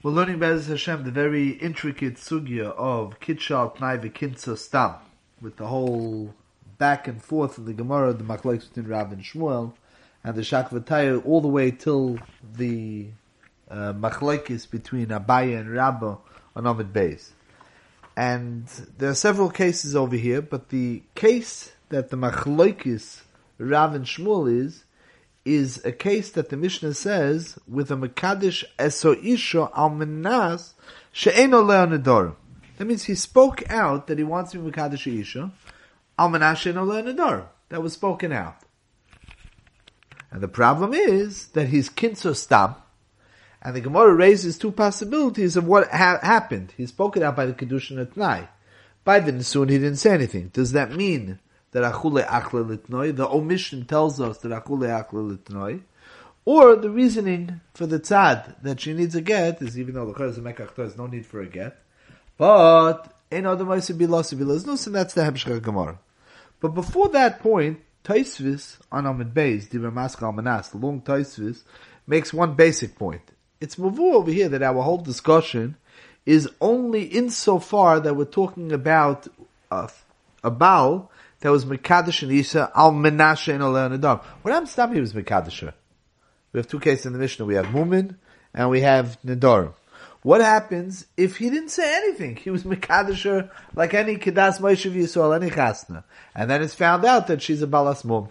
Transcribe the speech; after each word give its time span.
We're 0.00 0.12
learning 0.12 0.38
Bez 0.38 0.68
Hashem 0.68 1.02
the 1.02 1.10
very 1.10 1.48
intricate 1.48 2.18
sugya 2.18 2.70
of 2.76 3.18
Kitshal 3.18 3.74
Tnai 3.74 4.00
V'Kintza 4.00 4.56
Stam, 4.56 4.94
with 5.40 5.56
the 5.56 5.66
whole 5.66 6.36
back 6.78 7.08
and 7.08 7.20
forth 7.20 7.58
of 7.58 7.66
the 7.66 7.72
Gemara, 7.72 8.12
the 8.12 8.22
Machlekes 8.22 8.68
between 8.68 8.86
Rav 8.86 9.10
and 9.10 9.24
Shmuel, 9.24 9.72
and 10.22 10.36
the 10.36 10.42
Shakvatayr, 10.42 11.26
all 11.26 11.40
the 11.40 11.48
way 11.48 11.72
till 11.72 12.20
the 12.54 13.08
uh, 13.68 13.92
between 13.92 15.08
Abaye 15.08 15.58
and 15.58 15.68
Rabba 15.68 16.18
on 16.54 16.64
Amid 16.64 16.92
Beis. 16.92 17.30
And 18.16 18.68
there 18.98 19.10
are 19.10 19.14
several 19.14 19.50
cases 19.50 19.96
over 19.96 20.14
here, 20.14 20.40
but 20.40 20.68
the 20.68 21.02
case 21.16 21.72
that 21.88 22.10
the 22.10 22.16
Machlekes 22.16 23.22
Rav 23.58 23.96
and 23.96 24.04
Shmuel 24.04 24.48
is, 24.48 24.84
is 25.54 25.84
a 25.84 25.92
case 25.92 26.30
that 26.32 26.50
the 26.50 26.56
Mishnah 26.56 26.94
says 26.94 27.58
with 27.66 27.90
a 27.90 27.96
Mekadesh 27.96 28.64
Eso 28.78 29.14
Isha 29.14 29.70
Al 29.74 29.90
Menas 29.90 30.74
She'eno 31.12 31.62
Leonador. 31.62 32.34
That 32.76 32.84
means 32.84 33.04
he 33.04 33.14
spoke 33.14 33.68
out 33.70 34.06
that 34.06 34.18
he 34.18 34.24
wants 34.24 34.52
to 34.52 34.58
be 34.58 34.70
Mekadesh 34.70 35.20
Isha 35.20 35.50
Al 36.18 36.28
Menas 36.28 36.58
She'eno 36.58 36.84
Leonador. 36.84 37.46
That 37.70 37.82
was 37.82 37.92
spoken 37.92 38.32
out. 38.32 38.56
And 40.30 40.42
the 40.42 40.48
problem 40.48 40.92
is 40.92 41.48
that 41.48 41.68
he's 41.68 41.88
Kinso 41.88 42.36
Stam, 42.36 42.74
and 43.62 43.74
the 43.74 43.80
Gemara 43.80 44.14
raises 44.14 44.58
two 44.58 44.70
possibilities 44.70 45.56
of 45.56 45.66
what 45.66 45.88
ha- 45.90 46.20
happened. 46.22 46.74
He 46.76 46.86
spoke 46.86 47.16
it 47.16 47.22
out 47.22 47.36
by 47.36 47.46
the 47.46 47.54
Kedushin 47.54 48.00
at 48.00 48.16
Nai. 48.16 48.48
By 49.04 49.20
the 49.20 49.32
Nisun, 49.32 49.70
he 49.70 49.78
didn't 49.78 49.96
say 49.96 50.12
anything. 50.12 50.48
Does 50.52 50.72
that 50.72 50.92
mean 50.92 51.38
that 51.72 51.84
Achule 51.84 52.24
Litnoi, 52.24 53.14
the 53.14 53.28
omission 53.28 53.84
tells 53.84 54.20
us 54.20 54.38
that 54.38 54.50
Achule 54.50 54.88
Achle 54.88 55.36
Litnoi, 55.36 55.82
or 56.44 56.76
the 56.76 56.88
reasoning 56.88 57.60
for 57.74 57.86
the 57.86 58.00
tzad 58.00 58.54
that 58.62 58.80
she 58.80 58.94
needs 58.94 59.14
a 59.14 59.20
get 59.20 59.60
is 59.60 59.78
even 59.78 59.94
though 59.94 60.10
the 60.10 60.24
is 60.24 60.38
a 60.38 60.40
mekach 60.40 60.74
there's 60.74 60.96
no 60.96 61.06
need 61.06 61.26
for 61.26 61.42
a 61.42 61.46
get, 61.46 61.76
but 62.38 63.14
in 63.30 63.44
other 63.44 63.66
ways 63.66 63.90
be 63.90 64.06
lost 64.06 64.36
be 64.38 64.44
lost 64.44 64.86
and 64.86 64.96
that's 64.96 65.12
the 65.12 65.20
Hebshcha 65.20 65.60
Gemara. 65.60 65.98
But 66.60 66.68
before 66.68 67.08
that 67.10 67.40
point, 67.40 67.80
Taisvis 68.02 68.78
on 68.90 69.04
Amid 69.04 69.34
Beis, 69.34 69.68
Diver 69.68 69.92
Maskal 69.92 70.34
Manas, 70.34 70.70
the 70.70 70.78
long 70.78 71.02
Taisvis, 71.02 71.64
makes 72.06 72.32
one 72.32 72.54
basic 72.54 72.96
point. 72.98 73.22
It's 73.60 73.76
mavu 73.76 74.14
over 74.14 74.30
here 74.30 74.48
that 74.48 74.62
our 74.62 74.82
whole 74.82 74.96
discussion 74.98 75.76
is 76.24 76.48
only 76.60 77.04
insofar 77.04 78.00
that 78.00 78.14
we're 78.14 78.24
talking 78.24 78.72
about 78.72 79.28
a, 79.70 79.90
a 80.42 80.50
Baal 80.50 81.10
that 81.40 81.50
was 81.50 81.64
Mekadosh 81.64 82.22
and 82.22 82.32
Isa 82.32 82.70
al 82.74 82.92
Menashe 82.92 83.52
and 83.52 83.62
Aleh 83.62 83.98
Nadam. 83.98 84.22
What 84.42 84.54
I'm 84.54 84.66
stopping 84.66 85.00
was 85.00 85.12
Mekadosh. 85.12 85.72
We 86.52 86.58
have 86.58 86.68
two 86.68 86.80
cases 86.80 87.06
in 87.06 87.12
the 87.12 87.18
Mishnah. 87.18 87.44
We 87.44 87.54
have 87.54 87.66
Mumin 87.66 88.16
and 88.54 88.70
we 88.70 88.80
have 88.80 89.18
Nadar. 89.24 89.74
What 90.22 90.40
happens 90.40 91.06
if 91.16 91.36
he 91.36 91.48
didn't 91.48 91.68
say 91.68 91.96
anything? 91.96 92.36
He 92.36 92.50
was 92.50 92.64
Mekadosh 92.64 93.50
like 93.74 93.94
any 93.94 94.16
Kedas 94.16 94.60
Moshe 94.60 94.90
Yisrael, 94.90 95.36
any 95.36 95.50
Chasna. 95.50 96.04
And 96.34 96.50
then 96.50 96.62
it's 96.62 96.74
found 96.74 97.04
out 97.04 97.28
that 97.28 97.40
she's 97.40 97.62
a 97.62 97.66
Balas 97.66 98.04
Mum. 98.04 98.28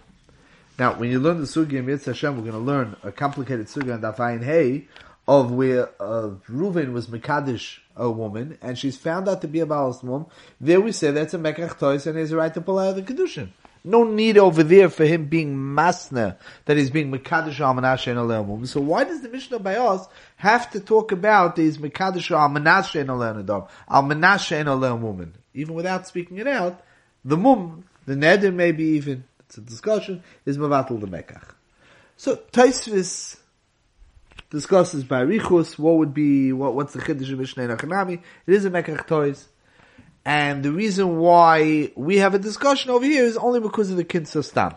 Now, 0.77 0.93
when 0.93 1.09
you 1.09 1.19
learn 1.19 1.39
the 1.39 1.45
Sugi 1.45 1.73
in 1.73 1.85
Mitzvah 1.87 2.11
Hashem, 2.11 2.35
we're 2.35 2.51
going 2.51 2.51
to 2.51 2.59
learn 2.59 2.95
a 3.03 3.11
complicated 3.11 3.67
Sugi 3.67 3.93
on 3.93 4.01
Dafayin 4.01 4.43
Hey 4.43 4.87
of 5.27 5.51
where 5.51 5.89
uh, 5.99 6.29
Reuven 6.49 6.93
was 6.93 7.07
Mekadosh 7.07 7.79
a 7.95 8.09
woman, 8.09 8.57
and 8.61 8.77
she's 8.77 8.95
found 8.95 9.27
out 9.27 9.41
to 9.41 9.47
be 9.47 9.59
a 9.59 9.65
Balas 9.65 10.03
Mum, 10.03 10.27
there 10.61 10.79
we 10.79 10.91
say 10.91 11.11
that's 11.11 11.33
a 11.33 11.37
Mekach 11.37 11.77
Toys 11.79 12.07
and 12.07 12.17
has 12.17 12.31
a 12.31 12.37
right 12.37 12.53
to 12.53 12.61
pull 12.61 12.79
out 12.79 12.97
of 12.97 13.05
the 13.05 13.13
Kedushin. 13.13 13.49
No 13.83 14.03
need 14.03 14.37
over 14.37 14.63
there 14.63 14.89
for 14.89 15.05
him 15.05 15.25
being 15.25 15.55
masna, 15.55 16.37
that 16.65 16.77
he's 16.77 16.89
being 16.89 17.11
Mekadosh 17.11 17.59
al 17.59 17.73
Menashe 17.73 18.07
and 18.07 18.19
Alel. 18.19 18.67
So 18.67 18.81
why 18.81 19.03
does 19.03 19.21
the 19.21 19.29
Mishnah 19.29 19.59
by 19.59 19.75
us 19.75 20.07
have 20.37 20.69
to 20.71 20.79
talk 20.79 21.11
about 21.11 21.55
these 21.55 21.77
Mekadosh 21.77 22.31
al 22.31 22.49
Menashe 22.49 22.99
and 22.99 23.09
Alel 23.09 23.43
Nadam, 23.43 24.67
al 24.67 24.83
and 24.83 25.03
Woman? 25.03 25.33
Even 25.53 25.73
without 25.73 26.07
speaking 26.07 26.37
it 26.37 26.47
out, 26.47 26.81
the 27.25 27.37
Mum, 27.37 27.85
the 28.05 28.15
Neder 28.15 28.53
maybe 28.53 28.83
even, 28.83 29.23
it's 29.39 29.57
a 29.57 29.61
discussion, 29.61 30.23
is 30.45 30.57
Mavatal 30.57 30.99
the 30.99 31.07
Mekach. 31.07 31.53
So 32.17 32.35
Taisvis 32.35 33.37
discusses 34.49 35.03
by 35.03 35.23
Richus 35.23 35.77
what 35.77 35.97
would 35.97 36.13
be 36.13 36.53
what 36.53 36.73
what's 36.73 36.93
the 36.93 36.99
chiddush 36.99 37.31
of 37.31 37.39
Mishnah 37.39 37.67
Nachanami. 37.67 38.21
It 38.45 38.53
is 38.53 38.65
a 38.65 38.69
Mekach 38.69 39.07
Toys, 39.07 39.47
and 40.25 40.63
the 40.63 40.71
reason 40.71 41.17
why 41.17 41.91
we 41.95 42.17
have 42.17 42.33
a 42.33 42.39
discussion 42.39 42.91
over 42.91 43.05
here 43.05 43.23
is 43.23 43.37
only 43.37 43.59
because 43.59 43.91
of 43.91 43.97
the 43.97 44.05
Kinsa 44.05 44.43
Stam. 44.43 44.75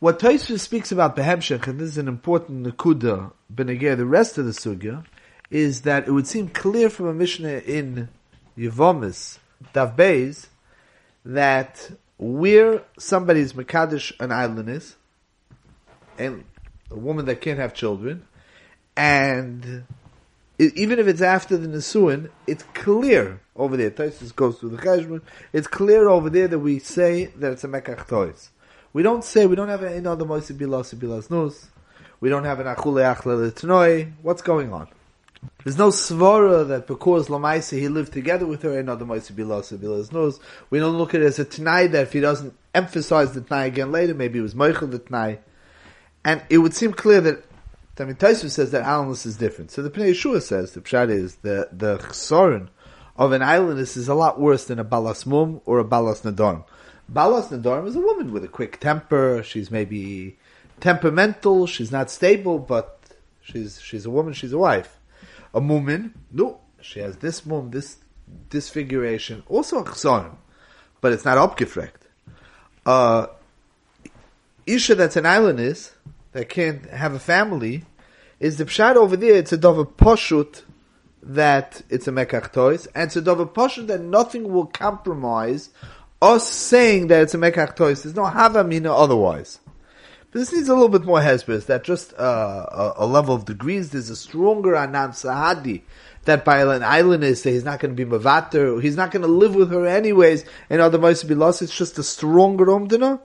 What 0.00 0.18
Tosfos 0.18 0.60
speaks 0.60 0.92
about 0.92 1.16
Behemshech, 1.16 1.66
and 1.66 1.80
this 1.80 1.88
is 1.88 1.98
an 1.98 2.08
important 2.08 2.66
Nakuda, 2.66 3.32
Benegir, 3.52 3.96
the 3.96 4.04
rest 4.04 4.36
of 4.36 4.44
the 4.44 4.50
Sugya, 4.50 5.04
is 5.50 5.82
that 5.82 6.06
it 6.06 6.10
would 6.10 6.26
seem 6.26 6.48
clear 6.48 6.90
from 6.90 7.06
a 7.06 7.14
Mishnah 7.14 7.58
in 7.60 8.08
Yevomis, 8.58 9.38
Dav 9.72 9.96
Beis, 9.96 10.48
that 11.24 11.90
where 12.18 12.82
somebody's 12.98 13.54
Makadish 13.54 14.12
an 14.20 14.30
island 14.30 14.68
is, 14.68 14.96
and 16.18 16.44
a 16.94 16.98
woman 16.98 17.26
that 17.26 17.40
can't 17.40 17.58
have 17.58 17.74
children, 17.74 18.26
and 18.96 19.84
it, 20.58 20.76
even 20.76 20.98
if 20.98 21.06
it's 21.06 21.20
after 21.20 21.56
the 21.56 21.66
Nisuin, 21.66 22.30
it's 22.46 22.62
clear 22.74 23.40
over 23.56 23.76
there. 23.76 23.90
Taisus 23.90 24.34
goes 24.34 24.58
through 24.58 24.70
the 24.70 24.78
Cheshbon. 24.78 25.22
It's 25.52 25.66
clear 25.66 26.08
over 26.08 26.30
there 26.30 26.48
that 26.48 26.58
we 26.58 26.78
say 26.78 27.26
that 27.36 27.52
it's 27.52 27.64
a 27.64 27.68
Mekach 27.68 28.06
Tois. 28.06 28.50
We 28.92 29.02
don't 29.02 29.24
say, 29.24 29.46
we 29.46 29.56
don't 29.56 29.68
have 29.68 29.82
an 29.82 30.06
other 30.06 30.24
Moisi 30.24 30.56
Bilas 30.56 30.94
Bilas 30.94 31.30
Nus. 31.30 31.68
We 32.20 32.28
don't 32.28 32.44
have 32.44 32.60
an 32.60 32.66
Achule 32.66 33.02
Achle 33.02 33.50
Tnoi. 33.50 34.12
What's 34.22 34.42
going 34.42 34.72
on? 34.72 34.88
There's 35.62 35.76
no 35.76 35.88
svara 35.88 36.66
that 36.68 36.86
because 36.86 37.28
Lamaisa 37.28 37.78
he 37.78 37.88
lived 37.88 38.12
together 38.12 38.46
with 38.46 38.62
her 38.62 38.78
and 38.78 38.88
other 38.88 39.04
Moisi 39.04 39.32
Bilas 39.32 39.76
Bilas. 39.76 40.40
We 40.70 40.78
don't 40.78 40.96
look 40.96 41.14
at 41.14 41.20
it 41.20 41.26
as 41.26 41.38
a 41.38 41.44
Tnai 41.44 41.90
that 41.90 42.02
if 42.02 42.12
he 42.12 42.20
doesn't 42.20 42.54
emphasize 42.72 43.32
the 43.32 43.40
Tnai 43.40 43.66
again 43.66 43.90
later, 43.90 44.14
maybe 44.14 44.38
it 44.38 44.42
was 44.42 44.54
Moichel 44.54 44.90
the 44.90 45.00
Tnai. 45.00 45.38
And 46.24 46.42
it 46.48 46.58
would 46.58 46.74
seem 46.74 46.92
clear 46.92 47.20
that 47.20 47.44
Tamid 47.96 48.18
Taisu 48.18 48.50
says 48.50 48.70
that 48.72 48.84
islandless 48.84 49.26
is 49.26 49.36
different. 49.36 49.70
So 49.70 49.82
the 49.82 49.90
Pnei 49.90 50.10
Yeshua 50.10 50.42
says 50.42 50.72
the 50.72 50.80
pshat 50.80 51.10
is 51.10 51.36
the 51.36 51.68
the 51.70 51.98
chsorin 51.98 52.68
of 53.16 53.32
an 53.32 53.42
islandless 53.42 53.96
is 53.96 54.08
a 54.08 54.14
lot 54.14 54.40
worse 54.40 54.64
than 54.64 54.78
a 54.78 54.84
balas 54.84 55.26
mum 55.26 55.60
or 55.64 55.78
a 55.78 55.84
balas 55.84 56.22
nadorm. 56.22 56.64
Balas 57.08 57.48
nadorm 57.48 57.86
is 57.86 57.94
a 57.94 58.00
woman 58.00 58.32
with 58.32 58.42
a 58.42 58.48
quick 58.48 58.80
temper. 58.80 59.42
She's 59.44 59.70
maybe 59.70 60.36
temperamental. 60.80 61.66
She's 61.66 61.92
not 61.92 62.10
stable, 62.10 62.58
but 62.58 62.98
she's 63.40 63.80
she's 63.80 64.06
a 64.06 64.10
woman. 64.10 64.32
She's 64.32 64.52
a 64.52 64.58
wife. 64.58 64.98
A 65.52 65.60
woman, 65.60 66.14
no, 66.32 66.58
she 66.80 66.98
has 66.98 67.18
this 67.18 67.46
mum, 67.46 67.70
this 67.70 67.98
disfiguration, 68.50 69.44
also 69.48 69.78
a 69.78 69.84
chsorin, 69.84 70.36
but 71.00 71.12
it's 71.12 71.24
not 71.24 71.38
upgefrekt. 71.38 72.08
Uh, 72.84 73.28
Isha 74.66 74.96
that's 74.96 75.16
an 75.16 75.26
islandess 75.26 75.92
that 76.34 76.48
can't 76.48 76.84
have 76.90 77.14
a 77.14 77.18
family, 77.18 77.84
is 78.40 78.58
the 78.58 78.64
pshat 78.64 78.96
over 78.96 79.16
there, 79.16 79.36
it's 79.36 79.52
a 79.52 79.56
dover 79.56 79.84
poshut 79.84 80.62
that 81.22 81.80
it's 81.88 82.06
a 82.08 82.10
mekach 82.10 82.52
toys, 82.52 82.86
and 82.94 83.04
it's 83.04 83.16
a 83.16 83.22
dover 83.22 83.46
poshut 83.46 83.86
that 83.86 84.00
nothing 84.00 84.52
will 84.52 84.66
compromise 84.66 85.70
us 86.20 86.46
saying 86.46 87.06
that 87.06 87.22
it's 87.22 87.34
a 87.34 87.38
mekach 87.38 87.76
toys. 87.76 88.02
There's 88.02 88.16
no 88.16 88.24
havamina 88.24 88.92
otherwise. 88.94 89.60
But 90.32 90.40
this 90.40 90.52
needs 90.52 90.68
a 90.68 90.74
little 90.74 90.88
bit 90.88 91.04
more 91.04 91.20
hespers, 91.20 91.66
that 91.66 91.84
just 91.84 92.12
uh, 92.14 92.66
a, 92.68 92.92
a, 92.96 93.06
level 93.06 93.36
of 93.36 93.44
degrees, 93.44 93.90
there's 93.90 94.10
a 94.10 94.16
stronger 94.16 94.74
anam 94.74 95.12
sahadi, 95.12 95.82
that 96.24 96.44
by 96.44 96.62
an 96.62 96.82
island 96.82 97.22
is 97.22 97.44
that 97.44 97.50
he's 97.50 97.64
not 97.64 97.78
going 97.78 97.94
to 97.94 98.04
be 98.04 98.10
mavater, 98.10 98.82
he's 98.82 98.96
not 98.96 99.12
going 99.12 99.22
to 99.22 99.28
live 99.28 99.54
with 99.54 99.70
her 99.70 99.86
anyways, 99.86 100.44
and 100.68 100.80
otherwise 100.80 101.22
be 101.22 101.36
lost, 101.36 101.62
it's 101.62 101.76
just 101.76 101.96
a 101.98 102.02
stronger 102.02 102.66
umdana. 102.66 103.20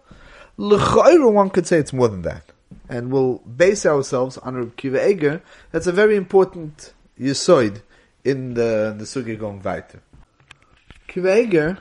L'chayru, 0.58 1.34
one 1.34 1.50
could 1.50 1.66
say 1.66 1.80
it's 1.80 1.94
more 1.94 2.08
than 2.08 2.22
that 2.22 2.52
and 2.90 3.12
we'll 3.12 3.38
base 3.40 3.86
ourselves 3.86 4.38
on 4.40 4.56
Reb 4.56 4.76
Kiva 4.76 5.08
Eger. 5.08 5.42
That's 5.72 5.88
a 5.88 5.92
very 5.92 6.16
important 6.16 6.94
yisoid 7.20 7.82
in 8.26 8.56
the 8.56 8.96
the 8.98 9.06
sugi 9.06 9.40
going 9.40 9.62
weiter. 9.62 10.02
Kiva 11.08 11.40
Eger 11.40 11.78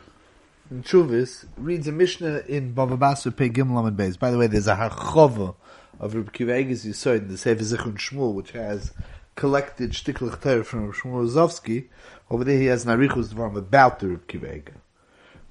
in 0.70 0.82
Chuvis 0.82 1.46
reads 1.56 1.88
a 1.88 1.92
Mishnah 1.92 2.42
in 2.46 2.74
Bava 2.74 2.98
Basra 2.98 3.32
Pei 3.32 3.46
and 3.46 3.54
Beis. 3.96 4.18
By 4.18 4.30
the 4.30 4.38
way, 4.38 4.46
there's 4.46 4.68
a 4.68 4.76
harchova 4.76 5.54
of 5.98 6.14
Reb 6.14 6.32
Kiva 6.32 6.58
Eger's 6.58 6.84
yisoid 6.84 7.22
in 7.22 7.28
the 7.28 7.38
Sefer 7.38 7.62
Zichron 7.62 7.96
Shmuel, 7.96 8.34
which 8.34 8.52
has 8.52 8.92
collected 9.34 9.92
shtiklach 9.92 10.42
Torah 10.42 10.64
from 10.64 10.92
Shmuel 10.92 11.26
Rozovsky. 11.26 11.88
Over 12.30 12.44
there, 12.44 12.58
he 12.58 12.66
has 12.66 12.84
Narichus 12.84 13.28
Dvarim 13.28 13.56
about 13.56 14.00
the 14.00 14.08
Reb 14.08 14.26
Kiva 14.26 14.54
Eger. 14.54 14.74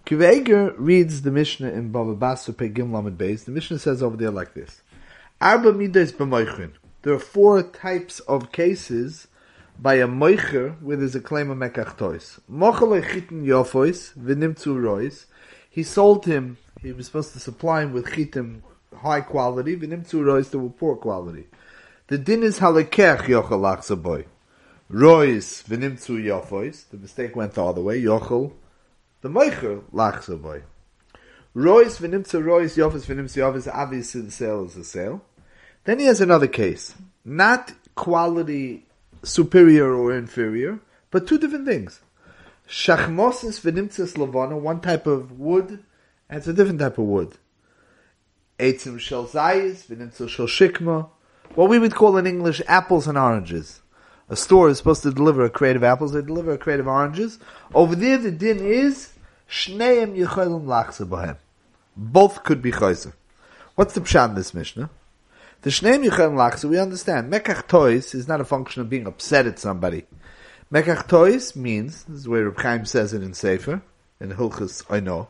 Kiva 0.06 0.32
Eger 0.32 0.74
reads 0.78 1.24
the 1.24 1.32
Mishnah 1.32 1.72
in 1.72 1.92
Bava 1.92 2.18
Basra 2.18 2.54
Pei 2.54 2.68
and 2.68 3.18
Beis. 3.18 3.46
The 3.46 3.52
Mishnah 3.52 3.80
says 3.80 4.04
over 4.04 4.16
there 4.16 4.32
like 4.32 4.54
this. 4.54 4.82
Arba 5.40 5.72
midas 5.72 6.12
b'moichin. 6.14 6.72
There 7.04 7.14
are 7.14 7.20
four 7.20 7.62
types 7.62 8.20
of 8.22 8.52
cases 8.52 9.28
by 9.78 9.94
a 9.96 10.08
moicher 10.08 10.82
where 10.82 10.98
there's 10.98 11.14
a 11.14 11.22
claim 11.22 11.52
of 11.52 11.60
mekach 11.60 11.96
tois. 11.96 12.40
Mochel 12.52 13.00
chitin 13.08 13.46
yofois 13.46 14.16
v'nimtzu 14.18 14.82
rois. 14.82 15.26
He 15.70 15.84
sold 15.84 16.26
him. 16.26 16.58
He 16.82 16.92
was 16.92 17.06
supposed 17.06 17.34
to 17.34 17.40
supply 17.40 17.84
him 17.84 17.94
with 17.94 18.08
chitim 18.08 18.62
high 18.96 19.22
quality. 19.22 19.76
V'nimtzu 19.76 20.26
rois 20.26 20.50
that 20.50 20.58
were 20.58 20.70
poor 20.70 20.96
quality. 20.96 21.46
The 22.08 22.18
din 22.18 22.42
is 22.42 22.58
halekech 22.58 23.26
yochel 23.26 24.02
boy. 24.02 24.26
Rois 24.90 25.64
v'nimtzu 25.70 26.20
yofois. 26.20 26.90
The 26.90 26.98
mistake 26.98 27.36
went 27.36 27.54
the 27.54 27.64
other 27.64 27.82
way. 27.82 28.02
Yochel. 28.02 28.54
The 29.22 29.30
lachsa 29.30 30.42
boy. 30.42 30.64
Rois 31.54 32.00
v'nimtzu 32.00 32.44
rois 32.44 32.76
yofos 32.76 33.06
v'nimtzu 33.06 33.38
yofos. 33.38 33.72
Obviously 33.72 34.22
the 34.22 34.32
sale 34.32 34.66
is 34.66 34.76
a 34.76 34.84
sale. 34.84 35.22
Then 35.88 36.00
he 36.00 36.06
has 36.08 36.20
another 36.20 36.48
case. 36.48 36.96
Not 37.24 37.72
quality 37.96 38.86
superior 39.24 39.96
or 39.96 40.14
inferior, 40.14 40.80
but 41.12 41.26
two 41.26 41.38
different 41.38 41.66
things. 41.66 42.02
Shachmosis 42.68 43.62
v'nimtzas 43.62 44.18
lavana, 44.18 44.60
one 44.60 44.82
type 44.82 45.08
of 45.08 45.40
wood, 45.40 45.82
and 46.30 46.40
it's 46.40 46.48
a 46.48 46.52
different 46.52 46.82
type 46.82 46.98
of 46.98 47.06
wood. 47.06 47.38
Eitzim 48.60 49.00
shel 49.00 49.28
zayis, 49.28 49.88
v'nimtzas 49.88 50.28
shel 50.28 50.48
shikma, 50.48 51.08
what 51.56 51.70
we 51.70 51.80
would 51.80 51.96
call 51.96 52.18
in 52.18 52.28
English 52.28 52.62
apples 52.68 53.08
and 53.08 53.18
oranges. 53.18 53.80
A 54.28 54.36
store 54.36 54.68
is 54.68 54.80
supposed 54.80 55.04
to 55.04 55.14
deliver 55.14 55.46
a 55.46 55.50
crate 55.50 55.78
of 55.78 55.86
apples, 55.86 56.12
they 56.12 56.22
deliver 56.22 56.52
a 56.52 56.58
crate 56.58 56.82
of 56.82 56.88
oranges. 56.88 57.40
Over 57.74 57.96
there 57.96 58.18
the 58.18 58.32
din 58.32 58.60
is, 58.60 59.14
shneim 59.50 60.18
yicholim 60.18 60.66
lachse. 60.66 61.38
Both 61.96 62.44
could 62.44 62.62
be 62.62 62.74
chayzer. 62.74 63.14
What's 63.76 63.94
the 63.94 64.02
pshat 64.02 64.28
in 64.28 64.36
this 64.36 64.54
Mishnah? 64.54 64.90
The 65.62 65.72
shneim 65.72 66.08
yicholim 66.08 66.36
lachse, 66.36 66.64
we 66.66 66.78
understand. 66.78 67.32
Mekach 67.34 67.68
tois 67.68 68.14
is 68.14 68.28
not 68.28 68.40
a 68.40 68.46
function 68.46 68.82
of 68.82 68.90
being 68.90 69.08
upset 69.08 69.48
at 69.48 69.58
somebody. 69.58 70.06
Mekach 70.72 71.08
tois 71.08 71.56
means, 71.56 72.04
this 72.04 72.20
is 72.20 72.28
where 72.28 72.46
Reb 72.46 72.60
Chaim 72.60 72.86
says 72.86 73.12
it 73.14 73.24
in 73.24 73.34
Sefer, 73.34 73.82
in 74.20 74.32
Hilchus 74.32 74.84
I 74.90 75.00
know, 75.00 75.30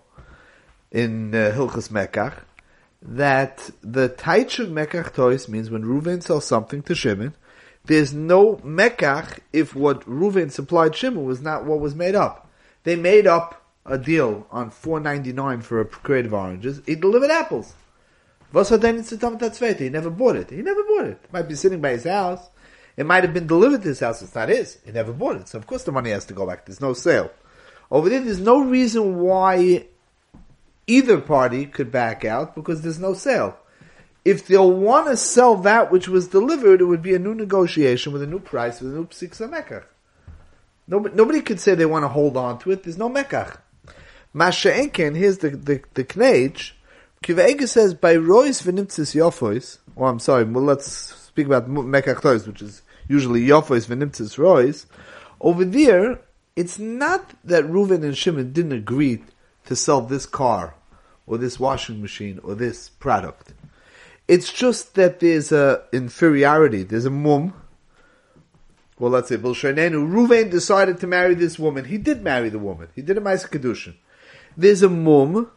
in 0.92 1.34
uh, 1.34 1.54
Hilchus 1.56 1.90
Mekach, 1.90 2.34
that 3.02 3.70
the 3.82 4.10
taich 4.10 4.60
of 4.60 4.70
Mekach 4.70 5.14
tois 5.14 5.48
means 5.48 5.70
when 5.70 5.84
Reuven 5.84 6.22
sells 6.22 6.46
something 6.46 6.82
to 6.84 6.94
Shimon, 6.94 7.34
there's 7.86 8.14
no 8.14 8.58
Mekach 8.58 9.40
if 9.54 9.74
what 9.76 10.02
Reuven 10.02 10.52
supplied 10.52 10.94
Shimon 10.94 11.24
was 11.24 11.42
not 11.42 11.64
what 11.64 11.80
was 11.80 11.96
made 11.96 12.16
up. 12.16 12.50
They 12.84 12.98
made 12.98 13.28
up 13.28 13.64
a 13.86 13.98
deal 13.98 14.46
on 14.52 14.72
4.99 14.72 15.64
for 15.64 15.80
a 15.80 15.86
crate 15.86 16.26
of 16.26 16.34
oranges. 16.34 16.82
He 16.86 16.96
delivered 16.96 17.32
apples. 17.32 17.74
He 18.54 19.90
never 19.90 20.10
bought 20.10 20.36
it. 20.36 20.50
He 20.50 20.62
never 20.62 20.84
bought 20.84 21.06
it. 21.06 21.20
Might 21.32 21.48
be 21.48 21.56
sitting 21.56 21.82
by 21.82 21.92
his 21.92 22.06
house. 22.06 22.50
It 22.96 23.06
might 23.06 23.24
have 23.24 23.34
been 23.34 23.48
delivered 23.48 23.84
to 23.84 23.90
his 23.90 24.00
house. 24.00 24.22
It's 24.22 24.34
not 24.34 24.50
his. 24.50 24.80
He 24.86 24.92
never 24.92 25.14
bought 25.14 25.36
it. 25.36 25.48
So 25.50 25.58
of 25.58 25.68
course 25.68 25.84
the 25.84 25.92
money 25.92 26.10
has 26.12 26.26
to 26.26 26.34
go 26.34 26.48
back. 26.48 26.66
There's 26.66 26.82
no 26.82 26.94
sale. 26.94 27.32
Over 27.92 28.10
there, 28.10 28.22
there's 28.22 28.40
no 28.40 28.62
reason 28.62 29.20
why 29.20 29.86
either 30.88 31.22
party 31.22 31.66
could 31.66 31.92
back 31.92 32.26
out 32.26 32.56
because 32.56 32.82
there's 32.82 33.00
no 33.00 33.14
sale. 33.14 33.58
If 34.26 34.48
they'll 34.48 34.72
want 34.72 35.08
to 35.08 35.16
sell 35.16 35.56
that 35.58 35.92
which 35.92 36.08
was 36.08 36.28
delivered, 36.28 36.82
it 36.82 36.86
would 36.86 37.02
be 37.02 37.16
a 37.16 37.20
new 37.20 37.34
negotiation 37.34 38.12
with 38.12 38.24
a 38.24 38.28
new 38.28 38.40
price, 38.40 38.82
with 38.82 38.92
a 38.92 38.96
new 38.96 39.08
psiksa 39.08 39.50
mekach. 39.50 39.86
Nobody, 40.88 41.16
nobody 41.16 41.42
could 41.42 41.60
say 41.60 41.76
they 41.76 41.86
want 41.86 42.04
to 42.04 42.10
hold 42.10 42.36
on 42.36 42.60
to 42.60 42.72
it. 42.72 42.84
There's 42.84 42.98
no 42.98 43.10
mekach. 43.10 43.58
Masha 44.34 44.72
Enken, 44.72 45.16
here's 45.16 45.38
the, 45.38 45.52
the, 45.52 45.82
the 45.94 46.04
knage. 46.04 46.72
Kivega 47.24 47.68
says, 47.68 47.94
by 47.94 48.16
Royce 48.16 48.62
v'nimtzis 48.62 49.16
yofois, 49.16 49.80
oh, 49.98 50.06
I'm 50.06 50.20
sorry, 50.20 50.44
well, 50.44 50.64
let's 50.64 50.88
speak 50.88 51.48
about 51.48 51.70
mekach 51.70 52.22
toys, 52.22 52.48
which 52.48 52.62
is 52.62 52.82
usually 53.08 53.46
Yofos 53.46 53.88
v'nimtzis 53.88 54.38
rois, 54.38 54.86
over 55.42 55.66
there, 55.66 56.20
it's 56.56 56.80
not 56.80 57.34
that 57.44 57.66
Reuven 57.66 58.04
and 58.04 58.18
Shimon 58.18 58.54
didn't 58.54 58.72
agree 58.72 59.24
to 59.66 59.76
sell 59.76 60.02
this 60.02 60.26
car, 60.26 60.76
or 61.26 61.38
this 61.38 61.60
washing 61.60 62.02
machine, 62.02 62.40
or 62.44 62.56
this 62.56 62.90
product. 62.90 63.54
It's 64.28 64.52
just 64.52 64.96
that 64.96 65.20
there's 65.20 65.52
a 65.52 65.84
inferiority, 65.92 66.84
there's 66.84 67.06
a 67.06 67.12
mum, 67.12 67.54
well, 69.00 69.12
let's 69.12 69.30
say, 69.30 69.38
Bilshanenu, 69.38 70.10
Reuven 70.10 70.50
decided 70.50 71.00
to 71.02 71.08
marry 71.08 71.36
this 71.36 71.60
woman. 71.60 71.86
He 71.86 72.00
did 72.00 72.24
marry 72.24 72.50
the 72.50 72.58
woman. 72.58 72.88
He 72.96 73.04
did 73.04 73.18
a 73.18 73.22
Maisa 73.22 73.48
Kedushin. 73.48 73.96
There's 74.56 74.82
a 74.82 74.90
mum. 74.90 75.52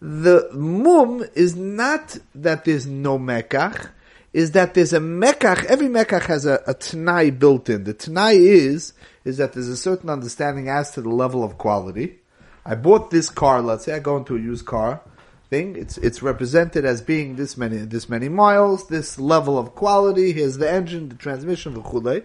The 0.00 0.48
mum 0.52 1.24
is 1.34 1.56
not 1.56 2.18
that 2.34 2.64
there's 2.64 2.86
no 2.86 3.18
Mekach 3.18 3.90
is 4.32 4.52
that 4.52 4.74
there's 4.74 4.92
a 4.92 5.00
mekach, 5.00 5.64
every 5.64 5.88
mekach 5.88 6.22
has 6.26 6.46
a, 6.46 6.62
a 6.66 6.74
t'nai 6.74 7.36
built 7.36 7.68
in. 7.68 7.84
The 7.84 7.94
t'nai 7.94 8.34
is, 8.34 8.92
is 9.24 9.38
that 9.38 9.52
there's 9.52 9.68
a 9.68 9.76
certain 9.76 10.08
understanding 10.08 10.68
as 10.68 10.92
to 10.92 11.02
the 11.02 11.08
level 11.08 11.42
of 11.42 11.58
quality. 11.58 12.18
I 12.64 12.74
bought 12.74 13.10
this 13.10 13.28
car, 13.28 13.60
let's 13.60 13.84
say 13.84 13.94
I 13.94 13.98
go 13.98 14.16
into 14.16 14.36
a 14.36 14.40
used 14.40 14.66
car 14.66 15.00
thing, 15.48 15.74
it's, 15.74 15.98
it's 15.98 16.22
represented 16.22 16.84
as 16.84 17.02
being 17.02 17.34
this 17.34 17.56
many, 17.56 17.78
this 17.78 18.08
many 18.08 18.28
miles, 18.28 18.86
this 18.86 19.18
level 19.18 19.58
of 19.58 19.74
quality, 19.74 20.32
here's 20.32 20.58
the 20.58 20.70
engine, 20.70 21.08
the 21.08 21.16
transmission, 21.16 21.74
the 21.74 21.80
chulei. 21.80 22.22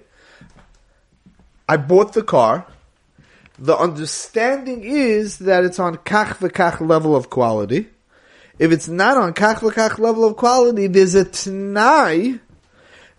I 1.67 1.77
bought 1.77 2.13
the 2.13 2.21
car, 2.21 2.67
the 3.57 3.77
understanding 3.77 4.83
is 4.83 5.39
that 5.39 5.63
it's 5.63 5.79
on 5.79 5.97
kach 5.97 6.37
v'kach 6.37 6.85
level 6.85 7.15
of 7.15 7.29
quality, 7.29 7.87
if 8.59 8.71
it's 8.71 8.87
not 8.87 9.17
on 9.17 9.33
kach 9.33 9.57
v'kach 9.57 9.97
level 9.99 10.25
of 10.25 10.35
quality, 10.35 10.87
there's 10.87 11.15
a 11.15 11.25
t'nai 11.25 12.39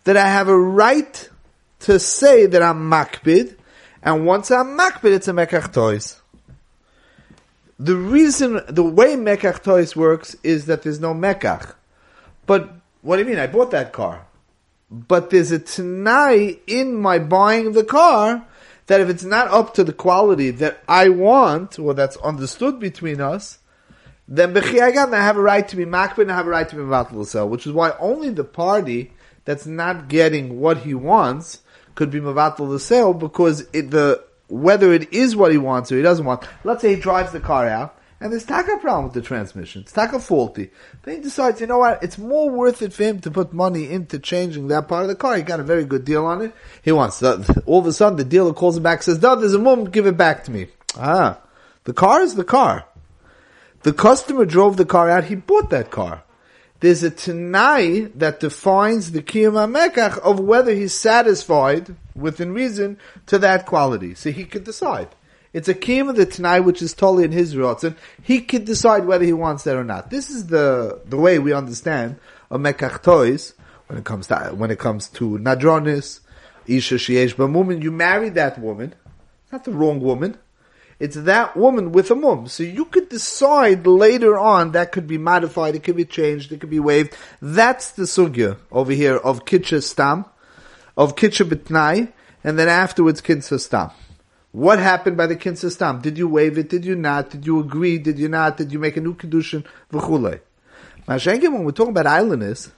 that 0.04 0.16
I 0.16 0.28
have 0.28 0.48
a 0.48 0.58
right 0.58 1.28
to 1.80 1.98
say 1.98 2.46
that 2.46 2.62
I'm 2.62 2.90
makbid, 2.90 3.56
and 4.02 4.26
once 4.26 4.50
I'm 4.50 4.78
makbid, 4.78 5.12
it's 5.12 5.28
a 5.28 5.32
mekach 5.32 5.72
toys. 5.72 6.20
The 7.78 7.96
reason, 7.96 8.60
the 8.68 8.82
way 8.82 9.16
mekach 9.16 9.62
toys 9.62 9.96
works 9.96 10.36
is 10.42 10.66
that 10.66 10.82
there's 10.82 11.00
no 11.00 11.12
mekach. 11.12 11.74
But, 12.46 12.70
what 13.02 13.16
do 13.16 13.22
you 13.22 13.28
mean? 13.28 13.38
I 13.38 13.46
bought 13.46 13.72
that 13.72 13.92
car. 13.92 14.26
But 14.90 15.30
there's 15.30 15.52
a 15.52 15.58
t'nai 15.58 16.60
in 16.66 16.94
my 16.94 17.18
buying 17.18 17.72
the 17.72 17.84
car 17.84 18.46
that 18.86 19.00
if 19.00 19.08
it's 19.08 19.24
not 19.24 19.48
up 19.48 19.74
to 19.74 19.84
the 19.84 19.92
quality 19.92 20.50
that 20.50 20.82
I 20.88 21.08
want, 21.08 21.78
or 21.78 21.94
that's 21.94 22.16
understood 22.18 22.78
between 22.78 23.20
us, 23.20 23.58
then 24.28 24.54
B'chiyagam, 24.54 25.14
I 25.14 25.22
have 25.22 25.36
a 25.36 25.42
right 25.42 25.66
to 25.68 25.76
be 25.76 25.84
makbid 25.84 26.22
and 26.22 26.32
I 26.32 26.36
have 26.36 26.46
a 26.46 26.50
right 26.50 26.68
to 26.68 26.76
be 26.76 27.24
sell, 27.24 27.48
which 27.48 27.66
is 27.66 27.72
why 27.72 27.92
only 27.98 28.30
the 28.30 28.44
party 28.44 29.12
that's 29.44 29.66
not 29.66 30.08
getting 30.08 30.60
what 30.60 30.78
he 30.78 30.94
wants 30.94 31.62
could 31.94 32.10
be 32.10 32.20
mavatal 32.20 32.78
sale 32.80 33.14
because 33.14 33.66
it, 33.72 33.90
the 33.90 34.22
whether 34.48 34.92
it 34.92 35.12
is 35.12 35.34
what 35.34 35.50
he 35.50 35.58
wants 35.58 35.90
or 35.90 35.96
he 35.96 36.02
doesn't 36.02 36.24
want. 36.24 36.44
Let's 36.62 36.82
say 36.82 36.94
he 36.94 37.00
drives 37.00 37.32
the 37.32 37.40
car 37.40 37.68
out 37.68 37.95
and 38.20 38.32
there's 38.32 38.44
taka 38.44 38.78
problem 38.78 39.04
with 39.04 39.14
the 39.14 39.20
transmission. 39.20 39.82
It's 39.82 39.92
taka 39.92 40.18
faulty. 40.18 40.70
But 41.02 41.14
he 41.14 41.20
decides, 41.20 41.60
you 41.60 41.66
know 41.66 41.78
what? 41.78 42.02
It's 42.02 42.16
more 42.16 42.50
worth 42.50 42.80
it 42.82 42.92
for 42.92 43.04
him 43.04 43.20
to 43.20 43.30
put 43.30 43.52
money 43.52 43.90
into 43.90 44.18
changing 44.18 44.68
that 44.68 44.88
part 44.88 45.02
of 45.02 45.08
the 45.08 45.14
car. 45.14 45.36
He 45.36 45.42
got 45.42 45.60
a 45.60 45.64
very 45.64 45.84
good 45.84 46.04
deal 46.04 46.24
on 46.24 46.42
it. 46.42 46.54
He 46.82 46.92
wants 46.92 47.18
that. 47.20 47.62
All 47.66 47.80
of 47.80 47.86
a 47.86 47.92
sudden, 47.92 48.16
the 48.16 48.24
dealer 48.24 48.54
calls 48.54 48.76
him 48.76 48.82
back, 48.82 49.02
says, 49.02 49.20
"No, 49.20 49.36
there's 49.36 49.54
a 49.54 49.58
mum. 49.58 49.84
Give 49.84 50.06
it 50.06 50.16
back 50.16 50.44
to 50.44 50.50
me." 50.50 50.68
Ah, 50.96 51.38
the 51.84 51.92
car 51.92 52.22
is 52.22 52.34
the 52.34 52.44
car. 52.44 52.86
The 53.82 53.92
customer 53.92 54.44
drove 54.44 54.76
the 54.76 54.84
car 54.84 55.08
out, 55.08 55.24
he 55.24 55.36
bought 55.36 55.70
that 55.70 55.92
car. 55.92 56.24
There's 56.80 57.02
a 57.02 57.10
Tanai 57.10 58.10
that 58.16 58.40
defines 58.40 59.12
the 59.12 59.22
Kiyam 59.22 59.52
HaMekach 59.52 60.18
of 60.18 60.40
whether 60.40 60.74
he's 60.74 60.92
satisfied, 60.92 61.94
within 62.14 62.52
reason, 62.52 62.98
to 63.26 63.38
that 63.38 63.64
quality. 63.64 64.14
So 64.14 64.30
he 64.30 64.44
could 64.44 64.64
decide. 64.64 65.08
It's 65.56 65.68
a 65.68 65.74
Kiyam 65.74 66.10
of 66.10 66.16
the 66.16 66.26
Tanai 66.26 66.60
which 66.60 66.82
is 66.82 66.92
totally 66.92 67.24
in 67.24 67.32
his 67.32 67.54
and 67.54 67.96
He 68.22 68.42
could 68.42 68.66
decide 68.66 69.06
whether 69.06 69.24
he 69.24 69.32
wants 69.32 69.64
that 69.64 69.74
or 69.74 69.84
not. 69.84 70.10
This 70.10 70.28
is 70.28 70.48
the, 70.48 71.00
the 71.06 71.16
way 71.16 71.38
we 71.38 71.54
understand 71.54 72.16
a 72.50 72.58
Mekach 72.58 73.02
Toys 73.02 73.54
when 73.86 73.98
it 73.98 74.04
comes 74.04 74.26
to, 74.26 74.52
when 74.54 74.70
it 74.70 74.78
comes 74.78 75.08
to 75.08 75.38
Nadronis, 75.38 76.20
Isha 76.66 76.96
Sheesh 76.96 77.38
woman. 77.38 77.80
You 77.80 77.90
marry 77.90 78.28
that 78.28 78.58
woman, 78.60 78.94
not 79.50 79.64
the 79.64 79.72
wrong 79.72 79.98
woman, 79.98 80.36
it's 81.00 81.16
that 81.16 81.56
woman 81.56 81.90
with 81.90 82.10
a 82.10 82.14
mum. 82.14 82.48
So 82.48 82.62
you 82.62 82.84
could 82.84 83.08
decide 83.08 83.86
later 83.86 84.38
on 84.38 84.72
that 84.72 84.92
could 84.92 85.06
be 85.06 85.16
modified, 85.16 85.74
it 85.74 85.84
could 85.84 85.96
be 85.96 86.04
changed, 86.04 86.52
it 86.52 86.60
could 86.60 86.68
be 86.68 86.80
waived. 86.80 87.16
That's 87.40 87.92
the 87.92 88.02
sugya 88.02 88.58
over 88.70 88.92
here 88.92 89.16
of 89.16 89.46
kitcha 89.46 89.82
stam, 89.82 90.26
of 90.98 91.16
kitcha 91.16 91.48
bitnai, 91.48 92.12
and 92.44 92.58
then 92.58 92.68
afterwards 92.68 93.22
kinsa 93.22 93.58
stam. 93.58 93.90
What 94.56 94.78
happened 94.78 95.18
by 95.18 95.26
the 95.26 95.36
kinsa 95.36 95.70
stam? 95.70 96.00
Did 96.00 96.16
you 96.16 96.28
waive 96.28 96.56
it? 96.56 96.70
Did 96.70 96.86
you 96.86 96.94
not? 96.94 97.28
Did 97.28 97.44
you 97.44 97.60
agree? 97.60 97.98
Did 97.98 98.18
you 98.18 98.30
not? 98.30 98.56
Did 98.56 98.72
you 98.72 98.78
make 98.78 98.96
a 98.96 99.02
new 99.02 99.14
kedushin? 99.14 99.66
V'chulei. 99.92 100.40
Mashenkim, 101.06 101.52
when 101.52 101.64
we're 101.64 101.72
talking 101.72 101.90
about 101.90 102.06
islanders, 102.06 102.72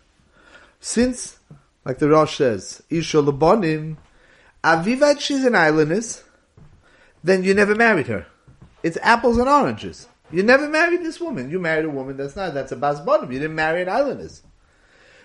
since, 0.81 1.39
like 1.85 1.99
the 1.99 2.09
Rosh 2.09 2.39
says, 2.39 2.83
Isha 2.91 3.19
Labonim, 3.19 3.97
Avivat, 4.65 5.21
she's 5.21 5.45
an 5.45 5.53
islandess, 5.53 6.25
then 7.23 7.45
you 7.45 7.55
never 7.55 7.77
married 7.77 8.09
her. 8.09 8.27
It's 8.83 8.99
apples 9.01 9.39
and 9.39 9.49
oranges. 9.49 10.09
You 10.33 10.43
never 10.43 10.69
married 10.69 11.05
this 11.05 11.21
woman. 11.21 11.49
You 11.49 11.61
married 11.61 11.85
a 11.85 11.91
woman 11.91 12.17
that's 12.17 12.35
not, 12.35 12.55
that's 12.55 12.73
a 12.73 12.77
bas 12.77 12.99
bottom. 12.99 13.31
You 13.31 13.39
didn't 13.39 13.55
marry 13.55 13.83
an 13.83 13.89
islandess. 13.89 14.43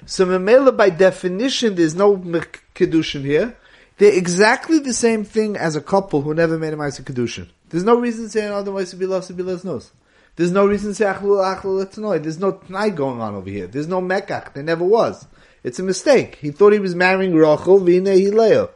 So 0.05 0.27
Mamela, 0.27 0.77
by 0.77 0.91
definition, 0.91 1.74
there's 1.74 1.95
no 1.95 2.15
kedushin 2.15 3.25
here. 3.25 3.57
They're 3.98 4.14
exactly 4.14 4.80
the 4.80 4.94
same 4.94 5.24
thing 5.24 5.56
as 5.56 5.76
a 5.76 5.82
couple 5.82 6.22
who 6.22 6.34
never 6.34 6.58
made 6.58 6.74
a 6.74 6.78
ma'aseh 6.78 7.04
kedushin. 7.04 7.50
There's 7.70 7.84
no 7.84 7.96
reason 8.00 8.26
to 8.26 8.30
say 8.30 8.48
oh, 8.48 8.56
otherwise 8.56 8.90
to 8.92 8.96
be 8.96 9.06
less 9.06 9.30
knows. 9.64 9.92
There's 10.36 10.52
no 10.52 10.66
reason 10.66 10.92
to 10.92 10.96
say 10.96 11.06
achlu 11.06 11.44
achlu 11.44 11.86
letznoi. 11.86 12.22
There's 12.22 12.40
no 12.40 12.54
tnai 12.54 12.96
going 12.96 13.22
on 13.22 13.36
over 13.36 13.50
here. 13.50 13.68
There's 13.68 13.88
no 13.88 14.02
mekach. 14.02 14.54
There 14.54 14.64
never 14.64 14.84
was. 14.84 15.28
It's 15.64 15.80
a 15.80 15.84
mistake. 15.84 16.36
He 16.36 16.52
thought 16.52 16.74
he 16.74 16.80
was 16.80 16.96
marrying 16.96 17.36
Rachel, 17.36 17.80
vine 17.80 18.06
hileo. 18.06 18.70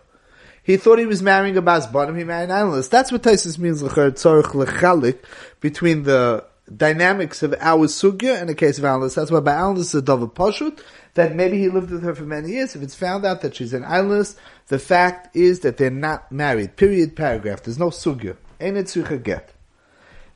He 0.63 0.77
thought 0.77 0.99
he 0.99 1.05
was 1.05 1.23
marrying 1.23 1.55
a 1.55 1.61
bas 1.61 1.87
bottom, 1.87 2.17
he 2.17 2.25
married 2.25 2.49
an 2.49 2.51
analyst. 2.51 2.91
That's 2.91 3.09
what 3.09 3.23
Taisus 3.23 3.57
means, 3.57 3.81
tzorich 3.81 4.51
lechalik, 4.51 5.19
between 5.61 6.03
the 6.03 6.43
dynamics 6.75 7.43
of 7.43 7.55
our 7.59 7.87
sugya 7.87 8.39
and 8.39 8.49
the 8.49 8.55
case 8.55 8.77
of 8.77 8.85
analyst. 8.85 9.15
That's 9.15 9.31
why 9.31 9.39
by 9.39 9.53
analyst 9.53 9.93
is 9.93 9.99
a 9.99 10.01
double 10.01 10.27
pashut, 10.27 10.81
that 11.13 11.35
maybe 11.35 11.57
he 11.57 11.69
lived 11.69 11.91
with 11.91 12.03
her 12.03 12.15
for 12.15 12.23
many 12.23 12.51
years. 12.51 12.75
If 12.75 12.81
it's 12.81 12.95
found 12.95 13.25
out 13.25 13.41
that 13.41 13.55
she's 13.55 13.73
an 13.73 13.83
analyst, 13.83 14.37
the 14.67 14.79
fact 14.79 15.35
is 15.35 15.61
that 15.61 15.77
they're 15.77 15.89
not 15.89 16.31
married. 16.31 16.75
Period, 16.75 17.15
paragraph. 17.15 17.63
There's 17.63 17.79
no 17.79 17.89
sugya. 17.89 18.37
Ain't 18.59 19.23
get. 19.23 19.53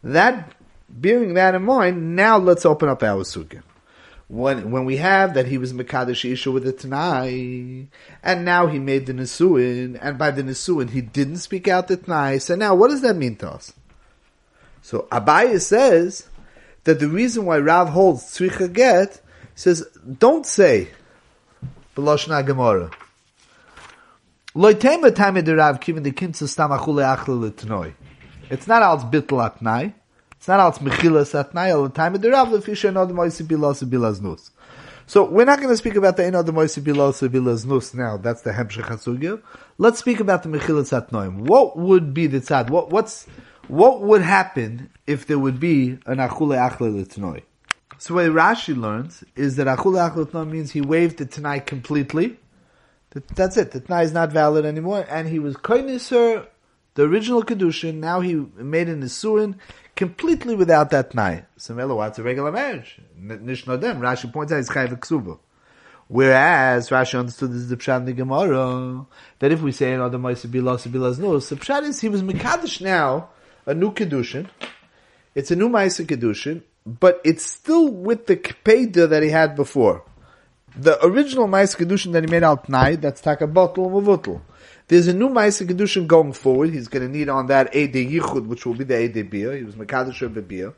That, 0.04 0.54
bearing 0.90 1.34
that 1.36 1.56
in 1.56 1.64
mind, 1.64 2.16
now 2.16 2.38
let's 2.38 2.66
open 2.66 2.90
up 2.90 3.04
our 3.04 3.24
sugya 3.24 3.64
when 4.32 4.72
when 4.72 4.86
we 4.86 4.96
have 4.96 5.34
that 5.34 5.46
he 5.46 5.58
was 5.58 5.74
Mekadosh 5.74 6.32
Isha 6.32 6.50
with 6.52 6.64
the 6.64 6.72
Tanai, 6.72 7.90
and 8.24 8.46
now 8.46 8.68
he 8.68 8.80
made 8.80 9.06
the 9.06 9.14
Nisuin, 9.14 10.00
and 10.02 10.18
by 10.18 10.32
the 10.32 10.42
Nisuin 10.42 10.90
he 10.90 11.02
didn't 11.02 11.38
speak 11.38 11.68
out 11.68 11.90
the 11.90 11.98
Tanai, 11.98 12.38
so 12.38 12.56
now 12.56 12.74
what 12.74 12.90
does 12.90 13.02
that 13.02 13.18
mean 13.18 13.36
to 13.38 13.50
us? 13.50 13.74
So 14.82 15.08
Abaye 15.12 15.62
says 15.62 16.28
that 16.84 17.00
the 17.00 17.08
reason 17.08 17.46
why 17.46 17.60
Rav 17.60 17.90
holds 17.90 18.24
Tzricha 18.24 18.72
Get 18.72 19.22
says, 19.56 19.86
don't 20.20 20.46
say, 20.46 20.90
Beloshna 21.96 22.46
Gemara. 22.46 22.90
Loitema 24.56 25.16
time 25.16 25.42
de 25.44 25.56
Rav 25.56 25.80
kivin 25.80 26.04
the 26.04 26.12
kinsa 26.12 26.48
stam 26.48 26.72
achle 26.72 27.52
letnoi. 27.52 27.94
It's 28.50 28.68
not 28.68 28.84
als 28.84 29.04
bittel 29.06 29.40
atnai. 29.40 29.94
It's 30.36 30.48
not 30.48 30.60
als 30.60 30.80
mechilas 30.80 31.34
atnai 31.34 31.94
time. 31.94 32.16
The 32.16 32.32
Rav 32.32 32.50
lefisha 32.50 32.94
other 32.96 33.14
moisi 33.14 33.44
bilas 33.48 33.82
bilas 33.84 34.20
nus. 34.20 34.52
So 35.06 35.24
we're 35.24 35.46
not 35.46 35.60
going 35.60 35.70
to 35.70 35.78
speak 35.78 35.96
about 35.96 36.18
the 36.18 36.38
other 36.38 36.52
moisi 36.52 36.82
bilas 36.82 37.26
bilas 37.30 37.66
nus 37.66 37.94
now. 37.94 38.18
That's 38.18 38.42
the 38.42 38.52
hemshech 38.52 38.84
hasugya. 38.84 39.42
Let's 39.78 40.00
speak 40.00 40.20
about 40.20 40.44
the 40.44 40.50
mechilas 40.50 40.92
atnoim. 40.92 41.48
What 41.48 41.78
would 41.78 42.14
be 42.14 42.28
the 42.28 42.40
tzad? 42.40 42.70
What 42.70 42.90
what's 42.90 43.28
what 43.72 44.02
would 44.02 44.22
happen 44.22 44.90
if 45.08 45.28
there 45.28 45.40
would 45.40 45.58
be 45.58 45.92
an 46.06 46.18
achule 46.18 46.58
achle 46.58 46.94
letnoi? 46.94 47.42
So 47.98 48.16
what 48.16 48.26
Rashi 48.26 48.76
learns 48.76 49.24
is 49.38 49.56
that 49.56 49.68
achule 49.68 50.10
achle 50.10 50.26
letnoi 50.26 50.50
means 50.50 50.72
he 50.72 50.82
waived 50.82 51.18
the 51.18 51.26
tanai 51.26 51.60
completely. 51.60 52.38
That's 53.36 53.56
it. 53.56 53.72
The 53.72 53.80
tanai 53.80 54.04
is 54.04 54.12
not 54.12 54.34
valid 54.34 54.66
anymore, 54.66 55.06
and 55.10 55.30
he 55.30 55.40
was 55.40 55.56
koiniser 55.56 56.48
the 56.96 57.04
original 57.04 57.44
kedushin. 57.44 57.96
Now 57.96 58.20
he 58.20 58.36
made 58.58 58.90
an 58.90 59.04
isurin 59.04 59.56
completely 59.96 60.54
without 60.54 60.90
that 60.90 61.16
night. 61.16 61.46
So 61.56 61.74
what's 61.96 62.20
a 62.20 62.24
regular 62.24 62.52
marriage? 62.52 63.00
Nishnodem. 63.18 64.00
Rashi 64.00 64.34
points 64.34 64.52
out 64.52 64.60
it's 64.60 64.70
chayv 64.70 65.00
ksuba. 65.00 65.40
Whereas 66.10 66.90
Rashi 66.90 67.18
understood 67.18 67.52
this 67.52 67.62
is 67.62 67.70
the 67.70 67.78
pshat 67.78 68.00
in 68.00 68.06
the 68.06 68.12
Gemara 68.12 69.06
that 69.40 69.54
if 69.54 69.62
we 69.62 69.72
say 69.72 69.94
oh, 69.94 69.96
another 69.96 70.18
ma'aser 70.18 70.52
bilas 70.52 70.86
bilas 70.90 71.20
no, 71.20 71.40
the 71.40 71.56
pshat 71.56 71.84
is 71.84 72.02
he 72.02 72.10
was 72.10 72.22
mekadosh 72.22 72.82
now 72.82 73.30
a 73.66 73.74
new 73.74 73.92
kedushin. 73.92 74.50
It's 75.36 75.52
a 75.52 75.56
new 75.56 75.70
ma'aser 75.70 76.06
kedushin, 76.06 76.64
but 76.86 77.22
it's 77.24 77.46
still 77.46 77.90
with 77.90 78.28
the 78.28 78.38
kpeda 78.38 79.10
that 79.10 79.24
he 79.24 79.30
had 79.30 79.56
before. 79.56 80.04
The 80.76 81.04
original 81.06 81.48
ma'aser 81.48 81.78
kedushin 81.78 82.14
that 82.14 82.24
he 82.24 82.32
made 82.32 82.44
out 82.44 82.66
tonight, 82.66 83.02
that's 83.02 83.22
taka 83.22 83.48
bottle 83.48 83.98
and 83.98 84.42
there's 84.92 85.08
a 85.08 85.14
new 85.14 85.30
Maisa 85.30 85.66
Kedushin 85.66 86.06
going 86.06 86.34
forward. 86.34 86.72
He's 86.72 86.90
going 86.90 87.10
to 87.10 87.18
need 87.18 87.30
on 87.30 87.48
that 87.48 87.74
Ede 87.74 88.12
Yichud, 88.12 88.48
which 88.48 88.66
will 88.66 88.74
be 88.74 88.84
the 88.84 89.02
Ede 89.02 89.30
Bia. 89.30 89.56
He 89.56 89.64
was 89.64 89.76
Mekadosh 89.76 90.48
Bia. 90.48 90.74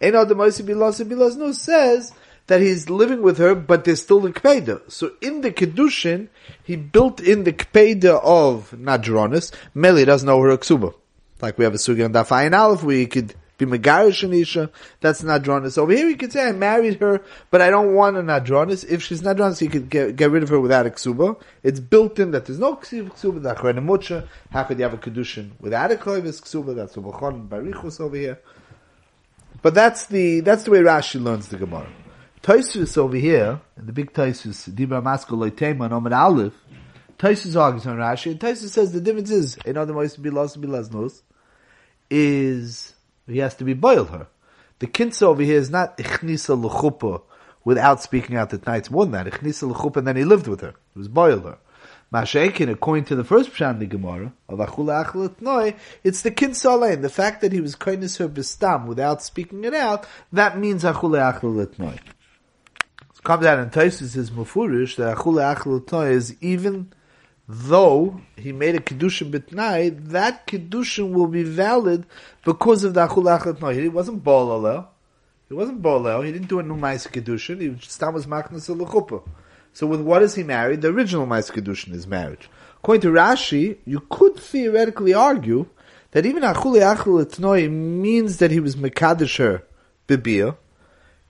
And 0.00 0.14
other 0.14 0.36
Maisa 0.36 0.64
Bilas 0.64 1.04
Bilas 1.04 1.36
No 1.36 1.50
says 1.50 2.12
that 2.46 2.60
he's 2.60 2.88
living 2.88 3.22
with 3.22 3.38
her, 3.38 3.56
but 3.56 3.84
there's 3.84 4.02
still 4.02 4.20
the 4.20 4.30
Kpeda. 4.30 4.88
So 4.88 5.14
in 5.20 5.40
the 5.40 5.50
Kedushin, 5.50 6.28
he 6.62 6.76
built 6.76 7.18
in 7.18 7.42
the 7.42 7.52
Kpeda 7.52 8.20
of 8.22 8.70
Nadronis. 8.70 9.52
Meli 9.74 10.04
doesn't 10.04 10.28
know 10.28 10.40
her 10.42 10.56
Ksuba. 10.56 10.94
Like 11.40 11.58
we 11.58 11.64
have 11.64 11.74
a 11.74 11.78
Sugi 11.78 12.04
on 12.04 12.12
Dafayin 12.12 12.58
Aleph, 12.58 12.82
where 12.82 12.96
you 12.96 13.08
could 13.08 13.34
be 13.58 13.66
Megarish 13.66 14.26
Anisha, 14.26 14.70
that's 15.00 15.22
Nadronis. 15.22 15.78
Over 15.78 15.92
here 15.92 16.08
you 16.08 16.16
could 16.16 16.32
say, 16.32 16.48
I 16.48 16.52
married 16.52 17.00
her, 17.00 17.22
but 17.50 17.62
I 17.62 17.70
don't 17.70 17.94
want 17.94 18.16
a 18.16 18.22
Nadronis. 18.22 18.84
If 18.88 19.02
she's 19.02 19.22
Nadronis, 19.22 19.60
you 19.60 19.68
could 19.68 19.88
get, 19.88 20.16
get 20.16 20.30
rid 20.30 20.42
of 20.42 20.50
her 20.50 20.60
without 20.60 20.86
a 20.86 20.90
Ksuba. 20.90 21.40
It's 21.62 21.80
built 21.80 22.18
in 22.18 22.32
that 22.32 22.46
there's 22.46 22.58
no 22.58 22.76
Ksuba, 22.76 23.42
the 23.42 23.54
Achrenemucha. 23.54 24.28
How 24.50 24.64
could 24.64 24.78
you 24.78 24.84
have 24.84 24.94
a 24.94 24.98
Kedushin 24.98 25.52
without 25.60 25.90
a 25.92 25.96
Koivis 25.96 26.42
Ksuba? 26.42 26.74
That's 26.74 26.96
Ubachon 26.96 27.48
Barichus 27.48 28.00
over 28.00 28.16
here. 28.16 28.38
But 29.62 29.74
that's 29.74 30.06
the, 30.06 30.40
that's 30.40 30.64
the 30.64 30.70
way 30.70 30.80
Rashi 30.80 31.22
learns 31.22 31.48
the 31.48 31.56
Gemara. 31.56 31.88
Toisus 32.42 32.96
over 32.98 33.16
here, 33.16 33.60
the 33.76 33.92
big 33.92 34.12
Toisus, 34.12 34.70
Dibra 34.70 35.02
Masko 35.02 35.30
Loitema, 35.30 35.90
Omer 35.90 36.14
Aleph, 36.14 36.52
Toisus 37.18 37.58
argues 37.58 37.86
on 37.86 37.96
Rashi, 37.96 38.32
and 38.32 38.38
Toisus 38.38 38.68
says 38.68 38.92
the 38.92 39.00
difference 39.00 39.30
is, 39.30 39.56
in 39.64 39.76
other 39.76 39.94
words, 39.94 40.16
Bilas 40.16 40.56
Bilas 40.56 41.22
is 42.10 42.94
he 43.26 43.38
has 43.38 43.54
to 43.56 43.64
be 43.64 43.74
boiled 43.74 44.10
her. 44.10 44.28
The 44.78 44.86
kinsa 44.86 45.22
over 45.22 45.42
here 45.42 45.58
is 45.58 45.70
not 45.70 45.96
ichnisa 45.98 46.60
l'chupa 46.60 47.22
without 47.64 48.02
speaking 48.02 48.36
out 48.36 48.50
the 48.50 48.60
night. 48.66 48.90
More 48.90 49.06
than 49.06 49.12
that. 49.12 49.32
Ichnisa 49.32 49.70
l'chupa 49.72 49.96
and 49.98 50.06
then 50.06 50.16
he 50.16 50.24
lived 50.24 50.48
with 50.48 50.60
her. 50.60 50.74
He 50.94 50.98
was 50.98 51.08
boiled 51.08 51.44
her. 51.44 51.58
Mashenkin, 52.12 52.70
according 52.70 53.04
to 53.06 53.16
the 53.16 53.24
first 53.24 53.50
pshan 53.50 53.80
the 53.80 53.86
Gemara 53.86 54.32
of 54.48 54.60
Achula 54.60 55.04
Achlet 55.04 55.40
Noi, 55.40 55.74
it's 56.04 56.22
the 56.22 56.30
kinsa 56.30 56.72
alain. 56.72 57.02
The 57.02 57.08
fact 57.08 57.40
that 57.40 57.52
he 57.52 57.60
was 57.60 57.74
kindness 57.74 58.18
her 58.18 58.28
bistam 58.28 58.86
without 58.86 59.22
speaking 59.22 59.64
it 59.64 59.74
out, 59.74 60.06
that 60.32 60.56
means 60.56 60.84
Achula 60.84 61.34
Achlet 61.34 61.78
Noi. 61.78 61.98
So 63.14 63.22
comes 63.22 63.44
out 63.44 63.58
in 63.58 63.70
Taisus 63.70 64.16
is 64.16 64.30
Mufurish 64.30 64.96
that 64.96 65.16
Achula 65.16 65.56
Achlet 65.56 65.90
Noi 65.90 66.10
is 66.10 66.36
even 66.40 66.92
though 67.48 68.20
he 68.36 68.52
made 68.52 68.74
a 68.74 68.80
kedushin 68.80 69.30
bitnai, 69.30 70.08
that 70.08 70.46
kedushin 70.46 71.12
will 71.12 71.28
be 71.28 71.42
valid 71.42 72.06
because 72.44 72.84
of 72.84 72.94
the 72.94 73.06
achul 73.06 73.60
no. 73.60 73.68
He 73.68 73.88
wasn't 73.88 74.22
bolal. 74.24 74.86
He 75.48 75.54
wasn't 75.54 75.80
bolal. 75.80 76.24
He 76.24 76.32
didn't 76.32 76.48
do 76.48 76.58
a 76.58 76.62
new 76.62 76.76
mais 76.76 77.06
kedushin. 77.06 77.60
He 77.60 77.68
just 77.70 78.00
was 78.12 78.26
machnas 78.26 78.74
lechupa. 78.74 79.22
So 79.72 79.86
with 79.86 80.00
what 80.00 80.22
is 80.22 80.34
he 80.34 80.42
married? 80.42 80.82
The 80.82 80.88
original 80.88 81.26
mais 81.26 81.50
kedushin 81.50 81.92
is 81.92 82.06
marriage. 82.06 82.50
According 82.78 83.02
to 83.02 83.08
Rashi, 83.08 83.78
you 83.84 84.00
could 84.10 84.36
theoretically 84.36 85.14
argue 85.14 85.66
that 86.12 86.26
even 86.26 86.42
achul 86.42 86.76
etnoi 86.80 87.70
means 87.70 88.38
that 88.38 88.50
he 88.50 88.60
was 88.60 88.76
mekadisher 88.76 89.62
bibia. 90.08 90.56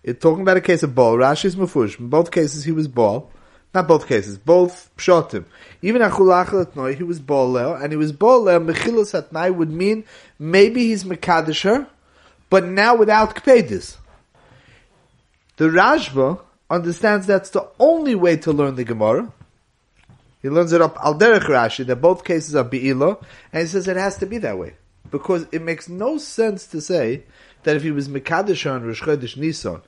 It's 0.03 0.23
talking 0.23 0.43
about 0.43 0.57
a 0.57 0.61
case 0.61 0.83
of 0.83 0.95
ball. 0.95 1.17
Rashi's 1.17 1.57
mafush. 1.57 1.99
In 1.99 2.09
both 2.09 2.31
cases, 2.31 2.65
he 2.65 2.73
was 2.73 2.87
ball. 2.87 3.31
Not 3.77 3.89
both 3.89 4.09
cases, 4.09 4.39
both 4.39 4.89
pshatim. 4.97 5.45
Even 5.83 6.01
achulach 6.01 6.97
he 6.97 7.03
was 7.03 7.21
bolel, 7.21 7.79
and 7.79 7.93
he 7.93 7.97
was 7.99 8.11
bolel, 8.11 8.65
mechilus 8.65 9.13
atnai 9.13 9.55
would 9.55 9.71
mean 9.71 10.07
maybe 10.39 10.87
he's 10.87 11.05
mekadisher, 11.05 11.87
but 12.49 12.65
now 12.65 12.97
without 12.97 13.35
kpedis. 13.37 13.99
The 15.59 15.67
Rashba 15.67 16.41
understands 16.71 17.27
that's 17.27 17.51
the 17.51 17.69
only 17.79 18.15
way 18.15 18.39
to 18.39 18.51
learn 18.51 18.77
the 18.77 18.85
Gemara. 18.85 19.31
He 20.41 20.49
learns 20.49 20.73
it 20.73 20.81
up 20.81 20.97
al 21.05 21.19
derech 21.19 21.41
Rashi 21.41 21.85
that 21.85 21.97
both 21.97 22.25
cases 22.25 22.55
are 22.55 22.65
be'ilah, 22.65 23.23
and 23.53 23.61
he 23.61 23.69
says 23.69 23.87
it 23.89 23.99
has 23.99 24.17
to 24.17 24.25
be 24.25 24.39
that 24.39 24.57
way 24.57 24.77
because 25.11 25.47
it 25.53 25.61
makes 25.61 25.87
no 25.87 26.17
sense 26.17 26.67
to 26.69 26.81
say 26.81 27.25
that 27.65 27.77
if 27.77 27.83
he 27.83 27.91
was 27.91 28.09
mekadisher 28.09 28.73
on 28.73 28.87
Rosh 28.87 29.03
Chodesh 29.03 29.37
Nisan, 29.37 29.83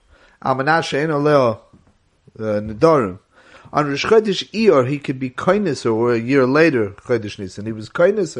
almanashe 0.44 1.02
ein 1.02 1.10
oleo 1.10 1.62
uh, 2.38 2.60
nedarim, 2.60 3.18
on 3.72 3.88
Rosh 3.88 4.06
Chodesh 4.06 4.50
Iyar, 4.50 4.88
he 4.88 4.98
could 4.98 5.18
be 5.18 5.30
kindness 5.30 5.84
or 5.84 6.14
a 6.14 6.18
year 6.18 6.46
later, 6.46 6.90
Chodesh 6.90 7.38
Nisan, 7.38 7.66
he 7.66 7.72
was 7.72 7.88
kindness 7.88 8.36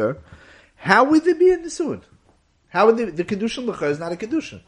how 0.79 1.05
would 1.05 1.25
there 1.25 1.35
be 1.35 1.51
a 1.51 1.59
Nisun? 1.59 2.03
How 2.69 2.87
would 2.87 2.97
the, 2.97 3.07
the 3.07 3.25
Kedushin 3.25 3.67
L'cha 3.67 3.87
is 3.87 3.99
not 3.99 4.13
a 4.13 4.17
Kedushin. 4.17 4.61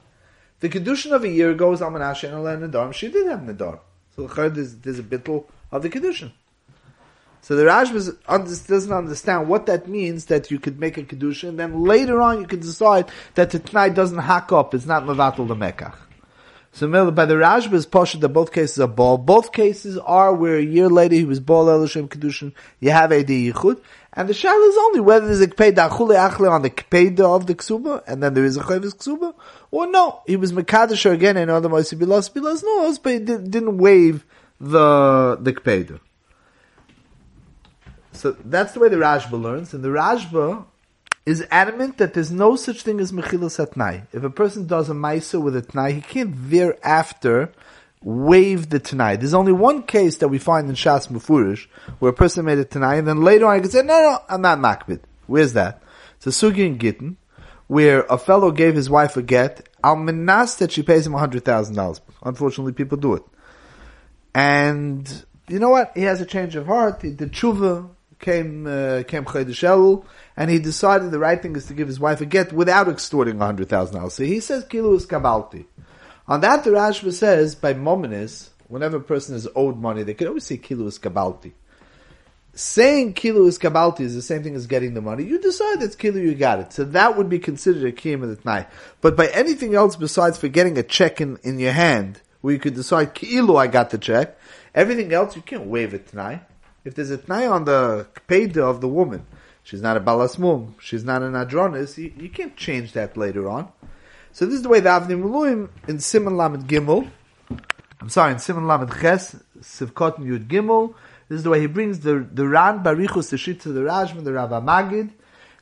The 0.59 0.69
Kedushin 0.69 1.12
of 1.12 1.23
a 1.23 1.29
year 1.29 1.50
ago 1.50 1.73
is 1.73 1.81
Amanasha 1.81 2.25
and 2.25 2.35
Allah 2.35 2.57
Nadar. 2.57 2.93
She 2.93 3.09
did 3.09 3.29
have 3.29 3.40
Nadar. 3.40 3.79
So 4.17 4.25
L'cha, 4.25 4.49
there's, 4.49 4.75
there's 4.76 4.99
a 4.99 5.05
bittul 5.05 5.45
of 5.71 5.83
the 5.83 5.88
Kedushin. 5.88 6.33
So 7.43 7.57
the 7.57 7.62
Rashba 7.62 8.67
doesn't 8.67 8.93
understand 8.93 9.49
what 9.49 9.67
that 9.67 9.88
means 9.88 10.26
that 10.26 10.50
you 10.50 10.59
could 10.59 10.79
make 10.79 10.99
a 10.99 11.05
Kedushin, 11.05 11.57
then 11.57 11.85
later 11.85 12.21
on 12.21 12.40
you 12.40 12.47
could 12.47 12.61
decide 12.61 13.09
that 13.35 13.50
the 13.50 13.61
Tnai 13.61 13.95
doesn't 13.95 14.19
hack 14.19 14.52
up, 14.52 14.75
it's 14.75 14.85
not 14.87 15.05
Mavatul 15.05 15.47
the 15.47 15.55
Mekach. 15.55 15.95
So 16.73 17.11
by 17.11 17.25
the 17.25 17.35
Rashba's 17.35 17.85
Pasha 17.85 18.19
that 18.19 18.29
both 18.29 18.53
cases 18.53 18.79
are. 18.79 18.89
Both 18.89 19.53
cases 19.53 19.99
are 19.99 20.33
where 20.33 20.57
a 20.57 20.62
year 20.62 20.89
later 20.89 21.17
he 21.17 21.25
was 21.25 21.41
ball 21.41 21.67
Elishem 21.67 22.09
Kedushin, 22.09 22.53
you 22.79 22.91
have 22.91 23.12
Edi 23.12 23.53
Yichud. 23.53 23.81
And 24.12 24.29
the 24.29 24.35
Shal 24.35 24.61
is 24.62 24.77
only 24.77 25.00
whether 25.00 25.27
there's 25.27 25.41
a 25.41 25.47
Kpeda 25.47 25.89
Achule 25.89 26.17
Achle 26.17 26.50
on 26.50 26.62
the 26.62 26.71
Kpeda 26.71 27.21
of 27.21 27.47
the 27.47 27.55
Ksuba, 27.55 28.03
and 28.07 28.23
then 28.23 28.35
there 28.35 28.45
is 28.45 28.57
a 28.57 28.61
Chavis 28.61 28.95
Ksuba, 28.95 29.35
or 29.71 29.87
no, 29.87 30.23
he 30.27 30.37
was 30.37 30.53
Mekadisher 30.53 31.12
again 31.12 31.37
in 31.37 31.49
other 31.49 31.69
Moisi 31.69 31.97
Bilas 31.99 32.31
Bilas 32.33 32.65
Nos, 32.65 32.99
but 32.99 33.12
he 33.12 33.19
didn't 33.21 33.79
waive 33.79 34.25
the, 34.61 35.39
the 35.41 35.53
Kpeda. 35.53 36.00
So 38.12 38.33
that's 38.45 38.73
the 38.73 38.81
way 38.81 38.89
the 38.89 38.97
Rashba 38.97 39.41
learns, 39.41 39.75
and 39.75 39.85
the 39.85 39.89
Rashba 39.89 40.65
is 41.27 41.47
adamant 41.50 41.99
that 41.99 42.15
there's 42.15 42.31
no 42.31 42.57
such 42.57 42.83
thing 42.83 43.00
as 43.00 43.12
mechilas 43.12 43.61
at 43.61 44.05
If 44.12 44.25
a 44.25 44.31
person 44.31 44.67
does 44.67 44.89
a 44.89 44.95
maisa 44.95 45.41
with 45.41 45.57
a 45.57 45.62
tnai, 45.62 45.93
he 45.93 46.00
can't 46.00 46.33
thereafter 46.50 47.43
after 47.43 47.53
waive 48.03 48.71
the 48.71 48.79
Tanai. 48.79 49.17
There's 49.17 49.35
only 49.35 49.53
one 49.53 49.83
case 49.83 50.17
that 50.19 50.29
we 50.29 50.39
find 50.39 50.69
in 50.69 50.75
Shas 50.75 51.09
Mufurish 51.09 51.67
where 51.99 52.11
a 52.11 52.15
person 52.15 52.45
made 52.45 52.59
a 52.59 52.65
Tanai 52.65 52.99
and 52.99 53.07
then 53.07 53.23
later 53.23 53.47
on 53.47 53.57
he 53.57 53.62
could 53.62 53.73
say, 53.73 53.83
no, 53.83 53.99
no, 54.00 54.19
I'm 54.29 54.41
not 54.41 54.59
Makbid. 54.59 55.00
Where's 55.27 55.53
that? 55.53 55.83
It's 56.17 56.27
a 56.27 56.31
Sugi 56.31 56.67
in 56.67 56.79
Gittin 56.79 57.17
where 57.67 58.00
a 58.03 58.19
fellow 58.19 58.50
gave 58.50 58.75
his 58.75 58.91
wife 58.91 59.17
a 59.17 59.23
get, 59.23 59.69
al 59.85 59.97
minas 59.97 60.57
that 60.57 60.73
she 60.73 60.83
pays 60.83 61.07
him 61.07 61.12
$100,000. 61.12 62.00
Unfortunately, 62.23 62.73
people 62.73 62.99
do 62.99 63.15
it. 63.15 63.23
And 64.35 65.25
you 65.49 65.59
know 65.59 65.71
what? 65.71 65.93
He 65.95 66.03
has 66.03 66.21
a 66.21 66.27
change 66.27 66.57
of 66.57 66.67
heart. 66.67 67.00
The 67.00 67.12
tshuva 67.12 67.89
came 68.19 68.67
uh, 68.67 69.03
came 69.05 69.25
Chedesh 69.25 70.05
and 70.40 70.49
he 70.49 70.59
decided 70.59 71.11
the 71.11 71.18
right 71.18 71.42
thing 71.42 71.54
is 71.54 71.66
to 71.66 71.75
give 71.75 71.87
his 71.87 72.00
wife 72.00 72.23
a 72.23 72.25
get 72.25 72.50
without 72.50 72.88
extorting 72.88 73.37
hundred 73.37 73.68
thousand 73.68 73.97
dollars. 73.97 74.14
So 74.14 74.25
he 74.25 74.40
says 74.40 74.64
kilu 74.64 74.97
is 74.97 75.06
kabalti. 75.06 75.66
On 76.26 76.40
that, 76.40 76.64
the 76.64 76.70
Rashba 76.70 77.12
says 77.12 77.54
by 77.54 77.75
mominis, 77.75 78.49
whenever 78.66 78.97
a 78.97 79.02
person 79.02 79.37
is 79.37 79.47
owed 79.54 79.76
money, 79.76 80.02
they 80.02 80.14
can 80.14 80.28
always 80.28 80.47
say 80.47 80.56
kilu 80.56 80.87
is 80.87 80.99
kabalti. 80.99 81.52
Saying 82.54 83.12
kilu 83.12 83.49
is 83.49 83.59
kabalti 83.59 84.00
is 84.00 84.14
the 84.14 84.23
same 84.23 84.42
thing 84.42 84.54
as 84.54 84.66
getting 84.66 84.94
the 84.94 85.02
money. 85.02 85.25
You 85.25 85.38
decide 85.38 85.82
it's 85.82 85.94
kilu, 85.94 86.23
you 86.23 86.35
got 86.35 86.61
it. 86.61 86.73
So 86.73 86.85
that 86.85 87.18
would 87.18 87.28
be 87.28 87.38
considered 87.38 87.85
a 87.85 87.92
kiyam 87.92 88.23
of 88.23 88.30
the 88.30 88.38
night. 88.42 88.66
But 89.02 89.18
by 89.18 89.26
anything 89.26 89.75
else 89.75 89.94
besides 89.94 90.38
for 90.38 90.49
getting 90.49 90.78
a 90.78 90.82
check 90.82 91.20
in, 91.20 91.37
in 91.42 91.59
your 91.59 91.73
hand, 91.73 92.23
where 92.40 92.54
you 92.54 92.61
could 92.61 92.76
decide 92.76 93.14
kilu, 93.14 93.59
I 93.61 93.66
got 93.66 93.90
the 93.90 93.99
check. 93.99 94.38
Everything 94.75 95.12
else 95.12 95.37
you 95.37 95.42
can't 95.42 95.66
waive 95.66 95.92
it 95.92 96.09
tonight. 96.09 96.44
If 96.82 96.94
there's 96.94 97.11
a 97.11 97.18
tnai 97.18 97.50
on 97.50 97.66
the 97.66 98.06
payda 98.26 98.62
of 98.62 98.80
the 98.80 98.88
woman, 98.88 99.26
she's 99.62 99.83
not 99.83 99.97
a 99.97 100.00
balasmum, 100.00 100.75
she's 100.81 101.05
not 101.05 101.23
an 101.23 101.33
adronis, 101.33 101.97
you, 101.99 102.12
you, 102.17 102.29
can't 102.29 102.57
change 102.57 102.93
that 102.93 103.17
later 103.17 103.49
on. 103.49 103.69
So 104.33 104.47
this 104.47 104.57
is 104.57 104.62
the 104.62 104.69
way 104.69 104.81
the 104.81 104.90
Avnei 104.90 105.21
Miluim 105.21 105.69
in 105.88 105.99
Simon 105.99 106.37
Lamed 106.37 106.67
Gimel, 106.69 107.11
I'm 108.00 108.09
sorry, 108.09 108.33
in 108.33 108.38
Simon 108.38 108.67
Lamed 108.67 108.93
Ches, 109.00 109.37
Sivkot 109.61 110.19
Yud 110.19 110.47
Gimel, 110.47 110.95
this 111.29 111.38
is 111.38 111.45
the 111.45 111.50
way 111.50 111.61
he 111.61 111.67
brings 111.67 112.00
the, 112.00 112.26
the 112.33 112.49
Ran 112.49 112.83
Barichus, 112.83 113.31
the 113.31 113.38
Shit 113.38 113.61
to 113.61 113.69
the 113.73 113.83
Rajma, 113.83 114.25
the 114.25 114.33
Rav 114.33 114.50
Magid, 114.50 115.11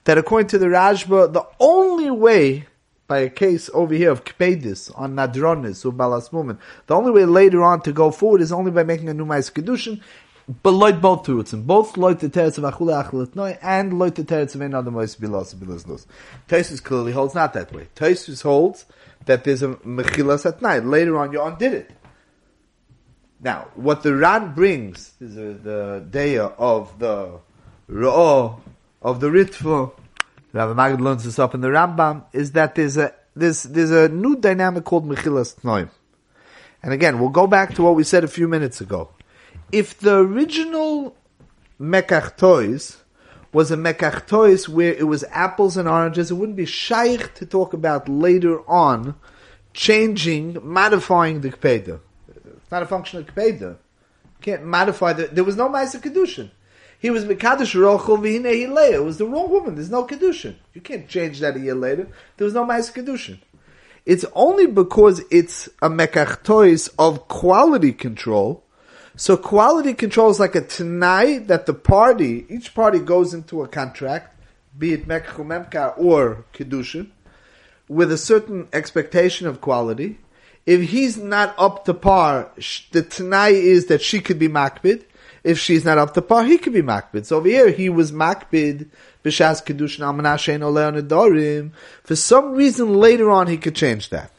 that 0.05 0.17
according 0.17 0.49
to 0.49 0.59
the 0.59 0.64
Rashba, 0.67 1.31
the 1.31 1.47
only 1.61 2.11
way 2.11 2.67
by 3.07 3.19
a 3.19 3.28
case 3.28 3.69
over 3.75 3.93
here 3.93 4.11
of 4.11 4.25
Kpedis 4.25 4.90
on 4.99 5.14
Nadronis 5.14 5.85
or 5.85 5.93
Balas 5.93 6.31
Mumen, 6.31 6.59
the 6.87 6.95
only 6.95 7.11
way 7.11 7.26
later 7.26 7.62
on 7.62 7.83
to 7.83 7.93
go 7.93 8.11
forward 8.11 8.40
is 8.40 8.50
only 8.50 8.71
by 8.71 8.83
making 8.83 9.11
a 9.11 9.14
Numais 9.14 9.52
Kedushin, 9.52 10.00
but 10.49 10.73
loit 10.73 11.00
both 11.00 11.28
and 11.28 11.67
both 11.67 11.95
loit 11.95 12.21
the 12.21 12.31
teretz 12.31 12.57
of 12.57 12.64
achule 12.64 13.05
achelet 13.05 13.37
noi, 13.37 13.59
and 13.61 13.93
loit 13.93 14.14
the 14.14 14.25
teretz 14.25 14.55
of 14.55 14.62
another 14.62 14.90
mois 14.90 15.14
bilos 15.14 15.87
los. 15.87 16.07
Tosus 16.49 16.83
clearly 16.83 17.12
holds 17.12 17.35
not 17.35 17.52
that 17.52 17.71
way. 17.73 17.88
Tosus 17.95 18.43
holds 18.43 18.87
that 19.26 19.45
there's 19.45 19.62
a 19.62 19.69
mechilas 19.69 20.47
at 20.47 20.62
night. 20.62 20.87
Later 20.87 21.19
on, 21.19 21.33
you 21.33 21.43
undid 21.43 21.75
it. 21.75 21.90
Now, 23.40 23.69
what 23.75 24.02
the 24.02 24.17
Ran 24.17 24.55
brings 24.55 25.12
is 25.21 25.37
a, 25.37 25.52
the 25.52 26.07
daya 26.11 26.55
of 26.57 26.99
the 26.99 27.40
Ra'ah, 27.90 28.59
of 29.02 29.21
the 29.21 29.28
Ritva, 29.28 29.93
Rabbi 30.55 30.73
Magid 30.73 31.00
learns 31.00 31.25
this 31.25 31.38
up 31.38 31.55
in 31.55 31.61
the 31.61 31.69
Rambam, 31.69 32.25
is 32.33 32.52
that 32.52 32.75
there's 32.75 32.97
a, 32.97 33.12
there's, 33.37 33.64
there's 33.64 33.90
a 33.90 34.09
new 34.09 34.35
dynamic 34.37 34.85
called 34.85 35.07
Mechilas 35.07 35.61
Tnoim. 35.61 35.90
And 36.83 36.93
again, 36.93 37.19
we'll 37.21 37.28
go 37.28 37.47
back 37.47 37.75
to 37.75 37.83
what 37.83 37.95
we 37.95 38.02
said 38.02 38.25
a 38.25 38.28
few 38.28 38.49
minutes 38.49 38.81
ago 38.81 39.11
if 39.73 39.99
the 39.99 40.17
original 40.17 41.17
Mekach 41.81 42.37
toys 42.37 42.99
was 43.53 43.71
a 43.71 43.77
Mekach 43.77 44.27
toys 44.27 44.69
where 44.69 44.93
it 44.93 45.07
was 45.07 45.25
apples 45.31 45.77
and 45.77 45.88
oranges, 45.88 46.31
it 46.31 46.35
wouldn't 46.35 46.57
be 46.57 46.67
shaykh 46.67 47.35
to 47.35 47.47
talk 47.47 47.73
about 47.73 48.09
later 48.09 48.61
on 48.69 49.15
changing, 49.73 50.59
modifying 50.62 51.41
the 51.41 51.50
Kpeda. 51.50 52.00
It's 52.29 52.71
not 52.71 52.83
a 52.83 52.87
function 52.87 53.21
of 53.21 53.27
Kpeda. 53.27 53.61
You 53.61 54.43
can't 54.43 54.65
modify 54.65 55.12
the, 55.12 55.27
there 55.27 55.45
was 55.45 55.57
no 55.57 55.69
Maisa 55.69 56.00
Kedushin. 56.00 56.50
He 56.99 57.11
was 57.11 57.25
Mekadosh 57.25 57.75
Rochel 57.75 58.19
Vihine 58.19 58.67
Hilea. 58.67 58.95
It 58.95 59.05
was 59.05 59.19
the 59.19 59.27
wrong 59.27 59.50
woman. 59.50 59.77
There's 59.77 59.91
no 59.91 60.05
Kedushin. 60.07 60.57
You 60.75 60.81
can't 60.81 61.09
change 61.09 61.41
that 61.41 61.57
a 61.57 61.61
year 61.61 61.75
later. 61.75 62.09
There 62.37 62.45
was 62.45 62.54
no 62.54 62.65
Maisa 62.65 62.93
Kedushin. 62.93 63.39
It's 64.04 64.25
only 64.35 64.67
because 64.67 65.23
it's 65.30 65.69
a 65.80 65.89
Mekach 65.89 66.91
of 66.99 67.28
quality 67.28 67.93
control 67.93 68.65
so 69.19 69.37
quality 69.37 69.95
control 69.95 70.31
is 70.31 70.39
like 70.39 70.54
a 70.54 70.61
tanai 70.61 71.39
that 71.39 71.67
the 71.67 71.75
party, 71.75 72.47
each 72.49 72.73
party 72.73 73.00
goes 73.00 73.35
into 73.35 73.63
a 73.63 73.67
contract, 73.67 74.41
be 74.78 74.93
it 74.93 75.09
mekchumemka 75.09 75.95
or 75.99 76.45
kedushin, 76.54 77.11
with 77.89 78.13
a 78.13 78.17
certain 78.17 78.69
expectation 78.73 79.49
of 79.49 79.61
quality. 79.61 80.21
If 80.67 80.91
he's 80.91 81.17
not 81.17 81.52
up 81.59 81.85
to 81.87 81.95
par, 81.95 82.52
the 82.93 83.02
tanai 83.02 83.54
is 83.54 83.87
that 83.87 84.02
she 84.02 84.21
could 84.21 84.39
be 84.39 84.49
makbid. 84.49 85.04
If 85.43 85.59
she's 85.59 85.85
not 85.85 85.99
up 85.99 86.15
to 86.15 86.23
par, 86.23 86.45
he 86.45 86.57
could 86.57 86.73
be 86.73 86.83
makbid. 86.83 87.26
So 87.26 87.39
over 87.39 87.49
here, 87.49 87.71
he 87.71 87.89
was 87.89 88.13
makbid 88.13 88.87
b'shas 89.25 89.65
kedushin 89.65 90.02
al 90.02 90.15
menashein 90.15 91.73
For 92.04 92.15
some 92.15 92.52
reason, 92.52 92.95
later 92.95 93.33
on, 93.33 93.49
he 93.49 93.57
could 93.57 93.75
change 93.75 94.11
that. 94.11 94.31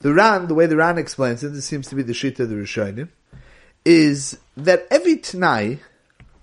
The 0.00 0.14
Ran, 0.14 0.46
the 0.46 0.54
way 0.54 0.66
the 0.66 0.76
Ran 0.76 0.96
explains 0.96 1.42
it, 1.42 1.48
this 1.48 1.64
seems 1.64 1.88
to 1.88 1.96
be 1.96 2.02
the 2.02 2.12
Shita 2.12 2.40
of 2.40 2.50
the 2.50 2.54
Rishonim, 2.54 3.08
is 3.84 4.38
that 4.56 4.86
every 4.92 5.16
Tanai, 5.16 5.80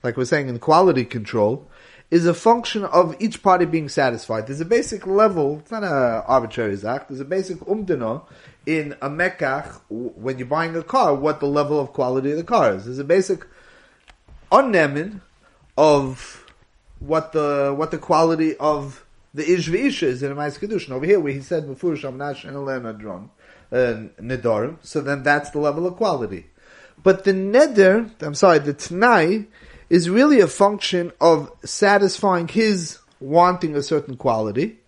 like 0.04 0.18
we're 0.18 0.26
saying 0.26 0.50
in 0.50 0.60
quality 0.60 1.06
control, 1.06 1.66
is 2.12 2.26
a 2.26 2.34
function 2.34 2.84
of 2.84 3.16
each 3.18 3.42
party 3.42 3.64
being 3.64 3.88
satisfied. 3.88 4.48
There's 4.48 4.60
a 4.60 4.66
basic 4.66 5.08
level, 5.08 5.60
it's 5.60 5.72
not 5.72 5.84
an 5.84 5.90
arbitrary 6.28 6.78
act, 6.86 7.08
there's 7.08 7.22
a 7.22 7.26
basic 7.26 7.58
umdana 7.60 8.24
in 8.66 8.94
a 9.02 9.10
mekach, 9.10 9.80
when 9.90 10.38
you're 10.38 10.48
buying 10.48 10.76
a 10.76 10.84
car, 10.84 11.16
what 11.16 11.40
the 11.40 11.46
level 11.46 11.80
of 11.80 11.94
quality 11.94 12.32
of 12.32 12.38
the 12.38 12.44
car 12.44 12.74
is. 12.76 12.84
There's 12.86 13.00
a 13.00 13.06
basic 13.06 13.48
unnemin 14.52 15.22
of 15.78 16.46
what 17.00 17.32
the, 17.32 17.74
what 17.76 17.92
the 17.92 18.00
quality 18.00 18.58
of 18.58 19.06
the 19.34 19.44
Ishva 19.44 20.04
is 20.04 20.24
in 20.24 20.32
a 20.32 20.36
Kedushin. 20.36 20.92
Over 20.92 21.06
here, 21.06 21.20
where 21.20 21.34
he 21.34 21.42
said, 21.42 21.66
Mefurish 21.66 22.04
Amnash 22.04 22.46
and 22.46 22.56
Adron 22.56 23.30
uh, 23.72 24.08
nedarim, 24.22 24.78
so 24.82 25.02
then 25.02 25.24
that's 25.24 25.50
the 25.52 25.60
level 25.60 25.88
of 25.88 25.96
quality. 25.96 26.48
But 27.02 27.24
the 27.24 27.34
neder, 27.34 28.10
I'm 28.22 28.36
sorry, 28.36 28.60
the 28.60 28.74
t'nai, 28.74 29.48
is 29.90 30.10
really 30.10 30.40
a 30.40 30.48
function 30.48 31.12
of 31.22 31.52
satisfying 31.64 32.48
his 32.48 33.00
wanting 33.20 33.76
a 33.76 33.84
certain 33.84 34.18
quality. 34.18 34.80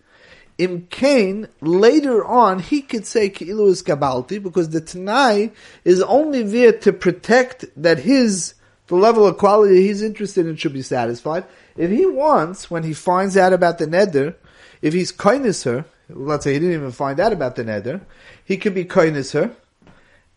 Im 0.58 0.88
Kain, 0.90 1.46
later 1.60 2.24
on, 2.24 2.58
he 2.58 2.82
could 2.82 3.06
say 3.06 3.30
Ki'ilu 3.30 3.68
is 3.68 3.82
Kabalti, 3.82 4.42
because 4.42 4.70
the 4.70 4.80
Tanai 4.80 5.52
is 5.84 6.02
only 6.02 6.42
there 6.42 6.72
to 6.72 6.92
protect 6.92 7.66
that 7.76 8.00
his, 8.00 8.54
the 8.88 8.96
level 8.96 9.24
of 9.24 9.38
quality 9.38 9.82
he's 9.82 10.02
interested 10.02 10.46
in 10.46 10.56
should 10.56 10.72
be 10.72 10.82
satisfied. 10.82 11.44
If 11.76 11.90
he 11.90 12.06
wants, 12.06 12.68
when 12.68 12.82
he 12.82 12.92
finds 12.92 13.36
out 13.36 13.52
about 13.52 13.78
the 13.78 13.86
Neder, 13.86 14.34
if 14.82 14.94
he's 14.94 15.12
kindness 15.12 15.62
her, 15.62 15.84
let's 16.08 16.44
say 16.44 16.54
he 16.54 16.58
didn't 16.58 16.74
even 16.74 16.92
find 16.92 17.20
out 17.20 17.32
about 17.32 17.56
the 17.56 17.64
Neder, 17.64 18.00
he 18.44 18.56
could 18.56 18.74
be 18.74 18.84
kindness 18.84 19.32
her, 19.32 19.54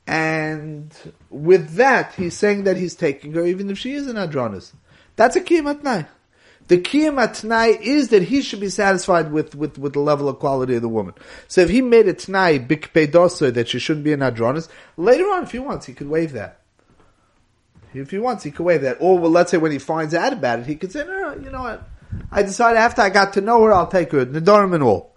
and 0.08 0.94
with 1.30 1.76
that, 1.76 2.14
he's 2.16 2.36
saying 2.36 2.64
that 2.64 2.78
he's 2.78 2.96
taking 2.96 3.34
her 3.34 3.46
even 3.46 3.70
if 3.70 3.78
she 3.78 3.94
is 3.94 4.08
an 4.08 4.16
Adronis. 4.16 4.74
That's 5.16 5.36
a 5.36 5.42
Kiyam 5.42 5.74
Atnai. 5.74 6.08
The 6.68 6.78
Kiyam 6.78 7.16
Atnai 7.16 7.80
is 7.82 8.10
that 8.10 8.24
he 8.24 8.42
should 8.42 8.60
be 8.60 8.70
satisfied 8.70 9.32
with, 9.32 9.56
with, 9.56 9.78
with 9.78 9.94
the 9.94 10.00
level 10.00 10.30
of 10.30 10.40
quality 10.40 10.76
of 10.76 10.82
the 10.82 10.90
woman. 10.90 11.14
So 11.48 11.62
if 11.62 11.70
he 11.70 11.82
made 11.82 12.08
a 12.08 12.14
Tnai, 12.14 12.66
Bik 12.66 12.92
Pedosa, 12.94 13.54
that 13.54 13.68
she 13.68 13.80
shouldn't 13.80 14.06
be 14.06 14.14
an 14.14 14.22
Adronis, 14.22 14.70
later 14.98 15.26
on, 15.26 15.44
if 15.44 15.52
he 15.52 15.60
wants, 15.60 15.86
he 15.86 15.94
could 15.94 16.10
waive 16.10 16.32
that. 16.34 16.62
If 17.94 18.12
he 18.12 18.20
wants, 18.20 18.44
he 18.44 18.52
could 18.52 18.66
waive 18.66 18.82
that. 18.84 18.98
Or, 19.02 19.20
well, 19.20 19.32
let's 19.32 19.52
say 19.52 19.58
when 19.58 19.74
he 19.74 19.80
finds 19.80 20.14
out 20.14 20.32
about 20.32 20.60
it, 20.60 20.66
he 20.66 20.76
could 20.76 20.92
say, 20.92 21.04
no, 21.04 21.34
no, 21.34 21.44
you 21.44 21.52
know 21.52 21.62
what? 21.62 21.90
I 22.32 22.44
decided 22.44 22.80
after 22.80 23.02
I 23.02 23.10
got 23.10 23.34
to 23.34 23.42
know 23.42 23.62
her, 23.64 23.74
I'll 23.74 23.88
take 23.88 24.12
her. 24.14 24.26
Nedarim 24.26 24.74
and 24.74 24.84
all. 24.84 25.11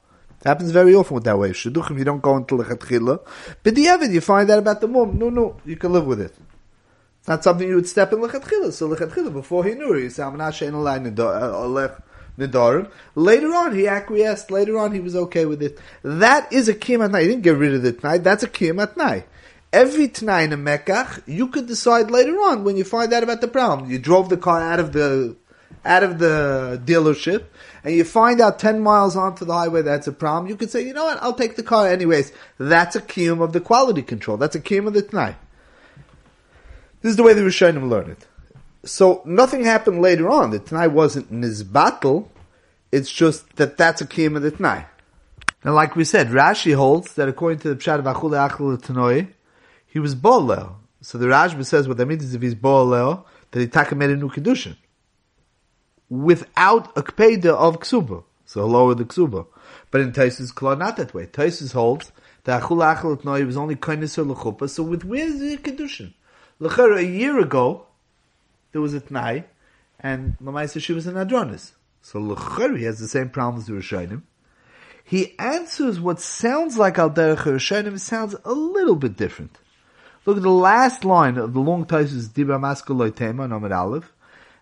It 0.44 0.48
happens 0.48 0.72
very 0.72 0.94
often 0.94 1.14
with 1.14 1.24
that 1.24 1.38
way. 1.38 1.50
Shidduchim, 1.50 1.98
you 1.98 2.04
don't 2.04 2.20
go 2.20 2.36
into 2.36 2.58
lechatchila. 2.58 3.20
But 3.62 3.74
the 3.74 3.86
evid, 3.86 4.12
you 4.12 4.20
find 4.20 4.50
out 4.50 4.58
about 4.58 4.82
the 4.82 4.88
mum. 4.88 5.18
No, 5.18 5.30
no, 5.30 5.56
you 5.64 5.76
can 5.76 5.90
live 5.90 6.06
with 6.06 6.20
it. 6.20 6.34
It's 7.20 7.28
not 7.28 7.42
something 7.42 7.66
you 7.66 7.76
would 7.76 7.88
step 7.88 8.12
in 8.12 8.18
lechatchila. 8.18 8.70
So 8.70 8.90
lechatchila, 8.90 9.32
before 9.32 9.64
he 9.64 9.72
knew 9.72 9.94
her, 9.94 9.98
he 9.98 10.10
said, 10.10 10.26
I'm 10.26 10.36
not 10.36 10.52
shein 10.52 10.72
alay 10.72 11.00
nedarim. 12.38 12.86
Uh, 12.86 12.90
later 13.14 13.54
on, 13.54 13.74
he 13.74 13.88
acquiesced. 13.88 14.50
Later 14.50 14.78
on, 14.78 14.92
he 14.92 15.00
was 15.00 15.16
okay 15.16 15.46
with 15.46 15.62
it. 15.62 15.78
That 16.02 16.52
is 16.52 16.68
a 16.68 16.74
kiyam 16.74 17.02
at 17.02 17.12
night. 17.12 17.22
He 17.22 17.28
didn't 17.28 17.42
get 17.42 17.56
rid 17.56 17.72
of 17.72 17.82
the 17.82 17.94
tonight. 17.94 18.18
That's 18.18 18.42
a 18.42 18.48
kiyam 18.48 18.82
at 18.82 18.98
night. 18.98 19.26
Every 19.72 20.08
tonight 20.08 20.42
in 20.42 20.52
a 20.52 20.58
mekach, 20.58 21.22
you 21.26 21.48
could 21.48 21.66
decide 21.66 22.10
later 22.10 22.36
on 22.36 22.64
when 22.64 22.76
you 22.76 22.84
find 22.84 23.10
out 23.14 23.22
about 23.22 23.40
the 23.40 23.48
problem. 23.48 23.90
You 23.90 23.98
drove 23.98 24.28
the 24.28 24.36
car 24.36 24.60
out 24.60 24.78
of 24.78 24.92
the 24.92 25.36
out 25.86 26.02
of 26.02 26.18
the 26.18 26.80
dealership 26.84 27.44
and 27.84 27.94
you 27.94 28.02
find 28.02 28.40
out 28.40 28.58
10 28.58 28.80
miles 28.80 29.14
onto 29.14 29.44
the 29.44 29.52
highway 29.52 29.82
that's 29.82 30.06
a 30.06 30.12
problem, 30.12 30.50
you 30.50 30.56
could 30.56 30.70
say, 30.70 30.84
you 30.84 30.94
know 30.94 31.04
what, 31.04 31.22
I'll 31.22 31.34
take 31.34 31.56
the 31.56 31.62
car 31.62 31.86
anyways. 31.86 32.32
That's 32.58 32.96
a 32.96 33.00
kiyum 33.00 33.42
of 33.42 33.52
the 33.52 33.60
quality 33.60 34.02
control. 34.02 34.38
That's 34.38 34.56
a 34.56 34.60
kiyum 34.60 34.86
of 34.86 34.94
the 34.94 35.02
t'nai. 35.02 35.36
This 37.02 37.10
is 37.10 37.16
the 37.16 37.22
way 37.22 37.34
the 37.34 37.42
Rishonim 37.42 37.90
learn 37.90 38.10
it. 38.10 38.26
So 38.84 39.22
nothing 39.26 39.64
happened 39.64 40.00
later 40.00 40.30
on. 40.30 40.50
The 40.50 40.60
t'nai 40.60 40.90
wasn't 40.90 41.30
nizbatel. 41.30 42.26
It's 42.90 43.12
just 43.12 43.56
that 43.56 43.76
that's 43.76 44.00
a 44.00 44.06
kiyum 44.06 44.36
of 44.36 44.42
the 44.42 44.52
t'nai. 44.52 44.86
And 45.62 45.74
like 45.74 45.94
we 45.94 46.04
said, 46.04 46.28
Rashi 46.28 46.74
holds 46.74 47.14
that 47.14 47.28
according 47.28 47.58
to 47.60 47.68
the 47.68 47.76
Pshat 47.76 47.98
of 47.98 48.04
Achule 48.04 48.48
Achule 48.48 48.78
Tanoi, 48.78 49.28
he 49.86 49.98
was 49.98 50.14
Boleo. 50.14 50.74
So 51.00 51.16
the 51.16 51.26
Rashba 51.26 51.64
says 51.64 51.88
what 51.88 51.96
that 51.98 52.06
means 52.06 52.24
is 52.24 52.34
if 52.34 52.42
he's 52.42 52.54
Boleo, 52.54 53.24
that 53.50 53.60
he 53.60 53.66
taka 53.66 53.94
made 53.94 54.10
a 54.10 54.16
new 54.16 54.30
Kedushin. 54.30 54.76
Without 56.08 56.96
a 56.96 57.02
Kpeda 57.02 57.46
of 57.46 57.80
Ksuba. 57.80 58.24
So 58.44 58.66
lower 58.66 58.94
the 58.94 59.04
Ksuba. 59.04 59.46
But 59.90 60.00
in 60.02 60.12
Taisus 60.12 60.54
Kla, 60.54 60.76
not 60.76 60.96
that 60.96 61.14
way. 61.14 61.26
Taisus 61.26 61.72
holds 61.72 62.12
that 62.44 62.62
Achule 62.62 62.94
Achule 62.94 63.20
Tanoi 63.20 63.46
was 63.46 63.56
only 63.56 63.76
kindness 63.76 64.18
or 64.18 64.68
so 64.68 64.82
with 64.82 65.04
where's 65.04 65.38
the 65.38 65.56
Kedushin? 65.56 66.12
Lechera, 66.60 66.98
a 66.98 67.04
year 67.04 67.40
ago, 67.40 67.86
there 68.72 68.80
was 68.80 68.94
a 68.94 69.00
Tnai, 69.00 69.44
and 69.98 70.36
Lamaisa 70.42 70.80
she 70.80 70.92
was 70.92 71.06
an 71.06 71.14
Adronis. 71.14 71.72
So 72.02 72.20
Lechera, 72.20 72.78
he 72.78 72.84
has 72.84 72.98
the 72.98 73.08
same 73.08 73.30
problem 73.30 73.60
as 73.60 73.66
the 73.66 73.72
Rishonim 73.72 74.22
he 75.04 75.38
answers 75.38 76.00
what 76.00 76.18
sounds 76.18 76.78
like 76.78 76.98
Al 76.98 77.10
Derech 77.10 77.36
Rishonim 77.36 78.00
sounds 78.00 78.34
a 78.44 78.52
little 78.52 78.96
bit 78.96 79.16
different. 79.16 79.58
Look 80.24 80.38
at 80.38 80.42
the 80.42 80.48
last 80.48 81.04
line 81.04 81.36
of 81.36 81.52
the 81.52 81.60
long 81.60 81.84
Taisus 81.84 82.28
Dibra 82.28 82.58
Maskaloi 82.58 83.14
Tema, 83.14 83.46
Nomad 83.46 83.72
Aleph, 83.72 84.10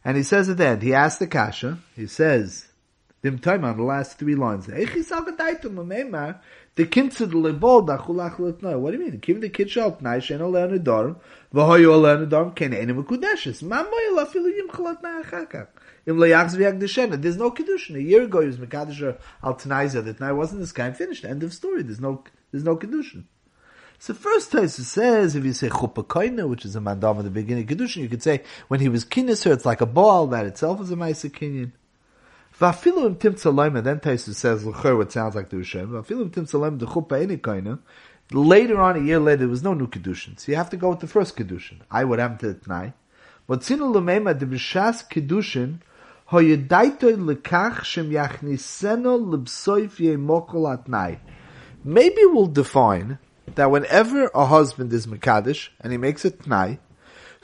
and 0.04 0.16
he 0.16 0.22
says 0.22 0.48
at 0.48 0.56
the 0.56 0.66
end, 0.66 0.82
he 0.82 0.94
asks 0.94 1.18
the 1.18 1.26
Kasha, 1.26 1.78
he 1.94 2.06
says, 2.06 2.68
Dim 3.22 3.38
Tema, 3.38 3.68
on 3.68 3.76
the 3.76 3.84
last 3.84 4.18
three 4.18 4.34
lines. 4.34 4.66
What 4.66 4.76
do 4.76 4.82
you 8.92 8.98
mean? 8.98 9.20
Kim 9.20 9.40
the 9.40 9.48
kid 9.48 9.70
shalt 9.70 10.00
nai 10.00 10.18
shen 10.18 10.40
oleh 10.40 10.66
nedarim, 10.68 11.16
v'hoyu 11.54 11.92
oleh 11.92 12.26
nedarim, 12.26 12.52
ken 12.56 12.74
enim 12.74 13.04
kudeshes. 13.04 13.62
Ma 13.62 13.84
moyel 13.84 14.18
afilu 14.24 14.50
yim 14.52 14.68
chalat 14.68 15.02
na 15.02 15.22
achakach. 15.22 15.68
Im 16.04 16.16
leyachz 16.16 16.56
v'yagdeshena. 16.56 17.22
There's 17.22 17.36
no 17.36 17.52
kedushin. 17.52 17.94
A 17.94 18.02
year 18.02 18.22
ago 18.22 18.40
he 18.40 18.48
was 18.48 18.56
mekadosh 18.56 19.16
al 19.44 19.54
tanaiza. 19.54 20.02
The 20.04 20.14
tanai 20.14 20.32
wasn't 20.32 20.62
this 20.62 20.72
guy. 20.72 20.90
Finished. 20.92 21.24
End 21.24 21.44
of 21.44 21.52
story. 21.54 21.82
There's 21.84 22.00
no, 22.00 22.24
there's 22.50 22.64
no 22.64 22.76
kedushin. 22.76 23.26
So 24.02 24.14
first 24.14 24.50
Taisa 24.50 24.80
says, 24.80 25.36
if 25.36 25.44
you 25.44 25.52
say 25.52 25.68
chuppah 25.68 26.04
koina, 26.04 26.48
which 26.48 26.64
is 26.64 26.74
a 26.74 26.80
mandam 26.80 27.18
at 27.18 27.22
the 27.22 27.30
beginning 27.30 27.62
of 27.62 27.78
kedushin, 27.78 27.98
you 27.98 28.08
could 28.08 28.20
say 28.20 28.42
when 28.66 28.80
he 28.80 28.88
was 28.88 29.04
kinniser, 29.04 29.52
it's 29.52 29.64
like 29.64 29.80
a 29.80 29.86
ball. 29.86 30.26
That 30.26 30.44
itself 30.44 30.80
is 30.80 30.90
a 30.90 30.96
ma'isa 30.96 31.30
kinyan. 31.30 31.70
Vafilu 32.58 33.06
im 33.06 33.14
tim 33.14 33.34
tzaloim, 33.34 33.80
then 33.84 34.00
Taisa 34.00 34.34
says 34.34 34.66
l'cher 34.66 34.96
what 34.96 35.12
sounds 35.12 35.36
like 35.36 35.50
the 35.50 35.56
Rishem. 35.56 35.90
Vafilu 35.90 36.22
im 36.22 36.30
tim 36.30 36.46
tzaloim 36.46 36.80
the 36.80 36.86
koina. 36.86 37.78
Later 38.32 38.80
on, 38.80 38.96
a 38.96 39.04
year 39.04 39.20
later, 39.20 39.36
there 39.36 39.48
was 39.48 39.62
no 39.62 39.72
new 39.72 39.86
kedushin. 39.86 40.36
So 40.36 40.50
you 40.50 40.56
have 40.56 40.70
to 40.70 40.76
go 40.76 40.90
with 40.90 40.98
the 40.98 41.06
first 41.06 41.36
kedushin. 41.36 41.76
I 41.88 42.02
would 42.02 42.18
have 42.18 42.38
to 42.38 42.54
tonight. 42.54 42.94
But 43.46 43.60
sinu 43.60 43.94
l'meima 43.94 44.36
the 44.36 44.46
b'shas 44.46 45.08
kedushin 45.08 45.78
Maybe 51.84 52.24
we'll 52.24 52.46
define 52.46 53.18
that 53.54 53.70
whenever 53.70 54.30
a 54.34 54.46
husband 54.46 54.92
is 54.92 55.06
Makadish 55.06 55.68
and 55.80 55.92
he 55.92 55.98
makes 55.98 56.24
a 56.24 56.30
Tnai, 56.30 56.78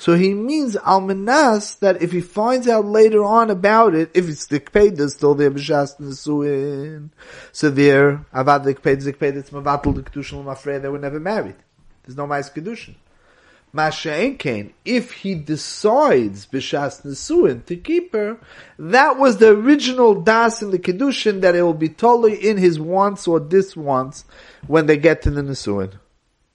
so 0.00 0.14
he 0.14 0.32
means 0.32 0.76
almanas 0.76 1.80
that 1.80 2.00
if 2.00 2.12
he 2.12 2.20
finds 2.20 2.68
out 2.68 2.84
later 2.84 3.24
on 3.24 3.50
about 3.50 3.96
it, 3.96 4.10
if 4.14 4.28
it's 4.28 4.46
the 4.46 4.60
kpeda 4.60 5.10
still 5.10 5.34
there 5.34 5.50
b'shas 5.50 5.98
nesuin, 6.00 7.10
so 7.50 7.68
there 7.68 8.24
avad 8.32 8.62
the 8.62 8.74
kpeda 8.74 9.04
the 9.04 9.12
kpeda 9.12 9.36
it's 9.38 9.50
mavatul 9.50 9.96
the 9.96 10.02
kedushin 10.02 10.82
they 10.82 10.88
were 10.88 11.00
never 11.00 11.18
married. 11.18 11.56
There's 12.04 12.16
no 12.16 12.28
mais 12.28 12.48
kedushin. 12.48 12.94
Masha'en 13.74 14.72
if 14.84 15.12
he 15.12 15.34
decides 15.34 16.46
b'shas 16.46 17.04
nesuin 17.04 17.64
to 17.66 17.76
keep 17.76 18.12
her, 18.12 18.38
that 18.78 19.18
was 19.18 19.36
the 19.36 19.50
original 19.50 20.20
das 20.22 20.62
in 20.62 20.70
the 20.70 20.78
kedushin 20.78 21.42
that 21.42 21.54
it 21.54 21.62
will 21.62 21.74
be 21.74 21.88
totally 21.88 22.34
in 22.34 22.56
his 22.56 22.80
wants 22.80 23.28
or 23.28 23.38
this 23.40 23.74
diswants 23.74 24.24
when 24.66 24.86
they 24.86 24.96
get 24.96 25.22
to 25.22 25.30
the 25.30 25.42
nesuin. 25.42 25.92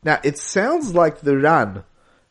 Now 0.04 0.20
it 0.24 0.38
sounds 0.38 0.96
like 0.96 1.20
the 1.20 1.38
Ran 1.38 1.84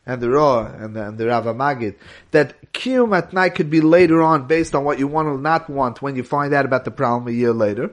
and 0.05 0.21
the 0.21 0.31
Ra 0.31 0.67
and 0.67 0.97
the, 0.97 1.09
and 1.09 1.19
the 1.19 1.25
Magid 1.25 1.95
that 2.33 2.73
kiyum 2.73 3.17
at 3.17 3.33
night 3.33 3.55
could 3.55 3.71
be 3.71 3.81
later 3.81 4.21
on 4.21 4.47
based 4.47 4.75
on 4.75 4.85
what 4.85 4.99
you 4.99 5.07
want 5.07 5.29
or 5.29 5.39
not 5.39 5.71
want 5.71 6.03
when 6.03 6.17
you 6.17 6.25
find 6.25 6.53
out 6.53 6.65
about 6.65 6.85
the 6.85 6.91
problem 6.91 7.29
a 7.29 7.37
year 7.37 7.53
later. 7.53 7.93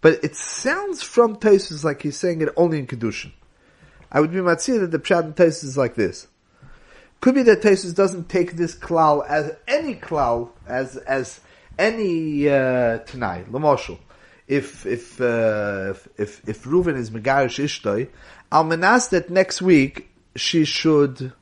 But 0.00 0.24
it 0.24 0.34
sounds 0.34 1.02
from 1.02 1.36
Taisus 1.36 1.84
like 1.84 2.02
he's 2.02 2.16
saying 2.16 2.40
it 2.40 2.48
only 2.56 2.78
in 2.78 2.86
kedushin. 2.86 3.32
I 4.12 4.20
would 4.20 4.32
be 4.32 4.38
matzir 4.38 4.80
that 4.80 4.90
the 4.90 4.98
pshat 4.98 5.24
in 5.24 5.32
Tesis 5.34 5.64
is 5.64 5.76
like 5.76 5.94
this. 5.94 6.26
Could 7.20 7.34
be 7.34 7.42
that 7.42 7.62
Tesis 7.62 7.94
doesn't 7.94 8.28
take 8.28 8.56
this 8.56 8.74
klal 8.74 9.26
as 9.28 9.54
any 9.68 9.94
klal 9.94 10.50
as 10.66 10.96
as 10.96 11.40
any 11.78 12.48
uh, 12.48 12.98
tanai 12.98 13.44
lamoshul. 13.50 13.98
If 14.48 14.86
if 14.86 15.20
uh, 15.20 15.94
if 16.18 16.40
if 16.48 16.64
Reuven 16.64 16.96
is 16.96 17.10
megarish 17.10 17.62
ishtoi, 17.62 18.08
I'll 18.50 18.64
menas 18.64 19.08
that 19.08 19.30
next 19.30 19.62
week 19.62 20.08
she 20.34 20.64
should 20.64 21.32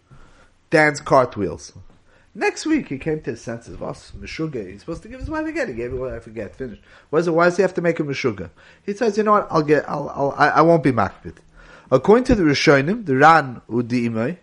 dance 0.70 1.00
cartwheels. 1.00 1.72
Next 2.34 2.66
week 2.66 2.88
he 2.88 2.98
came 2.98 3.20
to 3.22 3.30
his 3.30 3.40
senses. 3.40 3.78
Was 3.78 4.12
Meshuga? 4.16 4.70
He's 4.70 4.80
supposed 4.80 5.02
to 5.02 5.08
give 5.08 5.20
his 5.20 5.30
wife 5.30 5.46
again. 5.46 5.68
He 5.68 5.74
gave 5.74 5.92
it. 5.92 6.00
I 6.00 6.20
forget. 6.20 6.54
Finished. 6.54 6.82
Why, 7.10 7.20
why 7.22 7.46
does 7.46 7.56
he 7.56 7.62
have 7.62 7.74
to 7.74 7.80
make 7.80 7.98
a 7.98 8.04
Meshuga? 8.04 8.50
He 8.84 8.94
says, 8.94 9.16
you 9.16 9.24
know 9.24 9.32
what? 9.32 9.48
I'll 9.50 9.62
get. 9.62 9.88
I'll. 9.88 10.08
I'll 10.10 10.34
I, 10.36 10.48
I 10.48 10.60
won't 10.60 10.82
be 10.82 10.92
makbid. 10.92 11.36
According 11.90 12.24
to 12.24 12.34
the 12.34 12.42
Rishonim, 12.42 13.06
the 13.06 13.16
Ran 13.16 13.62
Udimai, 13.68 14.36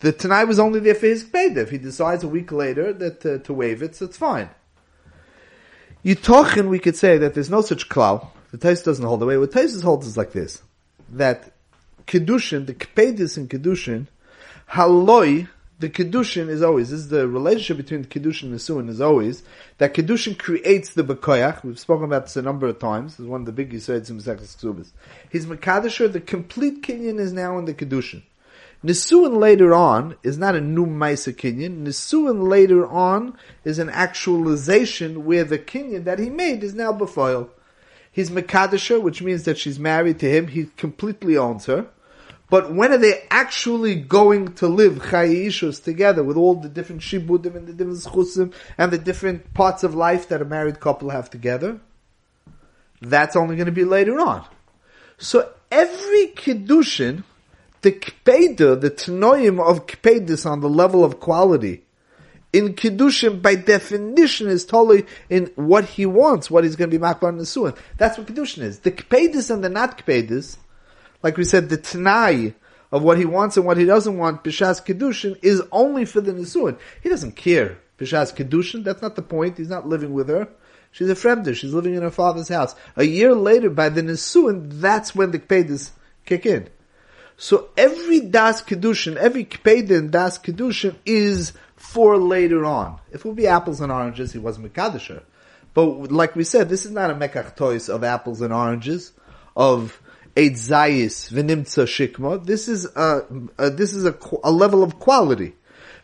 the 0.00 0.12
Tanai 0.12 0.44
was 0.44 0.60
only 0.60 0.78
there 0.80 0.94
for 0.94 1.06
his 1.06 1.24
Kpeda. 1.24 1.56
If 1.56 1.70
he 1.70 1.78
decides 1.78 2.22
a 2.22 2.28
week 2.28 2.52
later 2.52 2.92
that 2.92 3.26
uh, 3.26 3.38
to 3.38 3.52
waive 3.52 3.82
it, 3.82 3.96
so 3.96 4.04
it's 4.04 4.16
fine. 4.16 4.48
Yitochin, 6.04 6.68
we 6.68 6.78
could 6.78 6.96
say 6.96 7.18
that 7.18 7.34
there's 7.34 7.50
no 7.50 7.60
such 7.62 7.88
klal. 7.88 8.28
The 8.52 8.58
Tais 8.58 8.82
doesn't 8.82 9.04
hold 9.04 9.20
the 9.20 9.26
way. 9.26 9.36
What 9.36 9.52
Tais 9.52 9.80
holds 9.82 10.06
is 10.06 10.16
like 10.16 10.32
this: 10.32 10.62
that 11.10 11.52
kedushin, 12.06 12.66
the 12.66 12.74
kpedis 12.74 13.36
in 13.36 13.48
kedushin, 13.48 14.06
haloi 14.70 15.48
the 15.78 15.88
Kedushin 15.88 16.48
is 16.48 16.62
always, 16.62 16.90
this 16.90 17.00
is 17.00 17.08
the 17.08 17.28
relationship 17.28 17.76
between 17.76 18.02
the 18.02 18.08
Kedushin 18.08 18.44
and 18.44 18.54
Nisuin 18.54 18.88
is 18.88 19.00
always, 19.00 19.44
that 19.78 19.94
Kedushin 19.94 20.36
creates 20.36 20.94
the 20.94 21.04
Bekoyach. 21.04 21.62
We've 21.62 21.78
spoken 21.78 22.04
about 22.04 22.24
this 22.24 22.36
a 22.36 22.42
number 22.42 22.66
of 22.66 22.78
times. 22.78 23.12
This 23.12 23.20
is 23.20 23.26
one 23.26 23.42
of 23.42 23.46
the 23.46 23.52
big 23.52 23.72
Yisraels 23.72 24.10
in 24.10 24.18
Mesechus 24.18 24.56
Ksubis. 24.56 24.90
His 25.30 25.46
Mekadisher, 25.46 26.12
the 26.12 26.20
complete 26.20 26.82
Kenyan 26.82 27.20
is 27.20 27.32
now 27.32 27.58
in 27.58 27.64
the 27.64 27.74
Kedushin. 27.74 28.22
Nisuin 28.84 29.38
later 29.38 29.74
on 29.74 30.16
is 30.22 30.38
not 30.38 30.56
a 30.56 30.60
new 30.60 30.86
Maisa 30.86 31.32
Kenyan. 31.32 31.84
Nisuin 31.84 32.48
later 32.48 32.86
on 32.86 33.36
is 33.64 33.78
an 33.78 33.90
actualization 33.90 35.24
where 35.24 35.44
the 35.44 35.58
Kenyan 35.58 36.04
that 36.04 36.18
he 36.18 36.30
made 36.30 36.64
is 36.64 36.74
now 36.74 36.92
Befoil. 36.92 37.50
He's 38.10 38.30
Mekadisher, 38.30 39.00
which 39.00 39.22
means 39.22 39.44
that 39.44 39.58
she's 39.58 39.78
married 39.78 40.18
to 40.20 40.30
him. 40.30 40.48
He 40.48 40.70
completely 40.76 41.36
owns 41.36 41.66
her. 41.66 41.86
But 42.50 42.72
when 42.72 42.92
are 42.92 42.98
they 42.98 43.24
actually 43.30 43.94
going 43.96 44.54
to 44.54 44.68
live 44.68 44.94
chayishus 44.94 45.82
together 45.82 46.22
with 46.22 46.36
all 46.36 46.54
the 46.54 46.68
different 46.68 47.02
shibudim 47.02 47.54
and 47.54 47.66
the 47.66 47.74
different 47.74 47.98
schusim 47.98 48.54
and 48.78 48.90
the 48.90 48.98
different 48.98 49.52
parts 49.52 49.84
of 49.84 49.94
life 49.94 50.28
that 50.28 50.40
a 50.40 50.46
married 50.46 50.80
couple 50.80 51.10
have 51.10 51.28
together? 51.28 51.80
That's 53.02 53.36
only 53.36 53.56
going 53.56 53.66
to 53.66 53.72
be 53.72 53.84
later 53.84 54.18
on. 54.18 54.46
So 55.18 55.52
every 55.70 56.28
kiddushin, 56.28 57.24
the 57.82 57.92
kpeda, 57.92 58.80
the 58.80 58.90
tenoim 58.90 59.60
of 59.60 59.86
kpedis 59.86 60.50
on 60.50 60.60
the 60.60 60.70
level 60.70 61.04
of 61.04 61.20
quality, 61.20 61.84
in 62.52 62.74
kiddushin 62.74 63.42
by 63.42 63.56
definition 63.56 64.48
is 64.48 64.64
totally 64.64 65.04
in 65.28 65.50
what 65.56 65.84
he 65.84 66.06
wants, 66.06 66.50
what 66.50 66.64
he's 66.64 66.76
going 66.76 66.90
to 66.90 66.98
be 66.98 67.04
makbar 67.04 67.34
nesuin. 67.34 67.76
That's 67.98 68.16
what 68.16 68.26
kiddushin 68.26 68.62
is. 68.62 68.78
The 68.80 68.92
kpedis 68.92 69.50
and 69.50 69.62
the 69.62 69.68
not 69.68 69.98
kpedis 69.98 70.56
like 71.22 71.36
we 71.36 71.44
said, 71.44 71.68
the 71.68 71.76
Tanai 71.76 72.54
of 72.90 73.02
what 73.02 73.18
he 73.18 73.24
wants 73.24 73.56
and 73.56 73.66
what 73.66 73.76
he 73.76 73.84
doesn't 73.84 74.16
want, 74.16 74.44
Bishas 74.44 74.84
Kedushin, 74.84 75.38
is 75.42 75.62
only 75.72 76.04
for 76.04 76.20
the 76.20 76.32
Nisuin. 76.32 76.78
He 77.02 77.08
doesn't 77.08 77.36
care. 77.36 77.78
Bishas 77.98 78.34
Kedushin, 78.34 78.84
that's 78.84 79.02
not 79.02 79.16
the 79.16 79.22
point. 79.22 79.58
He's 79.58 79.68
not 79.68 79.86
living 79.86 80.12
with 80.12 80.28
her. 80.28 80.48
She's 80.90 81.10
a 81.10 81.14
fremder. 81.14 81.54
She's 81.54 81.74
living 81.74 81.94
in 81.94 82.02
her 82.02 82.10
father's 82.10 82.48
house. 82.48 82.74
A 82.96 83.04
year 83.04 83.34
later, 83.34 83.68
by 83.68 83.88
the 83.88 84.02
Nisuin, 84.02 84.80
that's 84.80 85.14
when 85.14 85.32
the 85.32 85.38
Kpedas 85.38 85.90
kick 86.24 86.46
in. 86.46 86.68
So 87.36 87.68
every 87.76 88.20
Das 88.20 88.62
Kedushin, 88.62 89.16
every 89.16 89.44
Kpeda 89.44 89.90
in 89.90 90.10
Das 90.10 90.38
Kedushin 90.38 90.96
is 91.06 91.52
for 91.76 92.16
later 92.16 92.64
on. 92.64 92.98
If 93.12 93.20
it 93.20 93.24
would 93.26 93.36
be 93.36 93.46
apples 93.46 93.80
and 93.80 93.92
oranges, 93.92 94.32
he 94.32 94.38
wasn't 94.38 94.72
Mekadisher. 94.72 95.22
But 95.72 96.10
like 96.10 96.34
we 96.34 96.42
said, 96.42 96.68
this 96.68 96.84
is 96.84 96.90
not 96.90 97.10
a 97.10 97.14
Mekach 97.14 97.88
of 97.88 98.02
apples 98.02 98.40
and 98.40 98.52
oranges, 98.52 99.12
of 99.56 100.00
Zayis 100.46 101.32
V'nimtza 101.32 101.84
Shikma. 101.84 102.44
This 102.44 102.68
is 102.68 102.86
a, 102.94 103.22
a 103.58 103.70
this 103.70 103.92
is 103.92 104.04
a, 104.04 104.16
a, 104.44 104.52
level 104.52 104.82
of 104.82 104.98
quality. 104.98 105.54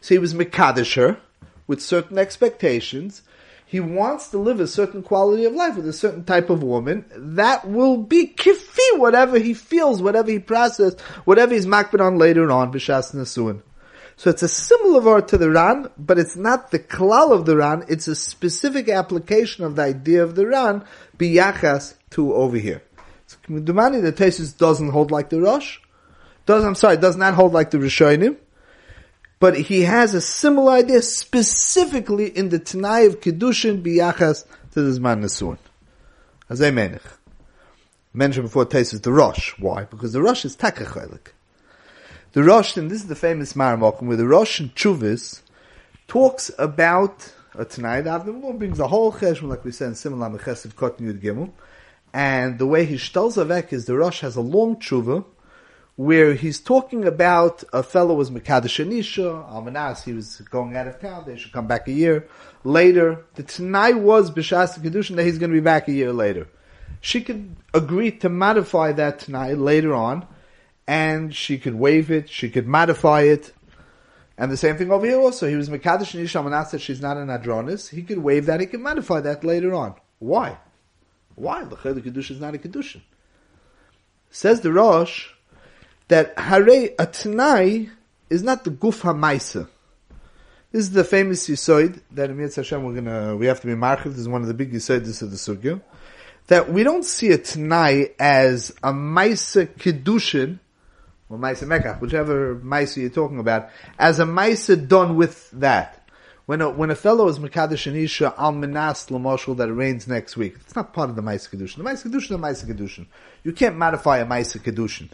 So 0.00 0.14
he 0.14 0.18
was 0.18 0.34
Mikadisher 0.34 1.18
with 1.66 1.80
certain 1.80 2.18
expectations. 2.18 3.22
He 3.64 3.80
wants 3.80 4.28
to 4.30 4.38
live 4.38 4.60
a 4.60 4.66
certain 4.66 5.02
quality 5.02 5.44
of 5.44 5.54
life 5.54 5.76
with 5.76 5.88
a 5.88 5.92
certain 5.92 6.24
type 6.24 6.50
of 6.50 6.62
woman. 6.62 7.04
That 7.16 7.68
will 7.68 7.96
be 7.96 8.26
kifi, 8.26 8.98
whatever 8.98 9.38
he 9.38 9.54
feels, 9.54 10.02
whatever 10.02 10.30
he 10.30 10.38
processes, 10.38 11.00
whatever 11.24 11.54
he's 11.54 11.66
makbid 11.66 12.00
on 12.00 12.18
later 12.18 12.50
on, 12.50 12.72
b'shas 12.72 13.14
nasuin. 13.14 13.62
So 14.16 14.30
it's 14.30 14.42
a 14.42 14.48
similar 14.48 15.00
word 15.00 15.28
to 15.28 15.38
the 15.38 15.50
Ran, 15.50 15.88
but 15.98 16.18
it's 16.18 16.36
not 16.36 16.70
the 16.70 16.78
klal 16.78 17.32
of 17.32 17.46
the 17.46 17.56
Ran, 17.56 17.84
it's 17.88 18.06
a 18.06 18.14
specific 18.14 18.88
application 18.88 19.64
of 19.64 19.76
the 19.76 19.82
idea 19.82 20.22
of 20.22 20.36
the 20.36 20.46
Ran, 20.46 20.84
biyachas 21.18 21.94
to 22.10 22.32
over 22.32 22.56
here. 22.56 22.82
Dumani, 23.48 24.02
the 24.02 24.12
Tesis 24.12 24.56
doesn't 24.56 24.90
hold 24.90 25.10
like 25.10 25.28
the 25.28 25.40
Rosh. 25.40 25.78
Does 26.46 26.64
I'm 26.64 26.74
sorry, 26.74 26.96
does 26.96 27.16
not 27.16 27.34
hold 27.34 27.52
like 27.52 27.70
the 27.70 27.78
Rishonim. 27.78 28.36
But 29.38 29.58
he 29.58 29.82
has 29.82 30.14
a 30.14 30.20
similar 30.20 30.72
idea 30.72 31.02
specifically 31.02 32.26
in 32.26 32.48
the 32.48 32.58
Tanai 32.58 33.06
of 33.06 33.20
Kedushin 33.20 33.82
biyachas 33.82 34.46
to 34.72 34.82
the 34.82 34.98
Zman 34.98 35.22
Nesuin. 35.22 35.58
As 36.48 36.62
I. 36.62 36.70
Mentioned 38.16 38.46
before 38.46 38.64
Tesis 38.64 39.02
the 39.02 39.12
Rosh. 39.12 39.58
Why? 39.58 39.84
Because 39.84 40.12
the 40.12 40.22
Rosh 40.22 40.44
is 40.44 40.56
Takachelik. 40.56 41.32
The 42.32 42.42
Rosh, 42.42 42.76
and 42.76 42.90
this 42.90 43.02
is 43.02 43.08
the 43.08 43.14
famous 43.14 43.52
Maramokim, 43.54 44.02
where 44.02 44.16
the 44.16 44.26
Rosh 44.26 44.60
and 44.60 44.74
Chuvis 44.74 45.40
talks 46.08 46.50
about 46.58 47.32
a 47.54 47.64
Tanai. 47.64 48.02
The 48.02 48.10
Avnei 48.10 48.58
brings 48.58 48.78
a 48.78 48.88
whole 48.88 49.12
cheshbon, 49.12 49.48
like 49.48 49.64
we 49.64 49.72
said, 49.72 49.88
in 49.88 49.94
similar 49.94 50.30
Mechesiv 50.30 50.76
Kot 50.76 50.98
Yud 50.98 51.20
Gimel. 51.20 51.50
And 52.14 52.60
the 52.60 52.66
way 52.66 52.84
he 52.84 52.94
shtels 52.94 53.44
avek 53.44 53.72
is 53.72 53.86
the 53.86 53.96
Rosh 53.96 54.20
has 54.20 54.36
a 54.36 54.40
long 54.40 54.76
tshuva 54.76 55.24
where 55.96 56.34
he's 56.34 56.60
talking 56.60 57.04
about 57.04 57.64
a 57.72 57.82
fellow 57.82 58.14
was 58.14 58.30
Mekadesh 58.30 58.84
Anisha, 58.84 59.50
Almanas, 59.52 60.04
he 60.04 60.12
was 60.12 60.40
going 60.48 60.76
out 60.76 60.86
of 60.86 61.00
town, 61.00 61.24
they 61.26 61.36
should 61.36 61.52
come 61.52 61.66
back 61.66 61.88
a 61.88 61.92
year 61.92 62.28
later. 62.62 63.24
The 63.34 63.42
Tanai 63.42 63.94
was 63.94 64.30
B'Shas 64.30 64.78
Kedushin 64.78 65.16
that 65.16 65.24
he's 65.24 65.38
going 65.38 65.50
to 65.50 65.56
be 65.56 65.60
back 65.60 65.88
a 65.88 65.92
year 65.92 66.12
later. 66.12 66.46
She 67.00 67.20
could 67.20 67.56
agree 67.74 68.12
to 68.12 68.28
modify 68.28 68.92
that 68.92 69.18
Tanai 69.18 69.54
later 69.54 69.92
on, 69.92 70.24
and 70.86 71.34
she 71.34 71.58
could 71.58 71.74
waive 71.74 72.12
it, 72.12 72.30
she 72.30 72.48
could 72.48 72.68
modify 72.68 73.22
it. 73.22 73.52
And 74.38 74.52
the 74.52 74.56
same 74.56 74.76
thing 74.76 74.92
over 74.92 75.04
here 75.04 75.18
also. 75.18 75.48
He 75.48 75.56
was 75.56 75.68
Mekadesh 75.68 76.14
and 76.14 76.28
Ishamanat 76.28 76.68
said 76.68 76.80
she's 76.80 77.00
not 77.00 77.16
an 77.16 77.26
Adronis. 77.26 77.90
He 77.90 78.02
could 78.02 78.18
waive 78.18 78.46
that, 78.46 78.60
he 78.60 78.66
could 78.66 78.80
modify 78.80 79.20
that 79.20 79.42
later 79.42 79.74
on. 79.74 79.94
Why? 80.20 80.58
Why? 81.34 81.64
The 81.64 81.76
Kedusha 81.76 82.32
is 82.32 82.40
not 82.40 82.54
a 82.54 82.58
Kedushin. 82.58 83.02
Says 84.30 84.60
the 84.60 84.72
Rosh 84.72 85.28
that 86.08 86.38
Hare 86.38 86.88
Atnai 86.98 87.90
is 88.30 88.42
not 88.42 88.64
the 88.64 88.70
Guf 88.70 89.00
HaMaisa. 89.00 89.68
This 90.72 90.86
is 90.86 90.90
the 90.90 91.04
famous 91.04 91.48
Yisoid 91.48 92.00
that 92.10 92.30
in 92.30 92.36
Yetz 92.36 92.56
Hashem 92.56 92.82
we're 92.82 92.94
gonna, 92.94 93.36
we 93.36 93.46
have 93.46 93.60
to 93.60 93.66
be 93.66 93.74
marchiv. 93.74 94.06
This 94.06 94.18
is 94.18 94.28
one 94.28 94.42
of 94.42 94.48
the 94.48 94.54
big 94.54 94.72
Yisoids 94.72 95.22
of 95.22 95.30
the 95.30 95.36
Sugya. 95.36 95.80
That 96.48 96.72
we 96.72 96.82
don't 96.82 97.04
see 97.04 97.30
a 97.30 97.38
Tanai 97.38 98.10
as 98.18 98.70
a 98.82 98.92
Maisa 98.92 99.66
Kedushin 99.66 100.58
or 101.28 101.38
Maisa 101.38 101.66
Mekach, 101.66 102.00
whichever 102.00 102.56
Maisa 102.56 102.98
you're 102.98 103.10
talking 103.10 103.38
about, 103.38 103.70
as 103.98 104.18
a 104.18 104.24
Maisa 104.24 104.88
done 104.88 105.16
with 105.16 105.50
that. 105.52 106.03
When 106.46 106.60
a, 106.60 106.68
when 106.68 106.90
a 106.90 106.94
fellow 106.94 107.28
is 107.28 107.38
Mekadosh 107.38 107.86
and 107.86 107.96
Isha 107.96 108.34
al 108.36 108.52
Minas 108.52 109.06
Lamoshel 109.06 109.56
that 109.56 109.68
it 109.68 109.72
rains 109.72 110.06
next 110.06 110.36
week, 110.36 110.56
it's 110.60 110.76
not 110.76 110.92
part 110.92 111.08
of 111.08 111.16
the 111.16 111.22
Maisa 111.22 111.48
Kedushin. 111.48 111.76
The 111.76 111.84
Maisa 111.84 112.06
Kedushin 112.06 112.24
is 112.24 112.30
a 112.30 112.34
Maisa 112.34 112.66
Kedushin. 112.66 113.06
You 113.42 113.52
can't 113.52 113.76
modify 113.76 114.18
a 114.18 114.26
Maisa 114.26 114.58
Kedushin. 114.58 115.08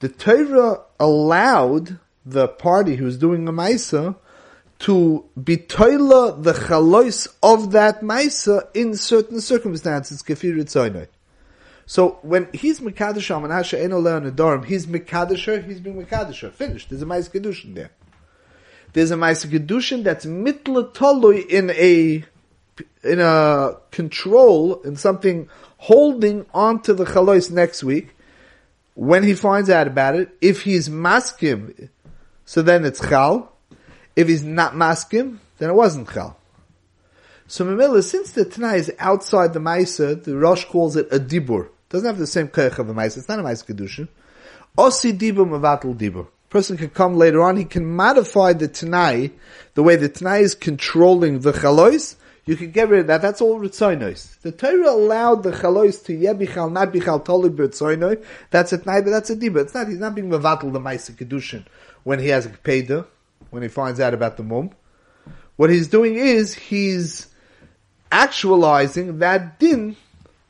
The 0.00 0.08
Torah 0.08 0.80
allowed 0.98 1.98
the 2.26 2.48
party 2.48 2.96
who's 2.96 3.16
doing 3.16 3.46
a 3.46 3.52
Maisa 3.52 4.16
to 4.80 5.24
be 5.42 5.58
toila 5.58 6.42
the 6.42 6.52
chalois 6.52 7.28
of 7.42 7.72
that 7.72 8.00
Maisa 8.00 8.66
in 8.74 8.96
certain 8.96 9.40
circumstances, 9.40 10.22
kefir 10.22 11.08
so 11.90 12.20
when 12.22 12.48
he's 12.52 12.78
Mekadosh 12.78 13.34
Amanasha 13.34 13.82
Eno 13.82 13.98
Leon 13.98 14.62
he's 14.62 14.86
Mekadosher, 14.86 15.66
he's 15.66 15.80
being 15.80 16.00
Mekadosher. 16.00 16.52
Finished. 16.52 16.88
There's 16.88 17.02
a 17.02 17.06
Mais 17.06 17.28
Kedushin 17.28 17.74
there. 17.74 17.90
There's 18.92 19.10
a 19.10 19.16
Mais 19.16 19.44
Kedushin 19.44 20.02
that's 20.02 20.26
mitla 20.26 20.92
tolui 20.92 21.46
in 21.46 21.70
a 21.70 22.24
in 23.02 23.20
a 23.20 23.76
control, 23.90 24.82
in 24.82 24.96
something 24.96 25.48
holding 25.78 26.46
onto 26.52 26.92
the 26.92 27.04
chalois 27.04 27.50
next 27.50 27.82
week, 27.82 28.14
when 28.94 29.22
he 29.22 29.34
finds 29.34 29.70
out 29.70 29.86
about 29.86 30.14
it, 30.16 30.30
if 30.40 30.62
he's 30.62 30.88
maskim, 30.88 31.88
so 32.44 32.62
then 32.62 32.84
it's 32.84 33.00
chal. 33.00 33.52
If 34.16 34.28
he's 34.28 34.44
not 34.44 34.74
maskim, 34.74 35.38
then 35.58 35.70
it 35.70 35.74
wasn't 35.74 36.10
chal. 36.10 36.36
So 37.46 37.64
Mamela, 37.64 38.02
since 38.04 38.32
the 38.32 38.44
Tanai 38.44 38.76
is 38.76 38.92
outside 38.98 39.52
the 39.54 39.60
Maisa, 39.60 40.22
the 40.22 40.36
Rosh 40.36 40.64
calls 40.66 40.96
it 40.96 41.08
a 41.10 41.18
dibur. 41.18 41.68
Doesn't 41.88 42.06
have 42.06 42.18
the 42.18 42.26
same 42.26 42.48
koich 42.48 42.78
of 42.78 42.88
a 42.88 42.94
mice. 42.94 43.16
It's 43.16 43.28
not 43.28 43.40
a 43.40 43.42
mice 43.42 43.62
kedushin. 43.62 44.08
Osi 44.78 45.18
dibur 45.18 45.48
mavatul 45.48 45.96
dibur. 45.96 46.28
Person 46.50 46.76
can 46.76 46.90
come 46.90 47.16
later 47.16 47.42
on. 47.42 47.56
He 47.56 47.64
can 47.64 47.86
modify 47.86 48.52
the 48.52 48.68
tanai 48.68 49.30
the 49.74 49.82
way 49.82 49.96
the 49.96 50.08
tanai 50.08 50.40
is 50.40 50.54
controlling 50.54 51.40
the 51.40 51.52
chalois. 51.52 52.16
You 52.44 52.56
can 52.56 52.70
get 52.72 52.88
rid 52.88 53.00
of 53.00 53.06
that. 53.06 53.22
That's 53.22 53.40
all 53.40 53.60
ritzoinos. 53.60 54.40
The 54.40 54.50
Torah 54.52 54.90
allowed 54.90 55.44
the 55.44 55.52
chalois 55.52 56.04
to 56.06 56.18
yebichal, 56.18 56.72
not 56.72 56.92
bichal, 56.92 57.24
totally 57.24 57.50
b'ritzoinoi. 57.50 58.24
That's 58.50 58.72
a 58.72 58.78
tanai, 58.78 59.02
but 59.02 59.10
that's 59.10 59.30
a 59.30 59.36
dibur. 59.36 59.62
It's 59.62 59.74
not. 59.74 59.88
He's 59.88 59.98
not 59.98 60.14
being 60.14 60.28
mavatul 60.28 60.72
the 60.72 60.80
mice 60.80 61.08
kedushin 61.10 61.64
when 62.02 62.18
he 62.18 62.28
has 62.28 62.46
a 62.46 62.50
peda, 62.50 63.06
when 63.50 63.62
he 63.62 63.68
finds 63.68 64.00
out 64.00 64.12
about 64.12 64.36
the 64.36 64.42
mum. 64.42 64.70
What 65.56 65.70
he's 65.70 65.88
doing 65.88 66.16
is 66.16 66.54
he's 66.54 67.28
actualizing 68.10 69.18
that 69.18 69.58
din 69.60 69.96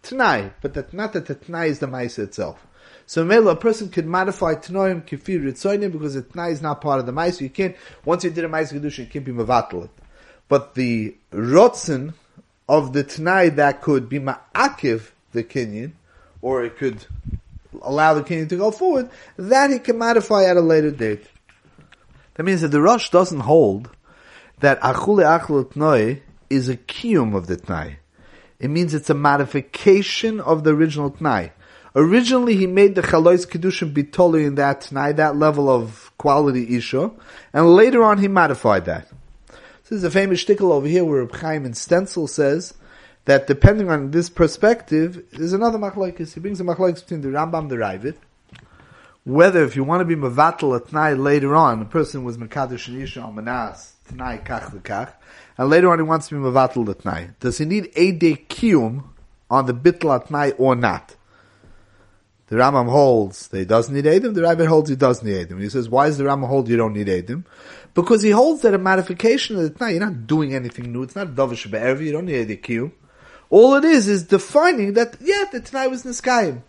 Tanai, 0.03 0.53
but 0.63 0.75
that 0.75 0.95
not 0.95 1.13
that 1.13 1.27
the 1.27 1.35
Tanai 1.35 1.69
is 1.69 1.81
the 1.81 1.87
Maisa 1.87 2.21
itself. 2.21 2.67
So 3.07 3.25
Mela, 3.25 3.53
a 3.53 3.57
person 3.57 3.88
could 3.88 4.07
modify 4.07 4.55
Tanoim 4.55 5.03
Kefir 5.03 5.43
Ritzoinim 5.43 5.93
because 5.93 6.14
the 6.14 6.23
Tanai 6.23 6.53
is 6.53 6.62
not 6.62 6.81
part 6.81 7.01
of 7.01 7.07
the 7.07 7.12
Maisa. 7.12 7.40
You 7.40 7.51
can't, 7.51 7.77
once 8.05 8.25
you 8.25 8.31
did 8.31 8.45
a 8.45 8.49
Maisa 8.49 8.75
Kedusha, 8.81 8.99
you 8.99 9.07
can't 9.07 9.25
be 9.25 9.33
Mavatal 9.33 9.85
it. 9.85 9.90
But 10.49 10.75
the 10.75 11.16
Rotzen 11.33 12.14
of 12.69 12.93
the 12.93 13.03
Tanai 13.03 13.49
that 13.51 13.83
could 13.83 14.09
be 14.09 14.21
Ma'akiv 14.21 15.11
the 15.33 15.43
Kenyan, 15.43 15.93
or 16.43 16.64
it 16.64 16.77
could 16.77 17.05
allow 17.83 18.14
the 18.14 18.23
Kenyan 18.23 18.49
to 18.49 18.57
go 18.57 18.71
forward, 18.71 19.11
that 19.37 19.71
he 19.71 19.79
can 19.79 19.99
modify 19.99 20.45
at 20.45 20.57
a 20.57 20.61
later 20.61 20.90
date. 20.90 21.25
That 22.35 22.45
means 22.45 22.61
that 22.62 22.69
the 22.69 22.81
Rosh 22.81 23.11
doesn't 23.11 23.40
hold 23.40 23.90
that 24.61 24.81
Achule 24.81 25.40
Achlu 25.40 25.64
Tnoi 25.64 26.21
is 26.49 26.69
a 26.69 26.77
kiyum 26.77 27.35
of 27.35 27.47
the 27.47 27.57
Tnai. 27.57 27.97
It 28.59 28.69
means 28.71 28.95
it's 28.95 29.11
a 29.11 29.14
modification 29.14 30.40
of 30.40 30.64
the 30.64 30.71
original 30.71 31.11
Tnai. 31.11 31.51
Originally, 31.94 32.57
he 32.57 32.66
made 32.66 32.94
the 32.94 33.03
Chalois 33.03 33.46
Kedushin 33.46 33.92
Bitoli 33.92 34.46
in 34.46 34.55
that 34.55 34.83
Tnai, 34.83 35.16
that 35.16 35.37
level 35.37 35.68
of 35.68 36.12
quality 36.18 36.76
Isha, 36.76 37.11
and 37.53 37.74
later 37.74 38.05
on 38.05 38.18
he 38.18 38.29
modified 38.29 38.85
that. 38.85 39.09
This 39.48 39.98
is 39.98 40.05
a 40.05 40.11
famous 40.11 40.44
shtickle 40.44 40.70
over 40.70 40.87
here 40.87 41.05
where 41.05 41.26
Chaim 41.26 41.66
in 41.66 41.74
Stencil 41.74 42.29
says 42.29 42.74
that 43.24 43.48
depending 43.48 43.90
on 43.90 44.12
this 44.12 44.31
perspective, 44.31 45.24
there's 45.33 45.53
another 45.53 45.79
machlokes. 45.79 46.35
He 46.35 46.40
brings 46.40 46.61
a 46.61 46.64
machlokes 46.64 47.00
between 47.00 47.22
the 47.22 47.29
Rambam 47.29 47.59
and 47.59 47.70
the 47.70 47.76
Ravid. 47.76 48.14
Whether 49.24 49.64
if 49.64 49.74
you 49.74 49.83
want 49.83 50.00
to 50.00 50.05
be 50.05 50.14
mevatel 50.14 50.76
at 50.76 50.87
Tnai 50.87 51.20
later 51.20 51.57
on, 51.57 51.83
a 51.83 51.85
person 51.85 52.22
was 52.22 52.38
Mekadosh 52.38 52.87
and 52.87 53.03
Isha 53.03 53.20
Manas, 53.33 53.94
Tnai 54.09 54.46
Kach 54.46 54.70
V'Kach, 54.70 55.12
and 55.59 55.68
later 55.68 55.90
on 55.90 55.98
he 55.98 56.05
wants 56.05 56.29
to 56.29 56.37
be 56.37 56.40
mevatel 56.40 56.87
l'tnai. 56.87 57.35
Does 57.40 57.59
he 57.59 57.64
need 57.64 57.90
a 57.96 58.12
day 58.12 58.35
kiyum 58.48 59.05
on 59.50 59.66
the 59.66 59.74
bitl 59.74 60.24
atnai 60.24 60.55
or 60.57 60.76
not? 60.76 61.16
The 62.51 62.57
Rambam 62.57 62.91
holds 62.91 63.47
that 63.49 63.59
he 63.59 63.65
doesn't 63.65 63.95
need 63.95 64.07
Edim. 64.07 64.35
The 64.35 64.41
Ravid 64.41 64.67
holds 64.67 64.91
he 64.91 64.97
does 64.97 65.23
need 65.23 65.49
Edim. 65.49 65.63
He 65.63 65.69
says, 65.69 65.89
why 65.89 66.09
does 66.09 66.19
the 66.19 66.25
Rambam 66.25 66.49
hold 66.49 66.69
you 66.69 66.77
don't 66.77 66.93
need 66.93 67.07
Edim? 67.07 67.45
Because 67.95 68.23
he 68.23 68.31
holds 68.31 68.63
that 68.63 68.75
a 68.75 68.79
modification 68.79 69.57
of 69.57 69.63
the 69.63 69.71
Tanai, 69.71 69.93
you're 69.93 70.01
not 70.01 70.27
doing 70.27 70.53
anything 70.53 70.93
new. 70.93 71.05
It's 71.05 71.15
not 71.15 71.29
Dovish 71.29 71.71
Be'evi. 71.71 72.07
You 72.07 72.13
don't 72.13 72.27
need 72.27 72.49
Edim 72.49 72.61
Kiyum. 72.61 72.93
All 73.51 73.77
it 73.77 73.85
is 73.85 74.09
is 74.09 74.25
defining 74.25 74.95
that, 74.95 75.17
yeah, 75.21 75.45
the 75.51 75.61
Tanai 75.61 75.87
was 75.87 76.03
Niskayim. 76.03 76.63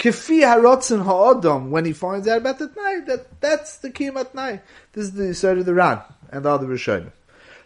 Kefi 0.00 0.40
harotzen 0.42 1.04
ha'odom, 1.04 1.70
when 1.70 1.84
he 1.84 1.92
finds 1.92 2.26
out 2.26 2.38
about 2.38 2.58
the 2.58 2.68
Tanai, 2.68 3.00
that, 3.06 3.40
that's 3.40 3.76
the 3.78 3.90
Kiyum 3.90 4.16
at 4.16 4.32
Tanai. 4.32 4.60
This 4.92 5.04
is 5.04 5.12
the 5.12 5.32
side 5.32 5.58
of 5.58 5.64
the 5.64 5.74
Ran 5.74 6.02
and 6.30 6.44
the 6.44 6.50
other 6.50 6.66
Rishonim. 6.66 7.12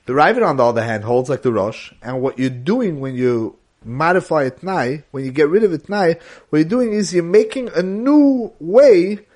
The 0.04 0.12
Ravid, 0.12 0.46
on 0.46 0.58
the 0.58 0.64
other 0.64 0.84
hand, 0.84 1.04
holds 1.04 1.30
like 1.30 1.42
the 1.42 1.52
Rosh, 1.52 1.92
and 2.02 2.20
what 2.20 2.38
you're 2.38 2.50
doing 2.50 3.00
when 3.00 3.14
you 3.14 3.58
modify 3.88 4.44
a 4.44 4.50
Tnai, 4.50 5.04
when 5.10 5.24
you 5.24 5.30
get 5.30 5.48
rid 5.48 5.64
of 5.64 5.72
a 5.72 5.78
Tnai, 5.78 6.20
what 6.48 6.58
you're 6.58 6.68
doing 6.68 6.92
is 6.92 7.14
you're 7.14 7.24
making 7.24 7.70
a 7.74 7.82
new 7.82 8.52
way 8.60 9.26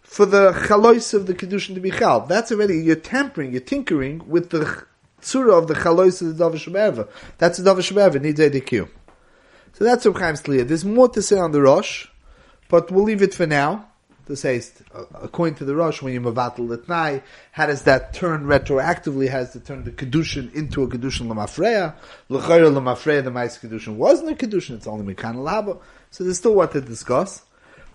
for 0.00 0.24
the 0.24 0.52
chalois 0.52 1.12
of 1.12 1.26
the 1.26 1.34
Kedushin 1.34 1.74
to 1.74 1.80
be 1.80 1.90
chal. 1.90 2.20
That's 2.20 2.50
already, 2.50 2.78
you're 2.78 2.96
tampering, 2.96 3.52
you're 3.52 3.60
tinkering 3.60 4.22
with 4.26 4.50
the 4.50 4.84
tzura 5.20 5.58
of 5.58 5.68
the 5.68 5.74
chalois 5.74 6.22
of 6.22 6.36
the 6.36 6.44
Davar 6.44 6.54
Shebeva. 6.54 7.08
That's 7.36 7.58
the 7.58 7.70
Davar 7.70 7.78
Shebeva, 7.78 8.20
needs 8.20 8.40
ADQ. 8.40 8.88
So 9.74 9.84
that's 9.84 10.06
Reb 10.06 10.18
Chaim's 10.18 10.40
clear. 10.40 10.64
There's 10.64 10.84
more 10.84 11.08
to 11.10 11.20
say 11.20 11.38
on 11.38 11.52
the 11.52 11.60
Rosh, 11.60 12.06
but 12.68 12.90
we'll 12.90 13.04
leave 13.04 13.22
it 13.22 13.34
for 13.34 13.46
now 13.46 13.87
to 14.28 14.36
say, 14.36 14.62
uh, 14.94 15.04
according 15.14 15.56
to 15.56 15.64
the 15.64 15.74
Rosh, 15.74 16.00
when 16.00 16.14
you 16.14 16.20
mavatal 16.20 16.68
tnai, 16.76 17.22
how 17.52 17.66
does 17.66 17.82
that 17.82 18.14
turn 18.14 18.44
retroactively? 18.44 19.28
Has 19.28 19.52
to 19.52 19.60
turn 19.60 19.84
the 19.84 19.90
kedushin 19.90 20.54
into 20.54 20.82
a 20.82 20.88
kedushin 20.88 21.26
lamafreya? 21.26 21.94
L'chayr 22.28 22.72
lamafreya, 22.72 23.24
the 23.24 23.30
mais 23.30 23.58
kedushin 23.58 23.96
wasn't 23.96 24.30
a 24.30 24.34
kedushin; 24.34 24.76
it's 24.76 24.86
only 24.86 25.14
mekan 25.14 25.36
labo. 25.36 25.80
So 26.10 26.24
there's 26.24 26.38
still 26.38 26.54
what 26.54 26.72
to 26.72 26.80
discuss. 26.80 27.42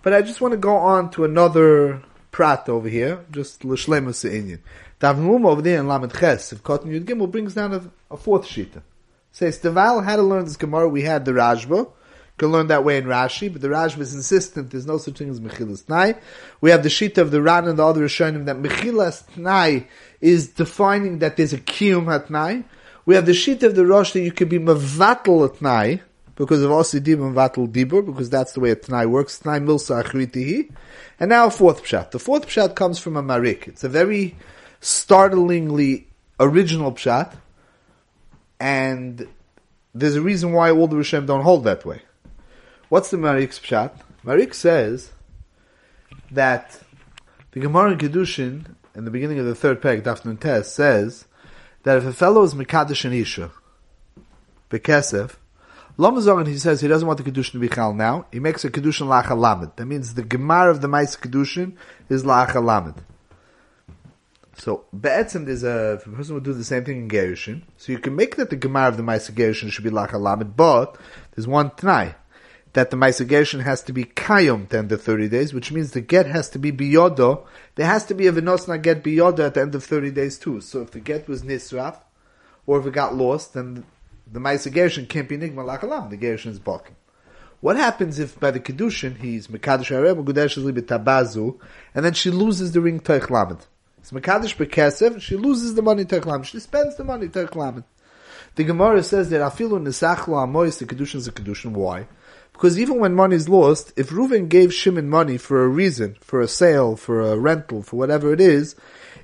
But 0.02 0.12
I 0.12 0.22
just 0.22 0.40
want 0.40 0.52
to 0.52 0.58
go 0.58 0.76
on 0.76 1.10
to 1.12 1.24
another 1.24 2.02
prat 2.30 2.68
over 2.68 2.88
here, 2.88 3.24
just 3.30 3.64
l'shlemus 3.64 4.16
se'inyan. 4.16 4.58
Davnum 5.00 5.46
over 5.46 5.62
there 5.62 5.80
in 5.80 5.88
Lamed 5.88 6.12
Ches, 6.12 6.52
if 6.52 6.62
Cotton 6.62 6.90
Yud 6.90 7.04
Gimel 7.04 7.30
brings 7.30 7.54
down 7.54 7.72
a, 7.72 7.82
a 8.10 8.16
fourth 8.16 8.44
shita. 8.44 8.82
Says, 9.32 9.58
Deval 9.60 10.04
had 10.04 10.16
to 10.16 10.22
learn 10.22 10.44
this 10.44 10.56
Gemara, 10.56 10.88
we 10.88 11.02
had 11.02 11.24
the 11.24 11.32
Rashba, 11.32 11.90
can 12.36 12.48
learn 12.48 12.66
that 12.68 12.84
way 12.84 12.96
in 12.98 13.04
Rashi, 13.04 13.52
but 13.52 13.62
the 13.62 13.68
Rashi 13.68 13.98
is 13.98 14.14
insistent 14.14 14.70
there's 14.70 14.86
no 14.86 14.98
such 14.98 15.18
thing 15.18 15.30
as 15.30 15.40
Mechilas 15.40 15.84
Tnai. 15.84 16.18
We 16.60 16.70
have 16.70 16.82
the 16.82 16.90
sheet 16.90 17.18
of 17.18 17.30
the 17.30 17.40
Ran 17.40 17.68
and 17.68 17.78
the 17.78 17.86
other 17.86 18.06
Rishonim 18.06 18.46
that 18.46 18.56
Mechilas 18.56 19.24
Tnai 19.34 19.86
is 20.20 20.48
defining 20.48 21.20
that 21.20 21.36
there's 21.36 21.52
a 21.52 21.58
Kiyum 21.58 22.06
Hatnai. 22.06 22.64
We 23.06 23.14
have 23.14 23.26
the 23.26 23.34
sheet 23.34 23.62
of 23.62 23.74
the 23.74 23.86
Rosh 23.86 24.12
that 24.12 24.20
you 24.20 24.32
could 24.32 24.48
be 24.48 24.58
Mevatel 24.58 25.56
Tnai, 25.56 26.00
because 26.36 26.62
of 26.62 26.70
Osidim 26.70 27.22
and 27.24 27.72
Dibur, 27.72 28.04
because 28.04 28.28
that's 28.30 28.52
the 28.52 28.60
way 28.60 28.70
a 28.70 28.76
Tnai 28.76 29.08
works. 29.08 29.40
Tnai 29.40 29.62
Milsa 29.62 30.02
Achritihi. 30.02 30.70
And 31.20 31.30
now 31.30 31.46
a 31.46 31.50
fourth 31.50 31.84
Pshat. 31.84 32.10
The 32.10 32.18
fourth 32.18 32.46
Pshat 32.46 32.74
comes 32.74 32.98
from 32.98 33.16
a 33.16 33.22
Marik. 33.22 33.68
It's 33.68 33.84
a 33.84 33.88
very 33.88 34.36
startlingly 34.80 36.08
original 36.40 36.92
Pshat, 36.92 37.34
and 38.58 39.28
there's 39.94 40.16
a 40.16 40.20
reason 40.20 40.52
why 40.52 40.70
all 40.70 40.88
the 40.88 40.96
Rishem 40.96 41.26
don't 41.26 41.42
hold 41.42 41.64
that 41.64 41.84
way. 41.84 42.02
What's 42.94 43.10
the 43.10 43.16
Marik's 43.16 43.58
Pshat? 43.58 43.90
Marik 44.22 44.54
says 44.54 45.10
that 46.30 46.78
the 47.50 47.58
Gemara 47.58 47.90
in 47.90 47.98
Kedushin, 47.98 48.66
in 48.94 49.04
the 49.04 49.10
beginning 49.10 49.40
of 49.40 49.46
the 49.46 49.54
third 49.56 49.82
peg, 49.82 50.04
Daf 50.04 50.22
Tes, 50.38 50.70
says 50.70 51.24
that 51.82 51.98
if 51.98 52.04
a 52.04 52.12
fellow 52.12 52.44
is 52.44 52.54
Mekadosh 52.54 53.04
and 53.04 53.12
Isha, 53.12 53.50
Bekesef, 54.70 55.38
Lamazogan, 55.98 56.46
he 56.46 56.56
says 56.56 56.82
he 56.82 56.86
doesn't 56.86 57.08
want 57.08 57.18
the 57.18 57.28
Kedushin 57.28 57.50
to 57.50 57.58
be 57.58 57.68
Chal 57.68 57.94
now, 57.94 58.26
he 58.30 58.38
makes 58.38 58.64
a 58.64 58.70
Kedushin 58.70 59.08
Lacha 59.08 59.36
Lamed. 59.36 59.72
That 59.74 59.86
means 59.86 60.14
the 60.14 60.22
Gemara 60.22 60.70
of 60.70 60.80
the 60.80 60.86
Mais 60.86 61.16
Kedushin 61.16 61.74
is 62.08 62.22
Lacha 62.22 62.64
Lamed. 62.64 63.02
So, 64.56 64.84
Be'etzim, 64.96 65.46
there's 65.46 65.64
a, 65.64 66.00
a 66.00 66.10
person 66.10 66.34
would 66.34 66.44
do 66.44 66.52
the 66.52 66.62
same 66.62 66.84
thing 66.84 66.98
in 66.98 67.08
Gerushin, 67.08 67.62
so 67.76 67.90
you 67.90 67.98
can 67.98 68.14
make 68.14 68.36
that 68.36 68.50
the 68.50 68.56
Gemara 68.56 68.86
of 68.86 68.96
the 68.96 69.02
Mais 69.02 69.28
Gerushin 69.30 69.72
should 69.72 69.82
be 69.82 69.90
Lacha 69.90 70.20
Lamed, 70.20 70.56
but 70.56 70.96
there's 71.34 71.48
one 71.48 71.70
Tnai 71.70 72.14
that 72.74 72.90
the 72.90 72.96
Maisagation 72.96 73.62
has 73.62 73.82
to 73.82 73.92
be 73.92 74.04
Kayom 74.04 74.68
to 74.68 74.78
end 74.78 74.92
of 74.92 75.00
30 75.00 75.28
days, 75.28 75.54
which 75.54 75.72
means 75.72 75.92
the 75.92 76.00
get 76.00 76.26
has 76.26 76.48
to 76.50 76.58
be 76.58 76.70
Biyodo. 76.70 77.46
There 77.76 77.86
has 77.86 78.04
to 78.06 78.14
be 78.14 78.26
a 78.26 78.32
Vinosna 78.32 78.82
get 78.82 79.02
Biyodo 79.02 79.46
at 79.46 79.54
the 79.54 79.62
end 79.62 79.74
of 79.74 79.84
30 79.84 80.10
days 80.10 80.38
too. 80.38 80.60
So 80.60 80.82
if 80.82 80.90
the 80.90 81.00
get 81.00 81.28
was 81.28 81.42
Nisraf, 81.42 81.98
or 82.66 82.80
if 82.80 82.86
it 82.86 82.92
got 82.92 83.14
lost, 83.14 83.54
then 83.54 83.84
the 84.30 84.40
Maisagation 84.40 85.08
can't 85.08 85.28
be 85.28 85.38
Nigma 85.38 85.78
Lakalam. 85.78 86.10
The 86.10 86.16
Gershon 86.16 86.50
is 86.50 86.58
Balkan. 86.58 86.96
What 87.60 87.76
happens 87.76 88.18
if 88.18 88.38
by 88.38 88.50
the 88.50 88.60
Kedushin 88.60 89.18
he's 89.18 89.46
Mekadosh 89.46 89.88
Harem, 89.88 90.24
Gudesh 90.24 90.58
is 90.58 90.64
Tabazu, 90.64 91.58
and 91.94 92.04
then 92.04 92.12
she 92.12 92.30
loses 92.30 92.72
the 92.72 92.80
ring 92.80 93.00
Teich 93.00 93.30
Lamed? 93.30 93.64
It's 93.98 94.10
Mekadosh 94.10 94.56
Bekesev, 94.56 95.20
she 95.22 95.36
loses 95.36 95.74
the 95.74 95.80
money 95.80 96.04
Teich 96.04 96.26
Lamed. 96.26 96.46
She 96.46 96.58
spends 96.58 96.96
the 96.96 97.04
money 97.04 97.28
Teich 97.28 97.54
Lamed. 97.54 97.84
The 98.56 98.64
Gemara 98.64 99.02
says 99.02 99.30
that 99.30 99.40
Afilu 99.40 99.80
Nisachlo 99.80 100.44
Amois, 100.44 100.78
the 100.78 100.86
Kedushin 100.86 101.16
is 101.16 101.28
a 101.28 101.32
Kedushin. 101.32 101.70
Why? 101.70 102.06
Because 102.54 102.78
even 102.78 103.00
when 103.00 103.14
money 103.14 103.36
is 103.36 103.48
lost, 103.48 103.92
if 103.96 104.10
Reuven 104.10 104.48
gave 104.48 104.72
Shimon 104.72 105.10
money 105.10 105.36
for 105.36 105.62
a 105.62 105.68
reason, 105.68 106.16
for 106.20 106.40
a 106.40 106.48
sale, 106.48 106.96
for 106.96 107.20
a 107.20 107.36
rental, 107.36 107.82
for 107.82 107.96
whatever 107.96 108.32
it 108.32 108.40
is, 108.40 108.76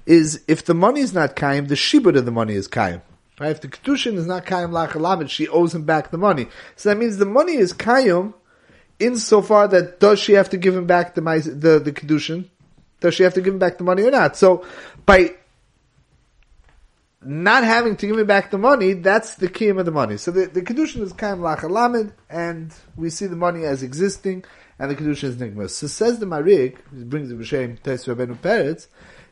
is 0.04 0.42
if 0.48 0.64
the 0.64 0.74
money 0.74 1.00
is 1.00 1.14
not 1.14 1.36
kaim, 1.36 1.68
the 1.68 1.76
shibud 1.76 2.18
of 2.18 2.24
the 2.24 2.32
money 2.32 2.54
is 2.54 2.66
kaim. 2.66 3.00
Right? 3.38 3.52
If 3.52 3.60
the 3.60 3.68
kedushin 3.68 4.16
is 4.16 4.26
not 4.26 4.44
kaim 4.44 4.70
lachalamet, 4.70 5.30
she 5.30 5.48
owes 5.48 5.74
him 5.74 5.84
back 5.84 6.10
the 6.10 6.18
money. 6.18 6.48
So 6.74 6.88
that 6.88 6.98
means 6.98 7.16
the 7.16 7.24
money 7.24 7.54
is 7.54 7.72
kaim 7.72 8.34
insofar 8.98 9.68
that 9.68 10.00
does 10.00 10.18
she 10.18 10.32
have 10.32 10.50
to 10.50 10.58
give 10.58 10.76
him 10.76 10.86
back 10.86 11.14
the 11.14 11.22
the, 11.22 11.78
the 11.78 11.92
kedushin? 11.92 12.46
Does 12.98 13.14
she 13.14 13.22
have 13.22 13.34
to 13.34 13.40
give 13.40 13.54
him 13.54 13.60
back 13.60 13.78
the 13.78 13.84
money 13.84 14.02
or 14.02 14.10
not? 14.10 14.36
So 14.36 14.66
by 15.06 15.36
not 17.22 17.64
having 17.64 17.96
to 17.96 18.06
give 18.06 18.16
me 18.16 18.24
back 18.24 18.50
the 18.50 18.59
money, 18.59 18.94
that's 18.94 19.35
the 19.35 19.48
key 19.48 19.68
of 19.68 19.85
the 19.85 19.90
money. 19.90 20.16
So 20.16 20.30
the, 20.30 20.46
the 20.46 20.62
Kedushin 20.62 21.02
is 21.02 21.12
kind 21.12 21.35
of 21.35 21.40
lachalamid, 21.40 22.12
and 22.30 22.72
we 22.96 23.11
see 23.11 23.26
the 23.26 23.37
money 23.37 23.64
as 23.64 23.83
existing, 23.83 24.44
and 24.78 24.90
the 24.90 24.96
Kedushin 24.96 25.24
is 25.24 25.37
nigmas. 25.37 25.70
So 25.70 25.87
says 25.87 26.18
the 26.18 26.26
Marik, 26.26 26.78
who 26.88 27.04
brings 27.04 27.28
the 27.28 27.35
B'Shem 27.35 27.83
Tes 27.83 28.06
Rabbeinu 28.06 28.38
Peretz, 28.38 28.87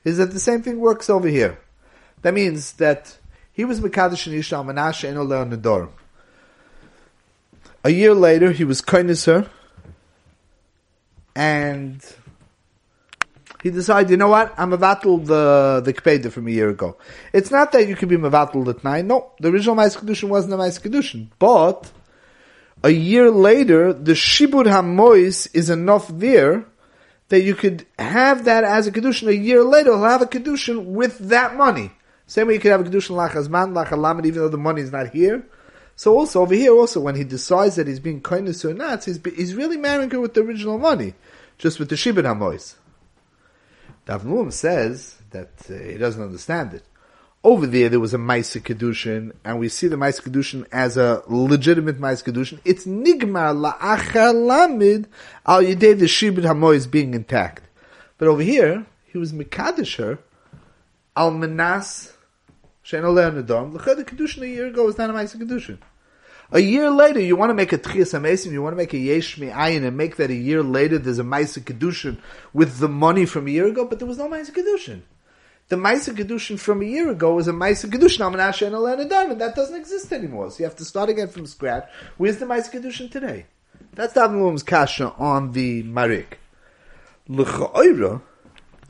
is 0.04 0.18
that 0.18 0.32
the 0.32 0.40
same 0.40 0.62
thing 0.62 0.78
works 0.78 1.08
over 1.08 1.28
here. 1.28 1.58
That 2.22 2.34
means 2.34 2.72
that 2.72 3.16
he 3.52 3.64
was 3.64 3.80
Mekadosh 3.80 4.26
and 4.26 4.36
Yishal 4.36 4.64
Menashe 4.64 5.08
and 5.08 5.18
Oleo 5.18 5.92
A 7.84 7.90
year 7.90 8.14
later, 8.14 8.52
he 8.52 8.64
was 8.64 8.82
Koiniser, 8.82 9.48
and 11.34 12.04
he 13.62 13.70
decides, 13.70 14.10
you 14.10 14.16
know 14.16 14.28
what, 14.28 14.54
I'm 14.56 14.70
avatul 14.70 15.24
the 15.24 15.82
the 15.84 15.92
kpeda 15.92 16.30
from 16.30 16.46
a 16.48 16.50
year 16.50 16.68
ago. 16.68 16.96
It's 17.32 17.50
not 17.50 17.72
that 17.72 17.88
you 17.88 17.96
can 17.96 18.08
be 18.08 18.16
mavatul 18.16 18.68
at 18.68 18.84
nine. 18.84 19.06
No, 19.06 19.32
the 19.40 19.48
original 19.48 19.74
mais 19.74 19.96
kedushin 19.96 20.28
wasn't 20.28 20.54
a 20.54 20.56
mais 20.56 20.78
kedushin, 20.78 21.28
but 21.38 21.90
a 22.82 22.90
year 22.90 23.30
later, 23.30 23.92
the 23.92 24.12
shibud 24.12 24.66
hamois 24.66 25.48
is 25.52 25.70
enough 25.70 26.08
there 26.08 26.64
that 27.28 27.42
you 27.42 27.54
could 27.54 27.84
have 27.98 28.44
that 28.44 28.64
as 28.64 28.86
a 28.86 28.92
kedushin. 28.92 29.28
A 29.28 29.36
year 29.36 29.64
later, 29.64 29.90
he'll 29.90 30.04
have 30.04 30.22
a 30.22 30.26
kedushin 30.26 30.84
with 30.84 31.18
that 31.18 31.56
money. 31.56 31.90
Same 32.26 32.46
way 32.46 32.54
you 32.54 32.60
could 32.60 32.70
have 32.70 32.80
a 32.80 32.84
kedushin 32.84 33.16
lachazman, 33.16 33.72
lachalamed, 33.72 34.26
even 34.26 34.42
though 34.42 34.48
the 34.48 34.58
money 34.58 34.82
is 34.82 34.92
not 34.92 35.10
here. 35.10 35.44
So 35.96 36.16
also 36.16 36.42
over 36.42 36.54
here, 36.54 36.72
also 36.72 37.00
when 37.00 37.16
he 37.16 37.24
decides 37.24 37.74
that 37.74 37.88
he's 37.88 37.98
being 37.98 38.20
kindness 38.20 38.64
or 38.64 38.72
not, 38.72 39.04
he's, 39.04 39.18
he's 39.34 39.56
really 39.56 39.76
marrying 39.76 40.10
her 40.10 40.20
with 40.20 40.34
the 40.34 40.42
original 40.42 40.78
money, 40.78 41.14
just 41.58 41.80
with 41.80 41.88
the 41.88 41.96
shibud 41.96 42.22
hamois. 42.22 42.74
Davnum 44.08 44.50
says 44.50 45.16
that 45.32 45.50
uh, 45.68 45.74
he 45.74 45.98
doesn't 45.98 46.22
understand 46.22 46.72
it. 46.72 46.82
Over 47.44 47.66
there, 47.66 47.90
there 47.90 48.00
was 48.00 48.14
a 48.14 48.18
Maisa 48.18 48.60
Kedushin, 48.60 49.32
and 49.44 49.60
we 49.60 49.68
see 49.68 49.86
the 49.86 49.96
Maisa 49.96 50.22
Kedushin 50.22 50.66
as 50.72 50.96
a 50.96 51.22
legitimate 51.28 52.00
Maisa 52.00 52.24
Kedushin. 52.24 52.58
It's 52.64 52.86
Nigmar 52.86 53.54
La'achalamid 53.54 55.06
al 55.46 55.62
Yidei 55.62 55.98
the 55.98 56.06
Shibud 56.06 56.44
Hamoy 56.44 56.76
is 56.76 56.86
being 56.86 57.12
intact. 57.12 57.64
But 58.16 58.28
over 58.28 58.42
here, 58.42 58.86
he 59.04 59.18
was 59.18 59.34
Mekadisher 59.34 60.18
al 61.14 61.30
Menas 61.30 62.14
Shein 62.82 63.02
Oleh 63.02 63.42
Nadom. 63.42 63.72
The 63.74 64.04
Kedushin 64.04 64.42
a 64.42 64.48
year 64.48 64.68
ago 64.68 64.86
was 64.86 64.96
not 64.96 65.10
a 65.10 65.12
Maisa 65.12 65.36
Kedushin. 65.36 65.78
A 66.50 66.60
year 66.60 66.90
later, 66.90 67.20
you 67.20 67.36
want 67.36 67.50
to 67.50 67.54
make 67.54 67.74
a 67.74 67.78
Tchias 67.78 68.18
HaMesim, 68.18 68.52
you 68.52 68.62
want 68.62 68.72
to 68.72 68.78
make 68.78 68.94
a 68.94 68.98
Yesh 68.98 69.36
Ayin 69.36 69.86
and 69.86 69.96
make 69.98 70.16
that 70.16 70.30
a 70.30 70.34
year 70.34 70.62
later 70.62 70.98
there's 70.98 71.18
a 71.18 71.24
Maisa 71.24 71.62
Kedushin 71.62 72.18
with 72.54 72.78
the 72.78 72.88
money 72.88 73.26
from 73.26 73.46
a 73.46 73.50
year 73.50 73.66
ago, 73.66 73.84
but 73.84 73.98
there 73.98 74.08
was 74.08 74.16
no 74.16 74.28
Maisa 74.28 74.50
Kedushin. 74.50 75.02
The 75.68 75.76
Maisa 75.76 76.16
Kedushin 76.16 76.58
from 76.58 76.80
a 76.80 76.86
year 76.86 77.10
ago 77.10 77.34
was 77.34 77.48
a 77.48 77.52
Maisa 77.52 77.90
Kedushin, 77.90 78.20
Amanasha 78.20 78.66
and 78.66 78.74
Elena 78.74 79.06
Diamond. 79.06 79.42
That 79.42 79.54
doesn't 79.54 79.76
exist 79.76 80.10
anymore. 80.10 80.50
So 80.50 80.60
you 80.60 80.64
have 80.64 80.76
to 80.76 80.86
start 80.86 81.10
again 81.10 81.28
from 81.28 81.44
scratch. 81.44 81.86
Where's 82.16 82.38
the 82.38 82.46
Maisa 82.46 82.72
Kedushin 82.72 83.10
today? 83.10 83.44
That's 83.92 84.14
Davnulum's 84.14 84.62
Kasha 84.62 85.12
on 85.18 85.52
the 85.52 85.82
Marik. 85.82 86.38
L'cha'oira, 87.28 88.22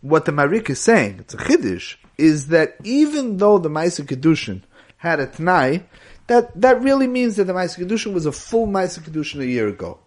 what 0.00 0.26
the 0.26 0.32
Marik 0.32 0.70
is 0.70 0.78
saying, 0.78 1.18
it's 1.18 1.34
a 1.34 1.38
Chiddush, 1.38 1.96
is 2.16 2.46
that 2.48 2.76
even 2.84 3.38
though 3.38 3.58
the 3.58 3.68
Maisa 3.68 4.06
Kedushin 4.06 4.62
had 4.98 5.18
a 5.18 5.26
Tnai, 5.26 5.82
that 6.28 6.58
that 6.60 6.80
really 6.80 7.06
means 7.06 7.36
that 7.36 7.44
the 7.44 7.52
Ma'aser 7.52 7.84
Kedushin 7.84 8.12
was 8.14 8.26
a 8.26 8.32
full 8.32 8.66
Ma'aser 8.66 9.00
Kedushin 9.00 9.40
a 9.40 9.46
year 9.46 9.68
ago. 9.68 9.98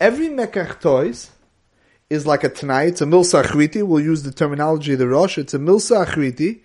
Every 0.00 0.28
Mekach 0.28 0.80
Toys 0.80 1.30
is 2.08 2.26
like 2.26 2.42
a 2.42 2.48
Tanai, 2.48 2.88
it's 2.88 3.00
a 3.00 3.06
Milsa 3.06 3.44
Achriti, 3.44 3.86
we'll 3.86 4.00
use 4.00 4.24
the 4.24 4.32
terminology 4.32 4.94
of 4.94 4.98
the 4.98 5.06
Rosh, 5.06 5.38
it's 5.38 5.54
a 5.54 5.58
Milsa 5.58 6.04
Achriti, 6.04 6.60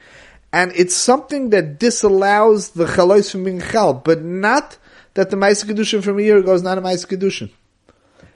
and 0.52 0.72
it's 0.76 0.96
something 0.96 1.52
that 1.52 1.78
disallows 1.78 2.72
the 2.72 2.86
Chalois 2.86 3.32
from 3.32 3.44
being 3.44 3.62
Chal, 3.62 3.94
but 3.94 4.24
not 4.24 4.78
that 5.14 5.30
the 5.30 5.38
Ma'aser 5.38 5.66
Kedushin 5.66 6.04
from 6.04 6.18
a 6.18 6.24
year 6.24 6.38
ago 6.38 6.54
is 6.54 6.64
not 6.64 6.78
a 6.78 6.82
Ma'aser 6.82 7.08
Kedushin. 7.08 7.52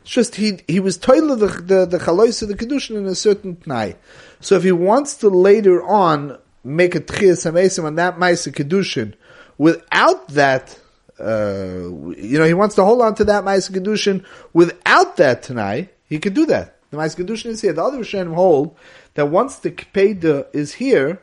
It's 0.02 0.12
just 0.12 0.36
he 0.36 0.60
he 0.67 0.80
was 0.80 0.98
toilet 0.98 1.38
the 1.38 1.48
the, 1.48 1.86
the 1.86 1.98
chalois 2.00 2.41
of 2.41 2.48
the 2.48 2.56
kedushin 2.56 2.95
in 2.98 3.06
a 3.06 3.15
certain 3.15 3.58
tnai. 3.58 3.95
So 4.39 4.56
if 4.56 4.63
he 4.63 4.72
wants 4.72 5.15
to 5.17 5.30
later 5.30 5.84
on 5.84 6.38
make 6.63 6.95
a 6.95 7.00
tchias 7.00 7.45
hamesim 7.45 7.84
on 7.84 7.95
that 7.95 8.17
ma'aser 8.17 8.54
kedushin 8.54 9.13
without 9.60 10.30
that, 10.30 10.80
uh, 11.19 11.84
you 12.17 12.39
know, 12.39 12.45
he 12.45 12.56
wants 12.56 12.74
to 12.76 12.84
hold 12.84 13.02
on 13.04 13.13
to 13.15 13.26
that 13.26 13.43
Ma'is 13.43 13.69
Kedushin 13.69 14.26
without 14.54 15.17
that 15.17 15.43
tonight, 15.43 15.93
he 16.08 16.17
could 16.17 16.34
do 16.34 16.48
that. 16.48 16.78
The 16.89 16.98
Ma'is 16.98 17.15
Kedushin 17.15 17.48
is 17.48 17.62
here. 17.62 17.73
The 17.73 17.84
other 17.84 18.00
Rishonim 18.00 18.34
hold 18.34 18.75
that 19.13 19.27
once 19.27 19.58
the 19.60 19.69
Kpeda 19.69 20.48
is 20.54 20.73
here, 20.73 21.21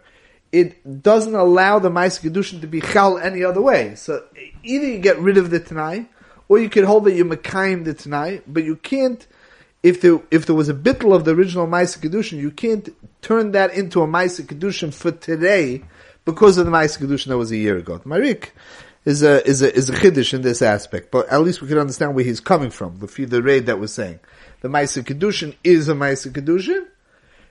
it 0.53 1.03
doesn't 1.03 1.35
allow 1.35 1.81
the 1.81 1.91
Ma'is 1.91 2.21
Kedushin 2.21 2.61
to 2.61 2.69
be 2.69 2.81
Chal 2.81 3.19
any 3.19 3.43
other 3.43 3.61
way. 3.61 3.97
So 3.97 4.23
either 4.63 4.87
you 4.87 4.99
get 4.99 5.19
rid 5.19 5.39
of 5.39 5.51
the 5.51 5.59
tonight, 5.59 6.09
or 6.49 6.59
you 6.59 6.69
could 6.69 6.85
hold 6.85 7.05
that 7.05 7.15
you 7.15 7.25
Mekayim 7.25 7.85
the 7.85 7.95
tonight, 7.95 8.45
but 8.47 8.63
you 8.63 8.77
can't, 8.77 9.27
if 9.83 10.01
there, 10.03 10.21
if 10.31 10.47
there 10.47 10.55
was 10.55 10.69
a 10.69 10.75
bittel 10.75 11.15
of 11.15 11.25
the 11.25 11.33
original 11.33 11.67
Ma'is 11.67 11.99
Kedushin, 11.99 12.39
you 12.39 12.51
can't 12.51 12.89
turn 13.23 13.53
that 13.53 13.75
into 13.75 14.03
a 14.03 14.07
Ma'is 14.07 14.41
Kedushin 14.43 14.95
for 14.95 15.11
today, 15.11 15.83
because 16.27 16.59
of 16.59 16.67
the 16.67 16.73
Ma'is 16.73 16.99
Kedushin 16.99 17.29
that 17.29 17.39
was 17.39 17.53
a 17.53 17.57
year 17.57 17.79
ago. 17.79 17.97
the 17.97 18.09
Marik 18.09 18.53
is 19.07 19.23
a, 19.23 19.47
is 19.49 19.63
a, 19.63 19.75
is 19.75 19.89
a 19.89 19.95
Chiddush 19.95 20.35
in 20.35 20.43
this 20.43 20.61
aspect, 20.61 21.11
but 21.11 21.29
at 21.29 21.41
least 21.41 21.63
we 21.63 21.69
can 21.69 21.79
understand 21.79 22.15
where 22.15 22.25
he's 22.25 22.41
coming 22.41 22.71
from, 22.71 22.99
the, 22.99 23.07
the 23.25 23.43
raid 23.43 23.67
that 23.67 23.79
was 23.79 23.95
saying. 23.95 24.19
The 24.61 24.69
Ma'is 24.69 25.01
Kedushin 25.03 25.55
is 25.63 25.89
a 25.89 25.95
Ma'is 25.95 26.31
Kedushin. 26.31 26.87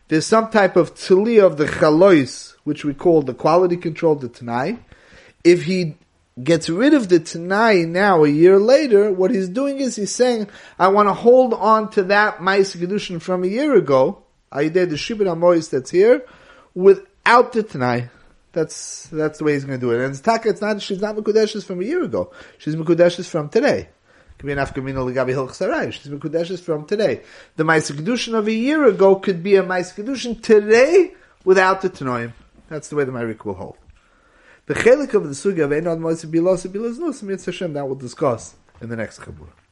There's 0.09 0.25
some 0.25 0.51
type 0.51 0.75
of 0.75 0.93
Tzili 0.93 1.43
of 1.43 1.57
the 1.57 1.65
Chalois, 1.65 2.53
which 2.65 2.83
we 2.83 2.93
call 2.93 3.23
the 3.23 3.33
quality 3.33 3.77
control, 3.77 4.15
the 4.15 4.27
Tanai. 4.27 4.77
If 5.43 5.63
he 5.63 5.95
gets 6.43 6.69
rid 6.69 6.93
of 6.93 7.07
the 7.07 7.21
Tanai 7.21 7.85
now 7.85 8.25
a 8.25 8.29
year 8.29 8.59
later, 8.59 9.11
what 9.11 9.31
he's 9.31 9.47
doing 9.47 9.79
is 9.79 9.95
he's 9.95 10.13
saying, 10.13 10.49
I 10.77 10.89
want 10.89 11.07
to 11.07 11.13
hold 11.13 11.53
on 11.53 11.89
to 11.91 12.03
that 12.03 12.39
Ma'is 12.39 12.75
Kedushin 12.75 13.21
from 13.21 13.45
a 13.45 13.47
year 13.47 13.75
ago, 13.75 14.23
did 14.53 14.73
the 14.73 14.97
Shibud 14.97 15.27
Amois 15.27 15.69
that's 15.69 15.91
here, 15.91 16.25
without 16.73 17.53
the 17.53 17.63
Tanai. 17.63 18.09
That's, 18.55 19.07
that's 19.11 19.39
the 19.39 19.43
way 19.43 19.53
he's 19.53 19.65
going 19.65 19.79
to 19.79 19.85
do 19.85 19.91
it. 19.91 20.01
And 20.01 20.11
it's 20.11 20.21
Taka, 20.21 20.47
it's 20.49 20.61
not, 20.61 20.81
she's 20.81 21.01
not 21.01 21.17
Mekudeshes 21.17 21.65
from 21.65 21.81
a 21.81 21.83
year 21.83 22.03
ago. 22.03 22.31
She's 22.57 22.75
Mekudeshes 22.75 23.27
from 23.27 23.49
today. 23.49 23.89
Be 24.37 24.51
an 24.51 24.57
Hilch 24.57 24.75
She's 24.75 24.87
Mekudeshes 26.11 26.61
from 26.61 26.85
today. 26.85 27.21
The 27.57 27.63
Ma'is 27.63 27.91
Kedushin 27.91 28.33
of 28.33 28.47
a 28.47 28.53
year 28.53 28.85
ago 28.85 29.17
could 29.17 29.43
be 29.43 29.55
a 29.55 29.63
Ma'is 29.63 29.93
Kedushin 29.93 30.41
today 30.41 31.13
without 31.43 31.81
the 31.81 31.89
Tanoim. 31.89 32.31
That's 32.69 32.87
the 32.87 32.95
way 32.95 33.03
the 33.03 33.11
Ma'arik 33.11 33.43
will 33.43 33.55
hold. 33.55 33.77
The 34.67 34.73
chelik 34.75 35.13
of 35.13 35.23
the 35.23 35.31
sugi 35.31 35.63
of 35.63 35.71
Einod 35.71 35.99
Moise 35.99 36.25
Bilos 36.25 36.65
Bilos 36.67 36.97
Nus 36.97 37.23
Mitzvah 37.23 37.51
Hashem 37.51 37.73
that 37.73 37.85
we'll 37.85 37.95
discuss 37.95 38.55
in 38.81 38.89
the 38.89 38.95
next 38.95 39.19
Kabbalah. 39.19 39.64